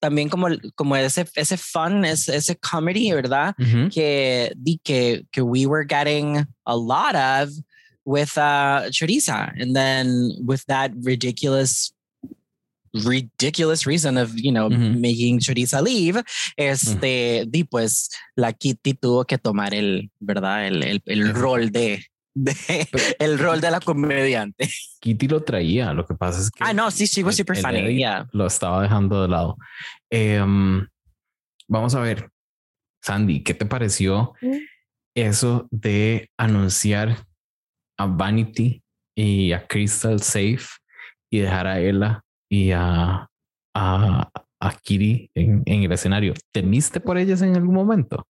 también 0.00 0.28
como, 0.28 0.48
como 0.74 0.96
ese, 0.96 1.26
ese 1.34 1.56
fun, 1.56 2.04
ese, 2.04 2.36
ese 2.36 2.56
comedy, 2.56 3.12
¿verdad? 3.12 3.54
Ujú. 3.58 3.88
que, 3.90 4.52
di 4.56 4.80
que, 4.82 5.24
que 5.30 5.42
we 5.42 5.66
were 5.66 5.84
getting 5.86 6.44
a 6.64 6.76
lot 6.76 7.14
of 7.14 7.50
with 8.04 8.36
uh, 8.38 8.88
Choriza. 8.90 9.52
And 9.60 9.74
then 9.74 10.32
with 10.44 10.64
that 10.68 10.92
ridiculous, 11.02 11.92
ridiculous 13.04 13.84
reason 13.86 14.16
of, 14.16 14.38
you 14.38 14.52
know, 14.52 14.68
Ujú. 14.70 15.00
making 15.00 15.40
Choriza 15.40 15.82
leave, 15.82 16.22
este, 16.56 17.44
di 17.50 17.64
pues 17.64 18.08
la 18.36 18.52
Kitty 18.52 18.94
tuvo 18.94 19.26
que 19.26 19.38
tomar 19.38 19.74
el, 19.74 20.10
¿verdad? 20.20 20.66
El, 20.68 20.82
el, 20.82 21.02
el 21.06 21.34
rol 21.34 21.70
de, 21.70 22.04
de 22.36 22.54
el 23.18 23.38
rol 23.38 23.60
de 23.60 23.70
la 23.70 23.80
comediante. 23.80 24.68
Kitty 25.00 25.26
lo 25.28 25.42
traía, 25.42 25.92
lo 25.94 26.06
que 26.06 26.14
pasa 26.14 26.40
es 26.40 26.50
que 26.50 26.62
Ah, 26.62 26.72
no, 26.74 26.90
sí, 26.90 27.04
el- 27.04 27.32
super 27.32 27.56
el 27.56 27.62
funny. 27.62 27.96
Yeah. 27.96 28.28
lo 28.32 28.46
estaba 28.46 28.82
dejando 28.82 29.22
de 29.22 29.28
lado. 29.28 29.56
Em, 30.10 30.86
vamos 31.68 31.94
a 31.94 32.00
ver, 32.00 32.28
Sandy, 33.02 33.42
¿qué 33.42 33.54
te 33.54 33.66
pareció 33.66 34.34
Mm. 34.42 34.56
eso 35.16 35.66
de 35.70 36.28
anunciar 36.38 37.24
a 37.98 38.06
Vanity 38.06 38.82
y 39.16 39.52
a 39.52 39.66
Crystal 39.66 40.20
Safe 40.20 40.66
y 41.32 41.38
dejar 41.38 41.66
a 41.66 41.80
Ella 41.80 42.20
y 42.50 42.70
a, 42.72 43.26
a, 43.74 44.30
a 44.60 44.72
Kiri 44.82 45.30
en, 45.34 45.62
en 45.64 45.82
el 45.84 45.92
escenario. 45.92 46.34
¿Temiste 46.52 47.00
por 47.00 47.16
ellas 47.16 47.40
en 47.42 47.56
algún 47.56 47.74
momento? 47.74 48.26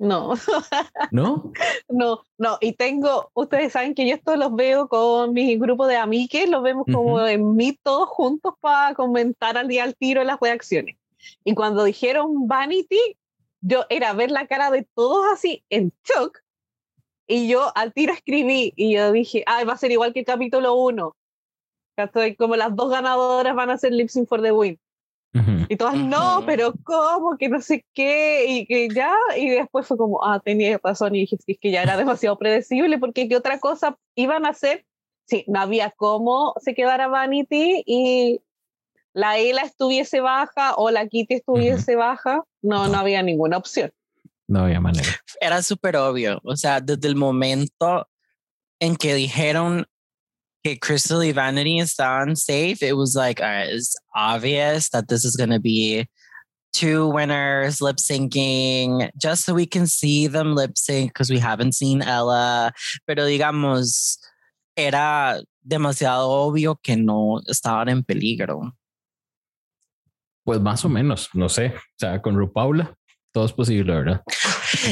No, 0.00 0.32
¿No? 1.10 1.52
no, 1.90 2.22
no. 2.38 2.56
Y 2.62 2.72
tengo, 2.72 3.30
ustedes 3.34 3.74
saben 3.74 3.94
que 3.94 4.08
yo 4.08 4.14
esto 4.14 4.34
los 4.34 4.54
veo 4.54 4.88
con 4.88 5.34
mi 5.34 5.58
grupo 5.58 5.86
de 5.86 5.96
amigues, 5.96 6.48
los 6.48 6.62
vemos 6.62 6.86
como 6.90 7.20
en 7.26 7.54
mí 7.54 7.78
todos 7.82 8.08
juntos 8.08 8.54
para 8.60 8.94
comentar 8.94 9.58
al 9.58 9.68
día 9.68 9.84
al 9.84 9.94
tiro 9.94 10.24
las 10.24 10.40
reacciones. 10.40 10.96
Y 11.44 11.54
cuando 11.54 11.84
dijeron 11.84 12.48
Vanity, 12.48 13.18
yo 13.60 13.84
era 13.90 14.14
ver 14.14 14.30
la 14.30 14.46
cara 14.46 14.70
de 14.70 14.88
todos 14.94 15.26
así 15.34 15.64
en 15.68 15.92
shock. 16.02 16.38
Y 17.26 17.48
yo 17.48 17.70
al 17.74 17.92
tiro 17.92 18.14
escribí 18.14 18.72
y 18.76 18.94
yo 18.94 19.12
dije, 19.12 19.44
ah, 19.46 19.62
va 19.64 19.74
a 19.74 19.76
ser 19.76 19.92
igual 19.92 20.14
que 20.14 20.20
el 20.20 20.26
capítulo 20.26 20.76
1. 20.76 21.14
Como 22.38 22.56
las 22.56 22.74
dos 22.74 22.88
ganadoras 22.88 23.54
van 23.54 23.68
a 23.68 23.76
ser 23.76 23.92
lip 23.92 24.08
sync 24.08 24.26
for 24.26 24.40
the 24.40 24.50
win. 24.50 24.80
Y 25.68 25.76
todas, 25.76 25.96
no, 25.96 26.42
pero 26.44 26.74
¿cómo? 26.82 27.36
Que 27.38 27.48
no 27.48 27.60
sé 27.60 27.84
qué, 27.94 28.46
y 28.48 28.66
que 28.66 28.88
ya, 28.88 29.14
y 29.36 29.48
después 29.48 29.86
fue 29.86 29.96
como, 29.96 30.24
ah, 30.24 30.40
tenía 30.44 30.80
razón, 30.82 31.14
y 31.14 31.20
dije, 31.20 31.36
es 31.46 31.58
que 31.60 31.70
ya 31.70 31.82
era 31.82 31.96
demasiado 31.96 32.36
predecible, 32.36 32.98
porque 32.98 33.28
¿qué 33.28 33.36
otra 33.36 33.60
cosa 33.60 33.96
iban 34.16 34.44
a 34.44 34.50
hacer? 34.50 34.84
Sí, 35.26 35.44
no 35.46 35.60
había 35.60 35.92
cómo 35.96 36.54
se 36.60 36.74
quedara 36.74 37.06
Vanity 37.06 37.84
y 37.86 38.42
la 39.12 39.38
Ela 39.38 39.62
estuviese 39.62 40.20
baja 40.20 40.74
o 40.74 40.90
la 40.90 41.06
Kitty 41.06 41.34
estuviese 41.34 41.94
baja, 41.94 42.42
no, 42.62 42.88
no 42.88 42.98
había 42.98 43.22
ninguna 43.22 43.56
opción. 43.56 43.92
No 44.48 44.64
había 44.64 44.80
manera. 44.80 45.08
Era 45.40 45.62
súper 45.62 45.96
obvio. 45.96 46.40
O 46.42 46.56
sea, 46.56 46.80
desde 46.80 47.06
el 47.06 47.14
momento 47.14 48.08
en 48.80 48.96
que 48.96 49.14
dijeron 49.14 49.86
que 50.64 50.76
Crystal 50.76 51.22
y 51.22 51.32
Vanity 51.32 51.80
estaban 51.80 52.36
safe, 52.36 52.82
it 52.82 52.96
was 52.96 53.14
like, 53.14 53.40
all 53.40 53.48
right, 53.48 53.68
it's 53.68 53.96
obvious 54.14 54.90
that 54.90 55.08
this 55.08 55.24
is 55.24 55.36
going 55.36 55.50
to 55.50 55.60
be 55.60 56.06
two 56.72 57.08
winners 57.08 57.80
lip 57.80 57.96
syncing 57.96 59.10
just 59.16 59.44
so 59.44 59.54
we 59.54 59.66
can 59.66 59.86
see 59.86 60.26
them 60.26 60.54
lip 60.54 60.76
sync 60.76 61.10
because 61.10 61.30
we 61.30 61.38
haven't 61.38 61.72
seen 61.72 62.02
Ella. 62.02 62.72
Pero 63.06 63.24
digamos, 63.24 64.18
era 64.76 65.40
demasiado 65.66 66.28
obvio 66.28 66.76
que 66.82 66.96
no 66.96 67.40
estaban 67.48 67.88
en 67.88 68.02
peligro. 68.02 68.72
Pues 70.44 70.60
más 70.60 70.84
o 70.84 70.88
menos, 70.88 71.28
no 71.34 71.48
sé. 71.48 71.74
O 71.74 71.98
sea, 71.98 72.20
con 72.20 72.36
RuPaula 72.36 72.94
todo 73.32 73.44
es 73.44 73.52
posible, 73.52 73.94
¿verdad? 73.94 74.22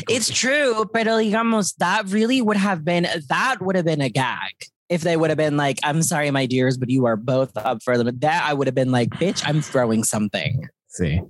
It's 0.08 0.28
true, 0.28 0.88
pero 0.92 1.18
digamos, 1.18 1.74
that 1.78 2.06
really 2.08 2.40
would 2.40 2.56
have 2.56 2.84
been 2.84 3.06
that 3.28 3.60
would 3.60 3.76
have 3.76 3.84
been 3.84 4.00
a 4.00 4.08
gag. 4.08 4.54
If 4.88 5.02
they 5.02 5.16
would 5.16 5.30
have 5.30 5.36
been 5.36 5.56
like, 5.56 5.78
I'm 5.84 6.02
sorry, 6.02 6.30
my 6.30 6.46
dears, 6.46 6.78
but 6.78 6.88
you 6.88 7.04
are 7.06 7.16
both 7.16 7.50
up 7.56 7.82
for 7.82 7.98
them. 7.98 8.18
That 8.20 8.42
I 8.48 8.54
would 8.54 8.66
have 8.68 8.74
been 8.74 8.90
like, 8.90 9.10
bitch, 9.10 9.42
I'm 9.46 9.60
throwing 9.60 10.02
something. 10.02 10.66
Sí, 10.88 11.20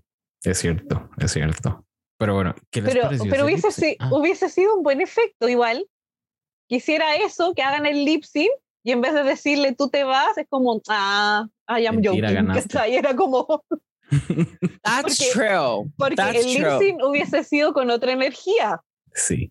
es 0.44 0.58
cierto, 0.60 1.08
es 1.20 1.32
cierto. 1.32 1.84
Pero 2.20 2.34
bueno, 2.34 2.54
¿qué 2.72 2.82
les 2.82 2.94
Pero, 2.94 3.02
pareció 3.08 3.30
pero 3.30 3.46
ese 3.48 3.66
hubiese, 3.66 3.68
lip 3.68 3.74
si- 3.90 3.96
Ah, 4.00 4.08
hubiese 4.12 4.48
sido 4.48 4.76
un 4.76 4.82
buen 4.82 5.00
efecto 5.00 5.48
igual. 5.48 5.86
Quisiera 6.68 7.16
eso, 7.16 7.54
que 7.54 7.62
hagan 7.62 7.86
el 7.86 8.04
lip 8.04 8.24
sync 8.24 8.50
y 8.84 8.92
en 8.92 9.00
vez 9.00 9.12
de 9.14 9.22
decirle 9.24 9.74
tú 9.74 9.88
te 9.88 10.04
vas, 10.04 10.36
es 10.38 10.46
como, 10.48 10.80
ah, 10.88 11.46
I 11.68 11.86
am 11.86 11.96
Mentira, 11.96 12.28
joking. 12.28 12.34
ganaste. 12.46 12.68
¿cachai? 12.74 12.94
Era 12.96 13.14
como, 13.16 13.64
That's 14.82 15.18
Porque- 15.18 15.32
true. 15.32 15.92
porque 15.96 16.16
That's 16.16 16.38
el 16.38 16.46
lip 16.46 16.62
true. 16.62 16.78
sync 16.78 17.02
hubiese 17.04 17.44
sido 17.44 17.72
con 17.72 17.90
otra 17.90 18.12
energía. 18.12 18.80
sí, 19.12 19.50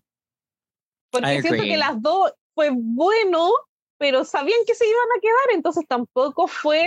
Porque 1.10 1.26
I 1.36 1.40
siento 1.42 1.54
agree. 1.60 1.70
que 1.70 1.76
las 1.76 2.00
dos 2.02 2.32
fue 2.54 2.70
bueno, 2.72 3.50
pero 3.98 4.24
sabían 4.24 4.60
que 4.66 4.74
se 4.74 4.86
iban 4.86 5.06
a 5.16 5.20
quedar, 5.20 5.54
entonces 5.56 5.84
tampoco 5.88 6.46
fue 6.46 6.86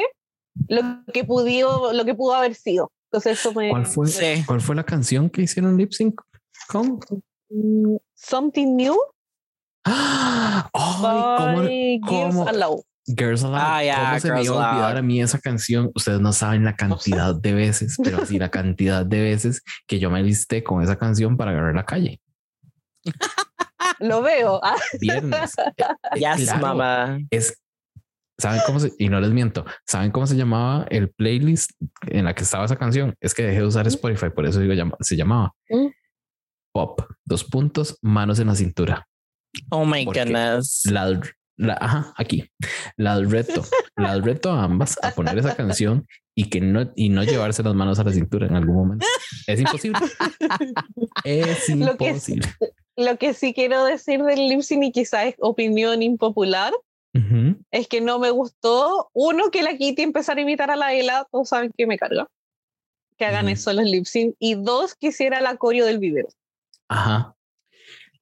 lo 0.67 0.81
que 1.13 1.23
pudo, 1.23 1.93
lo 1.93 2.05
que 2.05 2.15
pudo 2.15 2.33
haber 2.33 2.55
sido. 2.55 2.91
Entonces 3.11 3.39
eso 3.39 3.53
me... 3.53 3.69
¿Cuál 3.69 3.85
fue, 3.85 4.07
Sí. 4.07 4.43
¿Cuál 4.47 4.61
fue 4.61 4.75
la 4.75 4.83
canción 4.83 5.29
que 5.29 5.41
hicieron 5.41 5.77
lip 5.77 5.91
sync 5.91 6.21
con? 6.67 6.99
Mm, 7.49 7.97
Something 8.15 8.75
New 8.77 8.97
¡Ah! 9.83 10.69
¡Ay! 10.73 11.99
¿Cómo, 12.01 12.29
cómo- 12.29 12.47
Aloud. 12.47 12.81
Girls 13.05 13.43
Aloud. 13.43 13.59
Ah, 13.59 13.83
ya, 13.83 13.95
¿Cómo 13.95 14.19
se 14.19 14.27
me 14.29 14.33
Girls 14.35 14.45
iba 14.47 14.69
a 14.69 14.71
olvidar 14.71 14.97
a 14.97 15.01
mí 15.01 15.21
esa 15.21 15.39
canción? 15.39 15.91
Ustedes 15.95 16.21
no 16.21 16.31
saben 16.31 16.63
la 16.63 16.75
cantidad 16.75 17.35
de 17.35 17.53
veces, 17.53 17.97
pero 18.01 18.25
sí 18.25 18.37
la 18.37 18.49
cantidad 18.51 19.05
de 19.05 19.21
veces 19.21 19.63
que 19.87 19.99
yo 19.99 20.09
me 20.11 20.21
listé 20.23 20.63
con 20.63 20.81
esa 20.83 20.97
canción 20.97 21.35
para 21.35 21.51
agarrar 21.51 21.75
la 21.75 21.85
calle. 21.85 22.21
Lo 23.99 24.21
veo. 24.21 24.59
Viernes. 24.99 25.53
Yes, 26.15 26.43
claro, 26.43 26.61
mama. 26.61 27.19
Es, 27.29 27.61
¿saben 28.39 28.61
cómo 28.65 28.79
se, 28.79 28.91
y 28.97 29.09
no 29.09 29.19
les 29.19 29.31
miento, 29.31 29.65
¿saben 29.87 30.11
cómo 30.11 30.25
se 30.27 30.35
llamaba 30.35 30.85
el 30.89 31.09
playlist 31.11 31.71
en 32.07 32.25
la 32.25 32.33
que 32.35 32.43
estaba 32.43 32.65
esa 32.65 32.75
canción? 32.77 33.13
Es 33.21 33.33
que 33.33 33.43
dejé 33.43 33.59
de 33.59 33.65
usar 33.67 33.87
Spotify, 33.87 34.29
por 34.33 34.45
eso 34.45 34.59
digo, 34.59 34.73
se 34.99 35.15
llamaba 35.15 35.53
Mm. 35.69 35.87
Pop, 36.73 37.01
dos 37.25 37.43
puntos, 37.43 37.97
manos 38.01 38.39
en 38.39 38.47
la 38.47 38.55
cintura. 38.55 39.05
Oh 39.71 39.85
my 39.85 40.05
Porque 40.05 40.23
goodness. 40.23 40.85
La, 40.89 41.19
la- 41.57 41.77
ajá, 41.81 42.13
aquí. 42.17 42.49
La 42.95 43.15
del 43.17 43.29
reto, 43.29 43.63
la 43.97 44.13
del 44.13 44.23
reto 44.23 44.51
a 44.53 44.63
ambas 44.63 44.97
a 45.03 45.11
poner 45.11 45.37
esa 45.37 45.53
canción 45.55 46.07
y 46.33 46.49
que 46.49 46.61
no, 46.61 46.91
y 46.95 47.09
no 47.09 47.23
llevarse 47.25 47.61
las 47.61 47.75
manos 47.75 47.99
a 47.99 48.05
la 48.05 48.13
cintura 48.13 48.47
en 48.47 48.55
algún 48.55 48.75
momento. 48.77 49.05
Es 49.47 49.59
imposible. 49.59 49.99
Es 51.25 51.69
Lo 51.69 51.97
que 51.97 52.09
es- 52.11 52.29
imposible. 52.29 52.47
Lo 53.05 53.17
que 53.17 53.33
sí 53.33 53.53
quiero 53.53 53.83
decir 53.85 54.21
del 54.23 54.47
lip 54.47 54.61
sync 54.61 54.83
y 54.83 54.91
quizás 54.91 55.25
es 55.25 55.35
opinión 55.39 56.01
impopular, 56.01 56.73
Ujú. 57.13 57.57
es 57.71 57.87
que 57.87 57.99
no 58.01 58.19
me 58.19 58.29
gustó, 58.31 59.09
uno, 59.13 59.49
que 59.51 59.63
la 59.63 59.75
Kitty 59.77 60.01
empezara 60.01 60.39
a 60.39 60.43
imitar 60.43 60.71
a 60.71 60.75
la 60.75 60.93
Ela, 60.93 61.27
todos 61.31 61.49
saben 61.49 61.71
que 61.77 61.87
me 61.87 61.97
carga, 61.97 62.27
que 63.17 63.25
hagan 63.25 63.45
Ujú. 63.45 63.53
eso 63.53 63.73
los 63.73 63.85
lip 63.85 64.05
sync, 64.05 64.35
y 64.39 64.55
dos, 64.55 64.95
quisiera 64.95 65.41
la 65.41 65.55
coreo 65.57 65.85
del 65.85 65.99
video. 65.99 66.27
Ajá. 66.89 67.33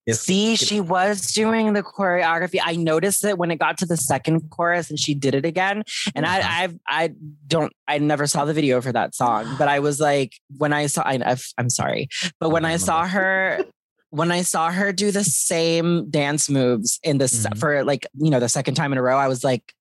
Es 0.06 0.22
See, 0.22 0.56
que- 0.58 0.66
she 0.66 0.80
was 0.82 1.34
doing 1.36 1.74
the 1.74 1.84
choreography. 1.84 2.60
I 2.66 2.78
noticed 2.78 3.24
it 3.24 3.38
when 3.38 3.52
it 3.52 3.60
got 3.60 3.78
to 3.78 3.86
the 3.86 3.98
second 3.98 4.50
chorus 4.50 4.90
and 4.90 4.98
she 4.98 5.14
did 5.14 5.36
it 5.36 5.46
again. 5.46 5.84
And 6.16 6.26
I, 6.26 6.40
Uh-huh. 6.40 6.70
I, 6.88 7.04
I 7.06 7.10
don't, 7.46 7.72
I 7.88 8.00
never 8.00 8.26
saw 8.26 8.44
the 8.46 8.54
video 8.54 8.82
for 8.82 8.92
that 8.92 9.14
song, 9.14 9.46
but 9.60 9.68
I 9.68 9.80
was 9.80 10.00
like, 10.00 10.32
when 10.58 10.74
I 10.74 10.88
saw, 10.88 11.04
I, 11.06 11.20
I'm 11.60 11.70
sorry, 11.70 12.08
but 12.40 12.50
when 12.50 12.66
I 12.66 12.78
saw 12.78 13.06
her, 13.06 13.64
when 14.12 14.32
I 14.32 14.42
saw 14.42 14.72
her 14.72 14.92
do 14.92 15.12
the 15.12 15.24
same 15.24 16.10
dance 16.10 16.50
moves 16.50 17.00
in 17.04 17.18
this 17.20 17.46
Mhm. 17.46 17.58
for 17.60 17.84
like, 17.84 18.08
you 18.18 18.30
know, 18.30 18.40
the 18.40 18.50
second 18.50 18.76
time 18.76 18.92
in 18.92 18.98
a 18.98 19.02
row, 19.02 19.18
I 19.18 19.28
was 19.28 19.44
like, 19.44 19.74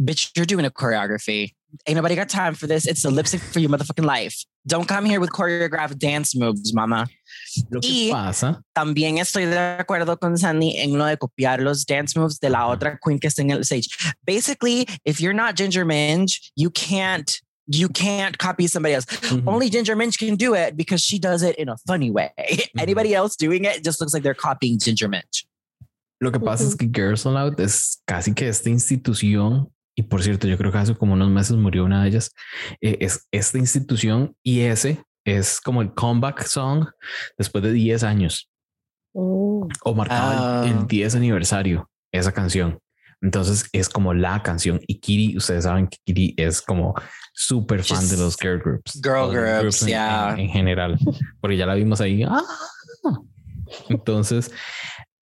bitch, 0.00 0.30
you're 0.36 0.46
doing 0.46 0.64
a 0.64 0.70
choreography. 0.70 1.52
Ain't 1.88 1.96
nobody 1.96 2.14
got 2.14 2.28
time 2.28 2.54
for 2.54 2.68
this. 2.68 2.86
It's 2.86 3.04
a 3.04 3.10
lip 3.10 3.26
sync 3.26 3.42
for 3.42 3.58
your 3.58 3.68
motherfucking 3.70 4.04
life. 4.04 4.44
Don't 4.66 4.86
come 4.86 5.04
here 5.04 5.18
with 5.20 5.30
choreographed 5.30 5.98
dance 5.98 6.36
moves, 6.36 6.72
mama. 6.72 7.08
Lo 7.70 7.80
que 7.80 7.90
y- 7.90 8.10
pasa, 8.12 8.62
También 8.76 9.18
estoy 9.18 9.44
de 9.46 9.58
acuerdo 9.78 10.18
con 10.18 10.38
Sandy 10.38 10.76
en 10.78 10.96
lo 10.96 11.04
de 11.04 11.16
copiar 11.16 11.60
los 11.60 11.84
dance 11.84 12.16
moves 12.18 12.38
de 12.38 12.48
la 12.50 12.66
otra 12.68 12.98
queen 13.04 13.18
que 13.18 13.26
está 13.28 13.42
en 13.42 13.50
el 13.50 13.60
stage. 13.64 13.88
Basically, 14.24 14.86
if 15.04 15.20
you're 15.20 15.34
not 15.34 15.56
Ginger 15.56 15.84
Minge, 15.84 16.52
you 16.56 16.70
can't 16.70 17.40
you 17.66 17.88
can't 17.88 18.36
copy 18.38 18.66
somebody 18.66 18.94
else. 18.94 19.06
ujú, 19.06 19.42
Only 19.46 19.70
Ginger 19.70 19.96
Minge 19.96 20.18
can 20.18 20.36
do 20.36 20.54
it 20.54 20.76
because 20.76 21.02
she 21.02 21.18
does 21.18 21.42
it 21.42 21.56
in 21.56 21.68
a 21.68 21.76
funny 21.86 22.10
way. 22.10 22.30
Anybody 22.78 23.14
else 23.14 23.36
doing 23.36 23.64
it 23.64 23.82
just 23.84 24.00
looks 24.00 24.12
like 24.12 24.22
they're 24.22 24.34
copying 24.34 24.78
Ginger 24.78 25.08
Minge. 25.08 25.46
Lo 26.20 26.30
que 26.30 26.38
pasa 26.40 26.64
es 26.64 26.74
Ujú. 26.74 26.78
que 26.78 26.88
Girls 27.02 27.26
Aloud 27.26 27.58
es 27.60 28.00
casi 28.06 28.32
que 28.34 28.48
esta 28.48 28.70
institución, 28.70 29.70
y 29.96 30.02
por 30.02 30.22
cierto, 30.22 30.46
yo 30.46 30.56
creo 30.56 30.70
que 30.72 30.78
hace 30.78 30.94
como 30.94 31.12
unos 31.14 31.28
meses 31.30 31.56
murió 31.56 31.84
una 31.84 32.02
de 32.02 32.08
ellas, 32.10 32.30
eh, 32.80 32.96
es 33.00 33.26
esta 33.32 33.58
institución 33.58 34.34
y 34.42 34.60
ese 34.60 35.02
es 35.26 35.60
como 35.60 35.82
el 35.82 35.92
comeback 35.94 36.44
song 36.44 36.86
después 37.38 37.64
de 37.64 37.72
10 37.72 38.04
años 38.04 38.48
o 39.12 39.68
marcaba 39.94 40.32
el- 40.32 40.38
Ah. 40.40 40.64
el 40.80 40.86
10 40.86 41.14
aniversario, 41.14 41.88
esa 42.12 42.32
canción. 42.32 42.78
Entonces 43.24 43.68
es 43.72 43.88
como 43.88 44.12
la 44.12 44.42
canción 44.42 44.80
y 44.86 45.00
Kiri, 45.00 45.36
ustedes 45.36 45.64
saben 45.64 45.88
que 45.88 45.96
Kiri 46.04 46.34
es 46.36 46.60
como 46.60 46.94
súper 47.32 47.82
fan 47.82 48.06
de 48.08 48.18
los 48.18 48.36
girl 48.36 48.60
groups. 48.62 49.00
girl 49.02 49.30
groups, 49.32 49.82
en- 49.82 49.88
yeah. 49.88 50.34
En, 50.34 50.40
en 50.40 50.48
general, 50.50 50.98
porque 51.40 51.56
ya 51.56 51.64
la 51.64 51.74
vimos 51.74 52.02
ahí. 52.02 52.22
Ah. 52.22 52.42
Entonces, 53.88 54.52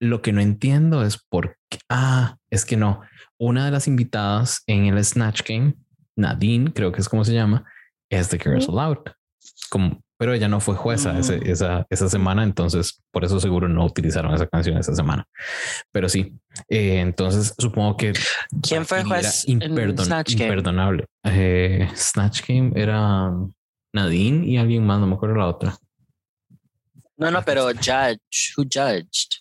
lo 0.01 0.21
que 0.21 0.33
no 0.33 0.41
entiendo 0.41 1.05
es 1.05 1.17
por 1.17 1.57
qué. 1.69 1.79
Ah, 1.89 2.37
es 2.51 2.65
que 2.65 2.77
no. 2.77 3.03
Una 3.39 3.65
de 3.65 3.71
las 3.71 3.87
invitadas 3.87 4.63
en 4.67 4.87
el 4.87 5.03
Snatch 5.05 5.43
Game, 5.49 5.75
Nadine, 6.17 6.73
creo 6.73 6.91
que 6.91 7.01
es 7.01 7.09
como 7.09 7.25
se 7.25 7.35
llama, 7.35 7.65
es 8.11 8.31
de 8.31 8.39
Girls 8.39 8.69
Aloud. 8.69 8.99
Como, 9.71 10.03
pero 10.23 10.35
ella 10.35 10.47
no 10.47 10.61
fue 10.61 10.77
jueza 10.77 11.19
ese- 11.19 11.39
Mm. 11.41 11.51
esa, 11.51 11.87
esa 11.91 12.09
semana, 12.09 12.45
entonces 12.45 13.03
por 13.11 13.25
eso 13.25 13.41
seguro 13.41 13.69
no 13.69 13.85
utilizaron 13.85 14.33
esa 14.33 14.47
canción 14.47 14.79
esa 14.79 14.95
semana. 14.95 15.25
Pero 15.91 16.09
sí, 16.09 16.39
eh, 16.69 17.01
entonces 17.01 17.57
supongo 17.59 17.97
que 17.97 18.13
¿Quién 18.63 18.87
fue 18.87 19.03
juez 19.03 19.45
imperdon- 19.49 20.05
Snatch 20.05 20.35
Game? 20.37 20.45
imperdonable. 20.45 21.07
Eh, 21.25 21.89
Snatch 21.97 22.43
Game 22.47 22.71
era 22.77 23.33
Nadine 23.93 24.47
y 24.47 24.59
alguien 24.59 24.87
más, 24.87 25.01
no 25.01 25.09
me 25.09 25.15
acuerdo 25.17 25.35
la 25.35 25.49
otra. 25.49 25.77
No, 27.17 27.33
no, 27.33 27.43
pero 27.43 27.67
judge. 27.75 28.53
Who 28.57 28.63
judged? 28.73 29.39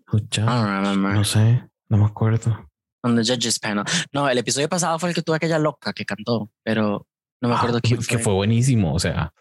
Escucha, 0.00 0.42
I 0.42 0.46
don't 0.46 0.66
remember. 0.66 1.12
no 1.14 1.22
sé, 1.24 1.62
no 1.90 1.96
me 1.98 2.06
acuerdo. 2.06 2.66
On 3.04 3.14
the 3.14 3.22
judges 3.22 3.60
panel. 3.60 3.84
No, 4.12 4.28
el 4.28 4.38
episodio 4.38 4.68
pasado 4.68 4.98
fue 4.98 5.10
el 5.10 5.14
que 5.14 5.22
tuvo 5.22 5.36
aquella 5.36 5.60
loca 5.60 5.92
que 5.92 6.04
cantó, 6.04 6.50
pero 6.64 7.06
No 7.40 7.48
me 7.50 7.54
Ah, 7.54 7.58
acuerdo 7.58 7.78
quién 7.80 7.98
que 8.00 8.16
fue. 8.16 8.18
fue 8.18 8.32
buenísimo. 8.32 8.92
O 8.92 8.98
sea, 8.98 9.32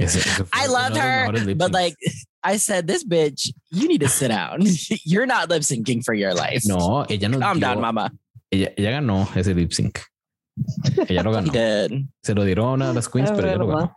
ese- 0.00 0.18
ese 0.18 0.44
fue 0.44 0.48
I 0.52 0.66
uno 0.66 0.66
de 0.66 0.72
loved 0.72 0.96
her, 0.96 1.54
but 1.56 1.72
like 1.72 1.96
I 2.42 2.56
said, 2.58 2.86
this 2.86 3.04
bitch, 3.04 3.50
you 3.70 3.88
need 3.88 4.00
to 4.02 4.08
sit 4.08 4.28
down. 4.28 4.60
You're 5.04 5.26
not 5.26 5.48
lip 5.48 5.62
syncing 5.62 6.04
for 6.04 6.12
your 6.14 6.34
life. 6.34 6.62
no, 6.66 7.04
ella 7.08 7.28
nos 7.28 7.40
Calm 7.40 7.58
dio- 7.58 7.68
down, 7.68 7.80
mama. 7.80 8.10
ella, 8.52 8.68
ella 8.76 8.90
ganó 9.00 9.26
ese 9.36 9.54
lip 9.54 9.72
sync. 9.72 10.00
Ella 11.08 11.22
lo 11.22 11.32
ganó. 11.34 11.50
did. 11.52 12.06
Se 12.22 12.34
lo 12.34 12.44
dieron 12.44 12.66
a 12.66 12.72
una 12.74 12.88
de 12.88 12.94
las 12.94 13.08
queens, 13.08 13.30
pero 13.30 13.48
ella 13.48 13.56
lo 13.56 13.66
ganó. 13.68 13.96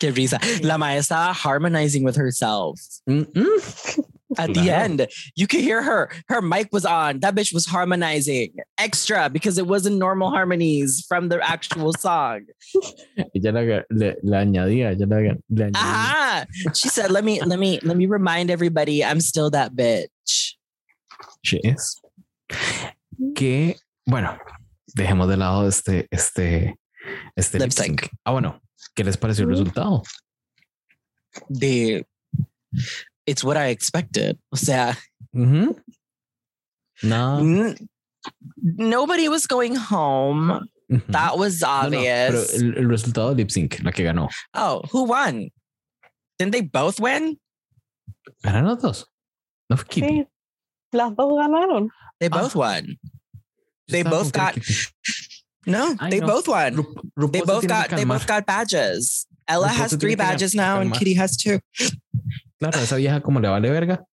Qué 0.00 0.10
risa. 0.10 0.38
La 0.62 0.78
maestra 0.78 1.32
harmonizing 1.34 2.02
with 2.04 2.16
herself. 2.16 2.80
Mm, 3.06 3.26
mm. 3.34 4.04
At 4.38 4.54
the 4.54 4.70
end, 4.70 5.06
you 5.36 5.46
could 5.46 5.60
hear 5.60 5.82
her. 5.82 6.10
Her 6.28 6.40
mic 6.42 6.68
was 6.72 6.84
on. 6.86 7.20
That 7.20 7.34
bitch 7.34 7.52
was 7.52 7.66
harmonizing 7.66 8.54
extra 8.78 9.28
because 9.30 9.58
it 9.58 9.66
wasn't 9.66 9.96
normal 9.98 10.30
harmonies 10.30 11.04
from 11.08 11.28
the 11.28 11.38
actual 11.42 11.92
song. 11.94 12.46
Ella 13.34 13.52
la- 13.52 13.82
le, 13.90 14.14
le 14.22 14.36
añadía, 14.36 14.90
ella 14.92 15.06
la- 15.06 15.34
le 15.50 15.64
añadía. 15.64 15.72
Aha! 15.76 16.46
She 16.74 16.88
said, 16.88 17.10
"Let 17.10 17.24
me, 17.24 17.40
let 17.42 17.58
me, 17.58 17.78
let 17.82 17.96
me 17.96 18.06
remind 18.06 18.50
everybody, 18.50 19.04
I'm 19.04 19.20
still 19.20 19.50
that 19.50 19.74
bitch." 19.74 20.54
She 21.42 21.58
is. 21.58 22.00
Que, 23.34 23.76
bueno, 24.06 24.36
dejemos 24.96 25.28
de 25.28 25.36
lado 25.36 25.66
este, 25.68 26.06
este, 26.10 26.74
este 27.36 27.58
Lip 27.58 27.72
sync. 27.72 28.08
Ah, 28.24 28.32
bueno, 28.32 28.60
¿qué 28.94 29.04
les 29.04 29.16
pareció 29.16 29.42
el 29.44 29.48
Mm. 29.48 29.52
resultado? 29.52 30.02
The, 31.50 32.04
it's 33.26 33.42
what 33.44 33.56
I 33.56 33.68
expected. 33.68 34.38
O 34.52 34.56
sea, 34.56 34.96
Ujú. 35.34 35.76
No. 37.02 37.38
n- 37.40 37.76
nobody 38.62 39.28
was 39.28 39.46
going 39.46 39.74
home. 39.76 40.68
Ujú. 40.90 41.02
That 41.08 41.38
was 41.38 41.62
obvious. 41.62 42.32
No, 42.32 42.38
no, 42.38 42.42
pero 42.42 42.42
obvious. 42.42 42.62
el, 42.62 42.78
el 42.78 42.88
resultado 42.88 43.28
del 43.30 43.36
lip 43.38 43.50
sync, 43.50 43.80
la 43.82 43.90
que 43.92 44.04
ganó. 44.04 44.28
oh, 44.54 44.82
who 44.92 45.04
won? 45.04 45.48
Didn't 46.38 46.52
they 46.52 46.60
both 46.62 47.00
win? 47.00 47.38
Eran 48.44 48.66
los 48.66 48.80
dos. 48.82 49.04
No 49.70 49.76
fue 49.76 49.86
Kitty. 49.88 50.06
Sí, 50.08 50.26
las 50.92 51.14
dos 51.16 51.32
ganaron. 51.32 51.88
They 52.20 52.28
Ah. 52.30 52.38
both 52.42 52.54
won. 52.54 52.96
They 53.88 54.02
both 54.02 54.32
con 54.32 54.32
que 54.32 54.40
era 54.40 54.52
got- 54.52 54.92
No, 55.66 55.96
I 56.00 56.10
they 56.10 56.18
know. 56.20 56.26
both 56.26 56.48
won. 56.48 56.74
Ru- 56.76 56.94
RuPaul 57.18 57.32
They 57.32 57.40
se 57.40 57.46
both 57.46 57.66
got 57.68 57.88
they 57.90 58.04
both 58.04 58.26
got 58.26 58.46
badges. 58.46 59.26
Ella 59.48 59.68
RuPaul 59.68 59.74
has 59.74 59.96
three 59.96 60.14
badges 60.14 60.54
now, 60.54 60.80
and. 60.80 60.92
Kitty 60.92 61.14
has 61.14 61.36
two. 61.36 61.58
Claro, 62.70 62.84
esa 62.84 62.96
vieja 62.96 63.20
como 63.20 63.40
le 63.40 63.48
vale 63.48 63.70
verga. 63.70 64.04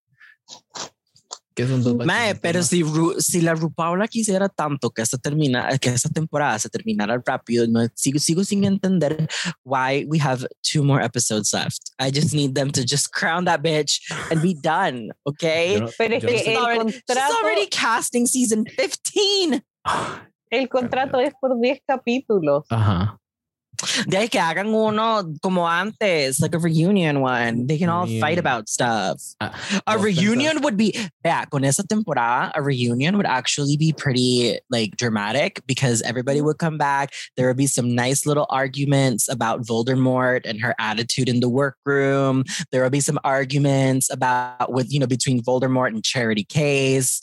Que 1.56 1.68
son 1.68 1.84
dos 1.84 1.94
Mae, 2.06 2.36
pero 2.36 2.64
si, 2.64 2.84
Ru- 2.84 3.20
si 3.20 3.42
la 3.42 3.54
RuPaula 3.54 4.08
quisiera 4.08 4.48
tanto 4.48 4.92
que 4.92 5.02
esta, 5.02 5.18
termina, 5.18 5.68
que 5.78 5.90
esta 5.90 6.08
temporada 6.10 6.58
se 6.58 6.70
terminara 6.70 7.22
rápido, 7.26 7.68
no, 7.68 7.82
sigo, 7.96 8.18
sigo 8.18 8.44
sin 8.46 8.64
entender 8.64 9.28
why 9.66 10.06
we 10.08 10.18
have 10.20 10.48
two 10.62 10.84
more 10.84 11.04
episodes 11.04 11.52
left. 11.54 11.92
I 12.00 12.12
just 12.12 12.34
need 12.34 12.54
them 12.56 12.72
to 12.72 12.82
just 12.82 13.12
crown 13.12 13.44
that 13.46 13.62
bitch 13.62 14.00
and 14.32 14.42
be 14.42 14.54
done, 14.56 15.10
okay? 15.26 15.80
No- 15.82 15.90
Pero 15.98 16.16
es 16.16 16.24
no 16.24 16.30
que 16.30 16.40
sé- 16.40 16.54
el 16.54 16.58
already- 16.60 16.92
She's 16.92 17.04
contrato, 17.06 17.36
already 17.44 17.68
casting 17.68 18.26
season 18.26 18.64
15. 18.64 19.62
el 20.50 20.70
contrato 20.70 21.20
es 21.20 21.34
por 21.42 21.60
10 21.60 21.82
capítulos. 21.86 22.64
Ajá. 22.70 23.20
De 24.08 24.18
ahí 24.18 24.30
que 24.30 24.40
hagan 24.40 24.68
uno 24.68 25.24
como 25.42 25.68
antes, 25.68 26.40
like 26.40 26.56
a 26.56 26.60
reunion 26.60 27.22
one. 27.22 27.68
They 27.68 27.78
can 27.78 27.90
all 27.90 28.08
fight 28.20 28.38
about 28.38 28.68
stuff. 28.70 29.22
Ah, 29.40 29.54
A 29.88 29.98
reunion 29.98 30.62
would 30.62 30.78
be 30.78 30.94
yeah, 31.24 31.46
con 31.46 31.64
esa 31.64 31.84
temporada, 31.84 32.52
a 32.56 32.62
reunion 32.62 33.18
would 33.18 33.26
actually 33.26 33.78
be 33.78 33.94
pretty 33.94 34.60
like 34.70 34.98
dramatic 34.98 35.62
because 35.66 36.02
everybody 36.02 36.42
would 36.42 36.58
come 36.58 36.78
back. 36.78 37.14
There 37.38 37.48
would 37.48 37.58
be 37.58 37.68
some 37.68 37.96
nice 37.96 38.26
little 38.26 38.48
arguments 38.50 39.30
about 39.30 39.62
Voldemort 39.62 40.42
and 40.46 40.60
her 40.62 40.76
attitude 40.80 41.30
in 41.30 41.40
the 41.40 41.50
workroom. 41.50 42.44
There 42.72 42.84
would 42.84 42.92
be 42.92 43.00
some 43.00 43.20
arguments 43.24 44.12
about 44.12 44.72
with 44.72 44.92
you 44.92 45.00
know 45.00 45.08
between 45.08 45.42
Voldemort 45.42 45.90
and 45.90 46.04
Charity 46.04 46.44
Case. 46.44 47.22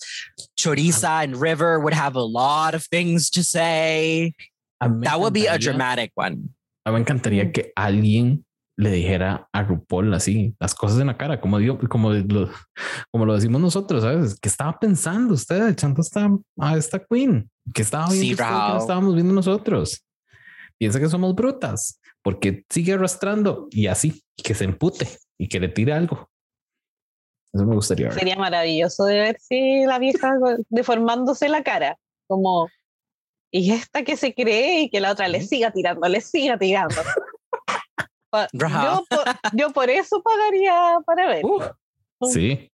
Choriza 0.59 1.23
and 1.23 1.37
River 1.37 1.79
would 1.81 1.95
have 1.95 2.17
a 2.17 2.23
lot 2.23 2.75
of 2.75 2.85
things 2.85 3.31
to 3.31 3.45
say. 3.45 4.33
A 4.81 4.89
mí 4.89 4.99
me 4.99 5.07
That 5.07 5.19
would 5.19 5.33
be 5.33 5.49
a 5.49 5.59
dramatic 5.59 6.13
one. 6.15 6.51
A 6.85 6.91
mí 6.91 6.95
me 6.95 7.01
encantaría 7.01 7.51
que 7.51 7.73
alguien 7.75 8.45
le 8.79 8.91
dijera 8.91 9.49
a 9.53 9.63
RuPaul 9.63 10.13
así 10.13 10.55
las 10.61 10.75
cosas 10.75 11.01
en 11.01 11.07
la 11.07 11.17
cara, 11.17 11.41
como 11.41 11.59
digo, 11.59 11.79
como 11.89 12.13
lo, 12.13 12.51
como 13.11 13.25
lo 13.25 13.35
decimos 13.35 13.61
nosotros, 13.61 14.03
¿sabes? 14.03 14.39
¿Qué 14.39 14.49
estaba 14.49 14.79
pensando 14.79 15.35
usted 15.35 15.69
echando 15.69 16.03
esta, 16.03 16.29
a 16.61 16.77
esta 16.77 17.03
queen? 17.03 17.51
¿Qué 17.73 17.83
estaba 17.83 18.09
viendo 18.09 18.25
Sí, 18.25 18.33
usted 18.33 18.45
que 18.45 18.51
no 18.51 18.79
estábamos 18.79 19.15
viendo 19.15 19.33
nosotros? 19.33 20.05
Piensa 20.79 21.01
que 21.01 21.09
somos 21.09 21.35
brutas 21.35 21.99
porque 22.23 22.65
sigue 22.69 22.93
arrastrando 22.93 23.69
y 23.71 23.87
así, 23.87 24.23
y 24.37 24.43
que 24.43 24.55
se 24.55 24.65
empute 24.65 25.09
y 25.39 25.49
que 25.49 25.59
le 25.59 25.69
tire 25.69 25.95
algo. 25.95 26.29
Eso 27.53 27.65
me 27.65 27.75
gustaría 27.75 28.09
ver. 28.09 28.19
Sería 28.19 28.37
maravilloso 28.37 29.05
de 29.07 29.19
ver 29.19 29.37
si 29.41 29.87
la 29.87 29.99
vieja 29.99 30.35
deformándose 30.69 31.49
la 31.49 31.63
cara, 31.63 31.97
como 32.27 32.69
y 33.51 33.73
esta 33.73 34.03
que 34.05 34.17
se 34.17 34.35
cree 34.35 34.83
y 34.83 34.91
que 34.91 35.01
la 35.01 35.13
otra 35.13 35.29
le 35.29 35.43
siga 35.43 35.71
tirando, 35.71 36.07
le 36.09 36.21
siga 36.21 36.59
tirando. 36.59 36.95
Yo, 38.53 39.05
por, 39.09 39.25
yo 39.55 39.73
por 39.73 39.89
eso 39.89 40.23
pagaría 40.23 40.99
para 41.07 41.27
ver. 41.27 41.45
Uh, 41.45 41.63
sí. 42.31 42.71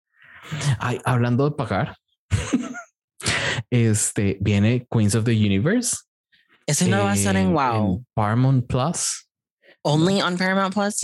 Ay, 0.80 1.00
hablando 1.06 1.48
de 1.48 1.56
pagar, 1.56 1.98
este 3.70 4.38
viene 4.42 4.88
Queens 4.90 5.14
of 5.14 5.24
the 5.26 5.32
Universe. 5.34 5.98
Ese 6.66 6.88
no 6.88 7.04
va 7.04 7.12
a 7.12 7.16
estar 7.16 7.36
en 7.36 7.48
en- 7.48 7.54
Wow. 7.54 7.96
en 7.98 8.08
Paramount 8.16 8.68
Plus. 8.68 9.28
Only 9.84 10.22
on 10.22 10.38
Paramount 10.38 10.74
Plus? 10.74 11.04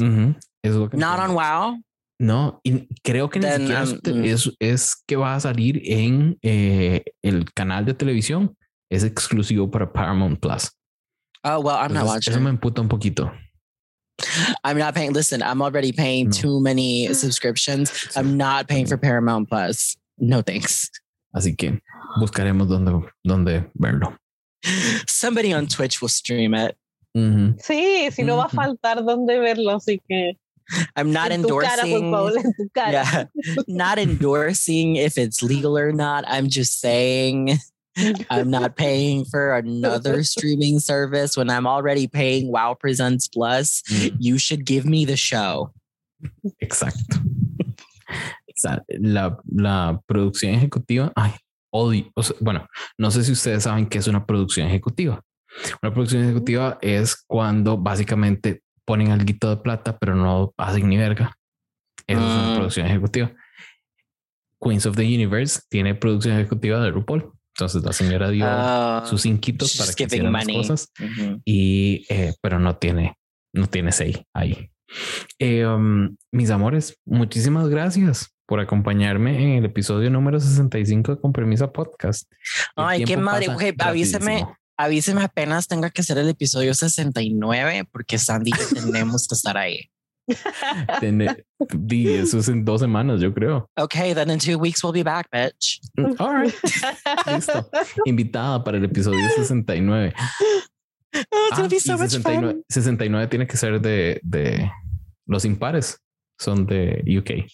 Es 0.64 0.74
lo 0.76 0.90
que 0.90 0.98
Not 0.98 1.20
on. 1.20 1.34
Wow. 1.34 1.84
No, 2.20 2.60
y 2.64 2.88
creo 3.04 3.30
que 3.30 3.40
ni 3.40 3.46
Then, 3.46 3.62
siquiera 3.62 3.84
um, 3.84 4.24
es, 4.26 4.48
es, 4.48 4.56
es 4.60 5.04
que 5.06 5.16
va 5.18 5.36
a 5.36 5.40
salir 5.40 5.82
en 5.86 6.38
eh, 6.42 7.04
el 7.22 7.52
canal 7.54 7.86
de 7.86 7.94
televisión. 7.94 8.58
Es 8.90 9.04
exclusivo 9.04 9.70
para 9.70 9.92
Paramount 9.92 10.40
Plus. 10.40 10.72
Oh 11.44 11.60
well, 11.60 11.76
I'm 11.76 11.94
not 11.94 12.06
watching. 12.06 12.34
eso 12.34 12.40
me 12.42 12.50
emputa 12.50 12.80
un 12.82 12.88
poquito. 12.90 13.32
I'm 14.64 14.78
not 14.78 14.96
paying. 14.96 15.14
Listen, 15.14 15.44
I'm 15.44 15.62
already 15.62 15.92
paying 15.92 16.26
No. 16.30 16.32
too 16.32 16.60
many 16.62 17.14
subscriptions. 17.14 17.92
I'm 18.16 18.36
not 18.38 18.68
paying 18.68 18.88
for 18.88 18.98
Paramount 18.98 19.48
Plus. 19.50 19.96
No 20.18 20.42
thanks. 20.42 20.90
Así 21.36 21.56
que 21.56 21.80
buscaremos 22.20 22.68
dónde, 22.68 23.08
dónde 23.26 23.70
verlo. 23.80 24.18
Somebody 25.08 25.54
on 25.54 25.68
Twitch 25.68 26.02
will 26.02 26.10
stream 26.10 26.54
it. 26.56 26.76
Ujú. 27.16 27.56
Sí, 27.62 28.12
si 28.12 28.24
no 28.24 28.38
va 28.38 28.46
a 28.46 28.50
faltar 28.50 29.04
dónde 29.06 29.38
verlo, 29.40 29.76
así 29.76 30.00
que 30.10 30.34
I'm 30.96 31.12
not 31.14 31.32
en 31.32 31.44
tu 31.44 31.60
cara, 31.60 31.84
por 31.84 31.90
endorsing. 31.90 32.44
favor, 32.44 32.70
en. 32.74 32.92
Yeah, 32.92 33.26
not 33.68 33.98
endorsing 34.00 34.96
if 34.96 35.18
it's 35.18 35.42
legal 35.44 35.78
or 35.78 35.92
not. 35.94 36.26
I'm 36.28 36.50
just 36.50 36.80
saying 36.80 37.58
I'm 38.30 38.50
not 38.50 38.76
paying 38.76 39.26
for 39.26 39.56
another 39.56 40.24
streaming 40.34 40.80
service 40.80 41.36
when 41.38 41.50
I'm 41.50 41.66
already 41.68 42.08
paying 42.08 42.52
Wow 42.52 42.76
Presents 42.80 43.28
Plus. 43.28 43.82
Mm, 43.90 44.16
You 44.20 44.38
should 44.38 44.66
give 44.66 44.86
me 44.86 45.06
the 45.06 45.18
show. 45.18 45.74
Exacto. 46.62 47.18
La, 49.00 49.38
la 49.54 50.00
producción 50.08 50.54
ejecutiva, 50.56 51.12
ay, 51.16 51.32
odio. 51.72 52.12
o 52.16 52.24
sea, 52.24 52.36
bueno, 52.40 52.68
no 52.98 53.12
sé 53.12 53.24
si 53.24 53.32
ustedes 53.32 53.64
saben 53.64 53.86
qué 53.88 54.00
es 54.00 54.08
una 54.08 54.26
producción 54.26 54.68
ejecutiva. 54.68 55.22
Una 55.84 55.94
producción 55.94 56.24
ejecutiva 56.24 56.78
es 56.82 57.16
cuando 57.28 57.78
básicamente 57.78 58.62
ponen 58.86 59.12
algo 59.12 59.26
de 59.50 59.58
plata, 59.58 59.98
pero 59.98 60.16
no 60.16 60.54
hacen 60.58 60.88
ni 60.90 60.98
verga. 60.98 61.36
Esa 62.08 62.20
es 62.20 62.26
una 62.26 62.52
Mm. 62.52 62.56
producción 62.56 62.88
ejecutiva. 62.88 63.32
Queens 64.60 64.86
of 64.88 64.96
the 64.96 65.04
Universe 65.04 65.62
tiene 65.70 65.94
producción 65.94 66.36
ejecutiva 66.36 66.80
de 66.80 66.90
RuPaul. 66.92 67.32
Entonces 67.58 67.84
la 67.84 67.92
señora 67.92 68.30
dio 68.30 68.46
Uh, 68.46 69.06
sus 69.08 69.26
inquitos 69.26 69.76
para 69.78 69.92
que 69.94 70.04
hicieran 70.04 70.32
las 70.32 70.46
cosas 70.46 70.92
mhm. 71.00 71.42
y 71.44 72.06
eh, 72.08 72.36
pero 72.40 72.60
no 72.60 72.78
tiene 72.78 73.18
no 73.52 73.66
tiene 73.68 73.92
say 73.92 74.24
ahí 74.34 74.70
Eh, 75.40 75.66
um, 75.66 76.16
mis 76.32 76.52
amores 76.52 76.98
muchísimas 77.04 77.68
gracias 77.68 78.30
por 78.46 78.60
acompañarme 78.60 79.44
en 79.44 79.50
el 79.58 79.66
episodio 79.66 80.12
número 80.12 80.40
65 80.40 81.16
de 81.16 81.20
Compromisa 81.22 81.74
Podcast 81.74 82.32
El 82.76 82.84
Ay, 82.86 83.04
qué 83.04 83.18
madre. 83.18 83.48
Güey, 83.48 83.74
avíseme, 83.80 84.46
avíseme 84.78 85.24
apenas 85.24 85.68
tenga 85.68 85.90
que 85.90 86.04
ser 86.04 86.20
el 86.20 86.30
episodio 86.30 86.76
69 86.76 87.86
porque 87.92 88.20
Sandy 88.20 88.52
y 88.52 88.76
yo 88.76 88.84
tenemos 88.86 89.28
que 89.28 89.36
estar 89.36 89.58
ahí. 89.58 89.90
Tiene- 91.00 91.44
di, 91.74 92.14
eso 92.16 92.40
es 92.40 92.50
en 92.50 92.64
dos 92.66 92.82
semanas 92.82 93.22
yo 93.22 93.34
creo 93.34 93.70
Okay, 93.78 94.14
then 94.14 94.30
in 94.30 94.40
two 94.40 94.58
weeks 94.60 94.84
we'll 94.84 94.94
be 94.94 95.04
back, 95.04 95.30
bitch. 95.32 95.80
Mm, 95.98 96.16
all 96.20 96.34
right. 96.34 96.54
listo 97.28 97.66
invitada 98.06 98.64
para 98.64 98.78
el 98.78 98.84
episodio 98.86 99.20
69 99.36 100.14
Oh, 101.16 101.48
it's 101.52 101.60
Ah, 101.60 101.68
be 101.68 101.80
so 101.80 101.94
y 101.94 101.98
much 101.98 102.12
69, 102.12 102.52
fun. 102.54 102.64
69 102.70 103.28
tiene 103.28 103.48
que 103.48 103.58
ser 103.58 103.80
de, 103.80 104.20
de 104.24 104.72
los 105.28 105.46
impares 105.46 105.98
son 106.38 106.66
de 106.68 107.02
UK 107.08 107.50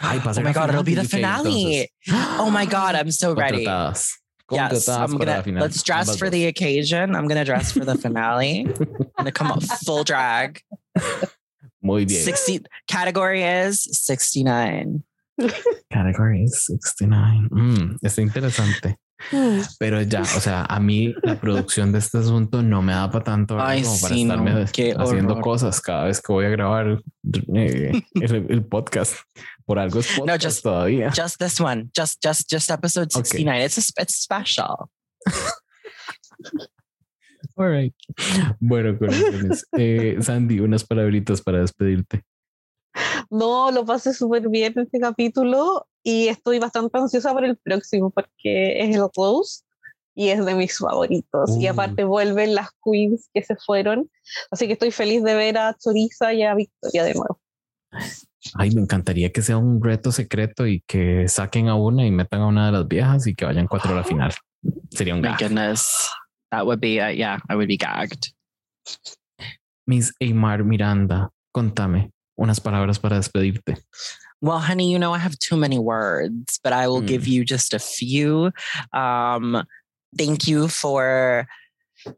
Ay, 0.00 0.20
Oh 0.26 0.40
my 0.42 0.52
god, 0.52 0.70
it'll 0.70 0.82
be 0.82 0.94
the 0.94 1.02
UK, 1.02 1.08
finale. 1.08 1.88
entonces. 2.06 2.38
Oh 2.40 2.50
my 2.50 2.66
god, 2.66 2.94
I'm 2.94 3.10
so 3.10 3.34
ready. 3.34 3.64
Contratadas. 3.64 4.08
Yes, 4.50 4.88
I'm 4.88 5.18
gonna 5.18 5.42
let's 5.60 5.82
dress 5.82 6.16
for 6.16 6.30
the 6.30 6.46
occasion. 6.46 7.14
I'm 7.14 7.26
gonna 7.28 7.44
dress 7.44 7.72
for 7.72 7.84
the 7.84 7.96
finale. 8.00 8.66
I'm 8.66 9.24
gonna 9.24 9.32
come 9.32 9.50
up 9.52 9.62
full 9.84 10.04
drag. 10.04 10.60
Muy 11.88 12.04
bien. 12.04 12.22
60 12.22 12.68
category 12.86 13.42
is 13.42 13.82
69. 13.92 15.02
Category 15.90 16.44
is 16.44 16.64
69. 16.66 17.48
Mm, 17.50 17.96
está 18.02 18.20
interesante. 18.22 18.96
Mm. 19.32 19.60
Pero 19.78 20.02
ya, 20.02 20.22
o 20.22 20.40
sea, 20.40 20.64
a 20.64 20.78
mí 20.80 21.14
la 21.22 21.40
producción 21.40 21.90
de 21.92 21.98
este 21.98 22.18
asunto 22.18 22.62
no 22.62 22.82
me 22.82 22.92
da 22.92 23.10
para 23.10 23.24
tanto 23.24 23.60
Ay, 23.60 23.82
como 23.82 24.00
para 24.00 24.14
sí, 24.14 24.22
estarme 24.22 24.50
no, 24.52 24.60
haciendo 24.62 25.32
horror. 25.34 25.40
cosas 25.42 25.80
cada 25.80 26.04
vez 26.04 26.20
que 26.20 26.32
voy 26.32 26.44
a 26.44 26.48
grabar 26.50 27.00
eh, 27.54 28.02
el, 28.14 28.46
el 28.48 28.64
podcast. 28.66 29.14
Por 29.64 29.78
algo 29.78 30.00
es 30.00 30.08
podcast 30.16 30.44
just- 30.44 30.62
todavía. 30.62 31.10
Just 31.10 31.38
this 31.38 31.60
one. 31.60 31.88
Just 31.96 32.20
just 32.24 32.48
just 32.50 32.70
episode 32.70 33.10
69. 33.12 33.62
It's 33.64 33.78
a, 33.78 34.02
it's 34.02 34.14
special. 34.16 34.90
All 37.58 37.70
right. 37.76 37.94
Bueno, 38.60 38.96
corazones. 38.98 39.66
Eh, 39.76 40.16
Sandy, 40.20 40.60
unas 40.60 40.84
palabritas 40.84 41.42
para 41.42 41.58
despedirte. 41.60 42.24
No, 43.30 43.70
lo 43.70 43.84
pasé 43.84 44.14
súper 44.14 44.48
bien 44.48 44.72
en 44.76 44.84
este 44.84 45.00
capítulo 45.00 45.86
y 46.02 46.28
estoy 46.28 46.58
bastante 46.58 46.96
ansiosa 46.98 47.32
por 47.32 47.44
el 47.44 47.56
próximo 47.56 48.10
porque 48.10 48.80
es 48.80 48.96
el 48.96 49.02
Rose 49.14 49.62
y 50.14 50.28
es 50.28 50.44
de 50.44 50.54
mis 50.54 50.78
favoritos. 50.78 51.56
Y 51.60 51.66
Uh. 51.68 51.72
aparte 51.72 52.04
vuelven 52.04 52.54
las 52.54 52.68
queens 52.84 53.28
que 53.34 53.42
se 53.42 53.56
fueron. 53.56 54.08
Así 54.50 54.66
que 54.66 54.74
estoy 54.74 54.90
feliz 54.92 55.22
de 55.24 55.34
ver 55.34 55.58
a 55.58 55.76
Choriza 55.78 56.32
y 56.32 56.44
a 56.44 56.54
Victoria 56.54 57.04
de 57.04 57.14
nuevo. 57.14 57.40
Ay, 58.54 58.70
me 58.70 58.82
encantaría 58.82 59.32
que 59.32 59.42
sea 59.42 59.58
un 59.58 59.82
reto 59.82 60.12
secreto 60.12 60.66
y 60.66 60.82
que 60.86 61.26
saquen 61.28 61.68
a 61.68 61.74
una 61.74 62.06
y 62.06 62.10
metan 62.12 62.40
a 62.42 62.46
una 62.46 62.66
de 62.66 62.72
las 62.72 62.86
viejas 62.88 63.26
y 63.26 63.34
que 63.34 63.44
vayan 63.44 63.66
cuatro 63.66 63.92
a 63.92 63.96
la 63.96 64.04
final. 64.04 64.32
Sería 64.90 65.14
un 65.14 65.22
goodness. 65.22 66.10
That 66.50 66.66
would 66.66 66.80
be 66.80 67.00
uh, 67.00 67.08
yeah, 67.08 67.38
I 67.48 67.56
would 67.56 67.68
be 67.68 67.76
gagged. 67.76 68.32
Miss 69.86 70.12
Eymar 70.22 70.64
Miranda, 70.64 71.30
contame 71.54 72.10
unas 72.38 72.60
palabras 72.60 72.98
para 72.98 73.16
despedirte. 73.16 73.76
Well, 74.40 74.58
honey, 74.58 74.92
you 74.92 74.98
know 74.98 75.12
I 75.12 75.18
have 75.18 75.38
too 75.38 75.56
many 75.56 75.78
words, 75.78 76.60
but 76.62 76.72
I 76.72 76.86
will 76.86 77.00
give 77.00 77.26
you 77.26 77.44
just 77.44 77.74
a 77.74 77.78
few. 77.80 78.52
Um, 78.92 79.64
thank 80.16 80.46
you 80.46 80.68
for 80.68 81.48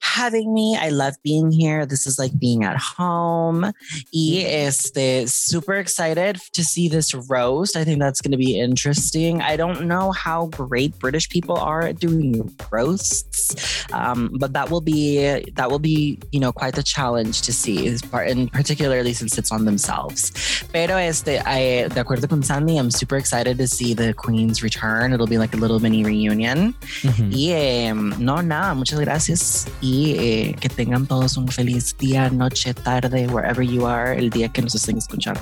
having 0.01 0.53
me. 0.53 0.77
I 0.79 0.91
love 0.91 1.15
being 1.23 1.51
here. 1.51 1.87
This 1.87 2.07
is 2.07 2.19
like 2.19 2.39
being 2.39 2.65
at 2.65 2.77
home. 2.77 3.73
Y 4.13 4.45
este, 4.45 5.29
super 5.29 5.75
excited 5.75 6.41
to 6.53 6.65
see 6.65 6.89
this 6.89 7.15
roast. 7.15 7.77
I 7.77 7.85
think 7.85 7.99
that's 8.01 8.21
going 8.21 8.33
to 8.33 8.39
be 8.39 8.59
interesting. 8.59 9.41
I 9.41 9.57
don't 9.57 9.87
know 9.87 10.13
how 10.13 10.47
great 10.47 10.99
British 10.99 11.29
people 11.29 11.57
are 11.57 11.83
at 11.83 11.99
doing 11.99 12.55
roasts, 12.71 13.87
um, 13.93 14.31
but 14.39 14.53
that 14.53 14.71
will 14.71 14.81
be 14.81 15.19
that 15.55 15.71
will 15.71 15.79
be 15.79 16.19
you 16.33 16.41
know 16.41 16.53
quite 16.53 16.75
the 16.75 16.83
challenge 16.83 17.43
to 17.43 17.53
see, 17.53 17.89
and 18.13 18.53
particularly 18.53 19.13
since 19.13 19.39
it's 19.39 19.53
on 19.53 19.65
themselves. 19.65 20.33
Pero 20.73 20.97
este, 20.97 21.41
I, 21.47 21.89
de 21.89 22.01
acuerdo 22.01 22.29
con 22.29 22.43
Sandy, 22.43 22.77
I'm 22.77 22.91
super 22.91 23.17
excited 23.17 23.59
to 23.59 23.67
see 23.67 23.95
the 23.95 24.13
Queen's 24.15 24.63
return. 24.63 25.13
It'll 25.13 25.27
be 25.27 25.39
like 25.39 25.55
a 25.55 25.59
little 25.59 25.81
mini 25.81 26.05
reunion. 26.05 26.75
Ujú. 27.03 27.33
Y 27.33 27.53
eh, 27.53 27.93
no, 27.93 28.41
nada, 28.41 28.75
muchas 28.75 29.01
gracias. 29.01 29.70
Y 29.81 30.13
eh, 30.19 30.57
que 30.61 30.69
tengan 30.69 31.07
todos 31.07 31.37
un 31.37 31.49
feliz 31.49 31.97
día, 31.99 32.31
noche, 32.31 32.75
tarde, 32.75 33.27
wherever 33.29 33.67
you 33.67 33.87
are, 33.87 34.19
el 34.19 34.31
día 34.31 34.49
que 34.49 34.63
nos 34.63 34.75
estén 34.75 34.99
escuchando. 34.99 35.41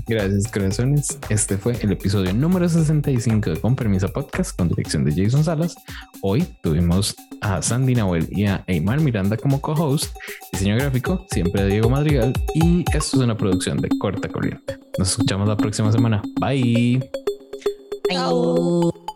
Gracias, 0.08 0.50
corazones. 0.50 1.20
Este 1.30 1.58
fue 1.58 1.78
el 1.82 1.92
episodio 1.92 2.34
número 2.34 2.70
65 2.70 3.50
de 3.50 3.60
Con 3.60 3.76
Permisa 3.76 4.08
Podcast 4.08 4.58
con 4.58 4.70
dirección 4.70 5.04
de 5.04 5.12
Jason 5.12 5.44
Salas. 5.44 5.76
Hoy 6.22 6.48
tuvimos 6.64 7.14
a 7.42 7.62
Sandy 7.62 7.96
Nahuel 7.96 8.28
y 8.32 8.46
a 8.46 8.64
Eymar 8.68 9.02
Miranda 9.02 9.36
como 9.36 9.60
co-host, 9.60 10.16
diseño 10.54 10.78
gráfico, 10.78 11.26
siempre 11.32 11.64
de 11.64 11.72
Diego 11.72 11.90
Madrigal. 11.90 12.34
Y 12.56 12.86
esto 12.94 13.18
es 13.18 13.24
una 13.24 13.36
producción 13.36 13.78
de 13.80 13.90
Corta 14.00 14.30
Corriente. 14.30 14.80
Nos 14.98 15.12
escuchamos 15.12 15.48
la 15.48 15.58
próxima 15.58 15.92
semana. 15.92 16.22
Bye. 16.40 17.10
Chao. 18.10 19.07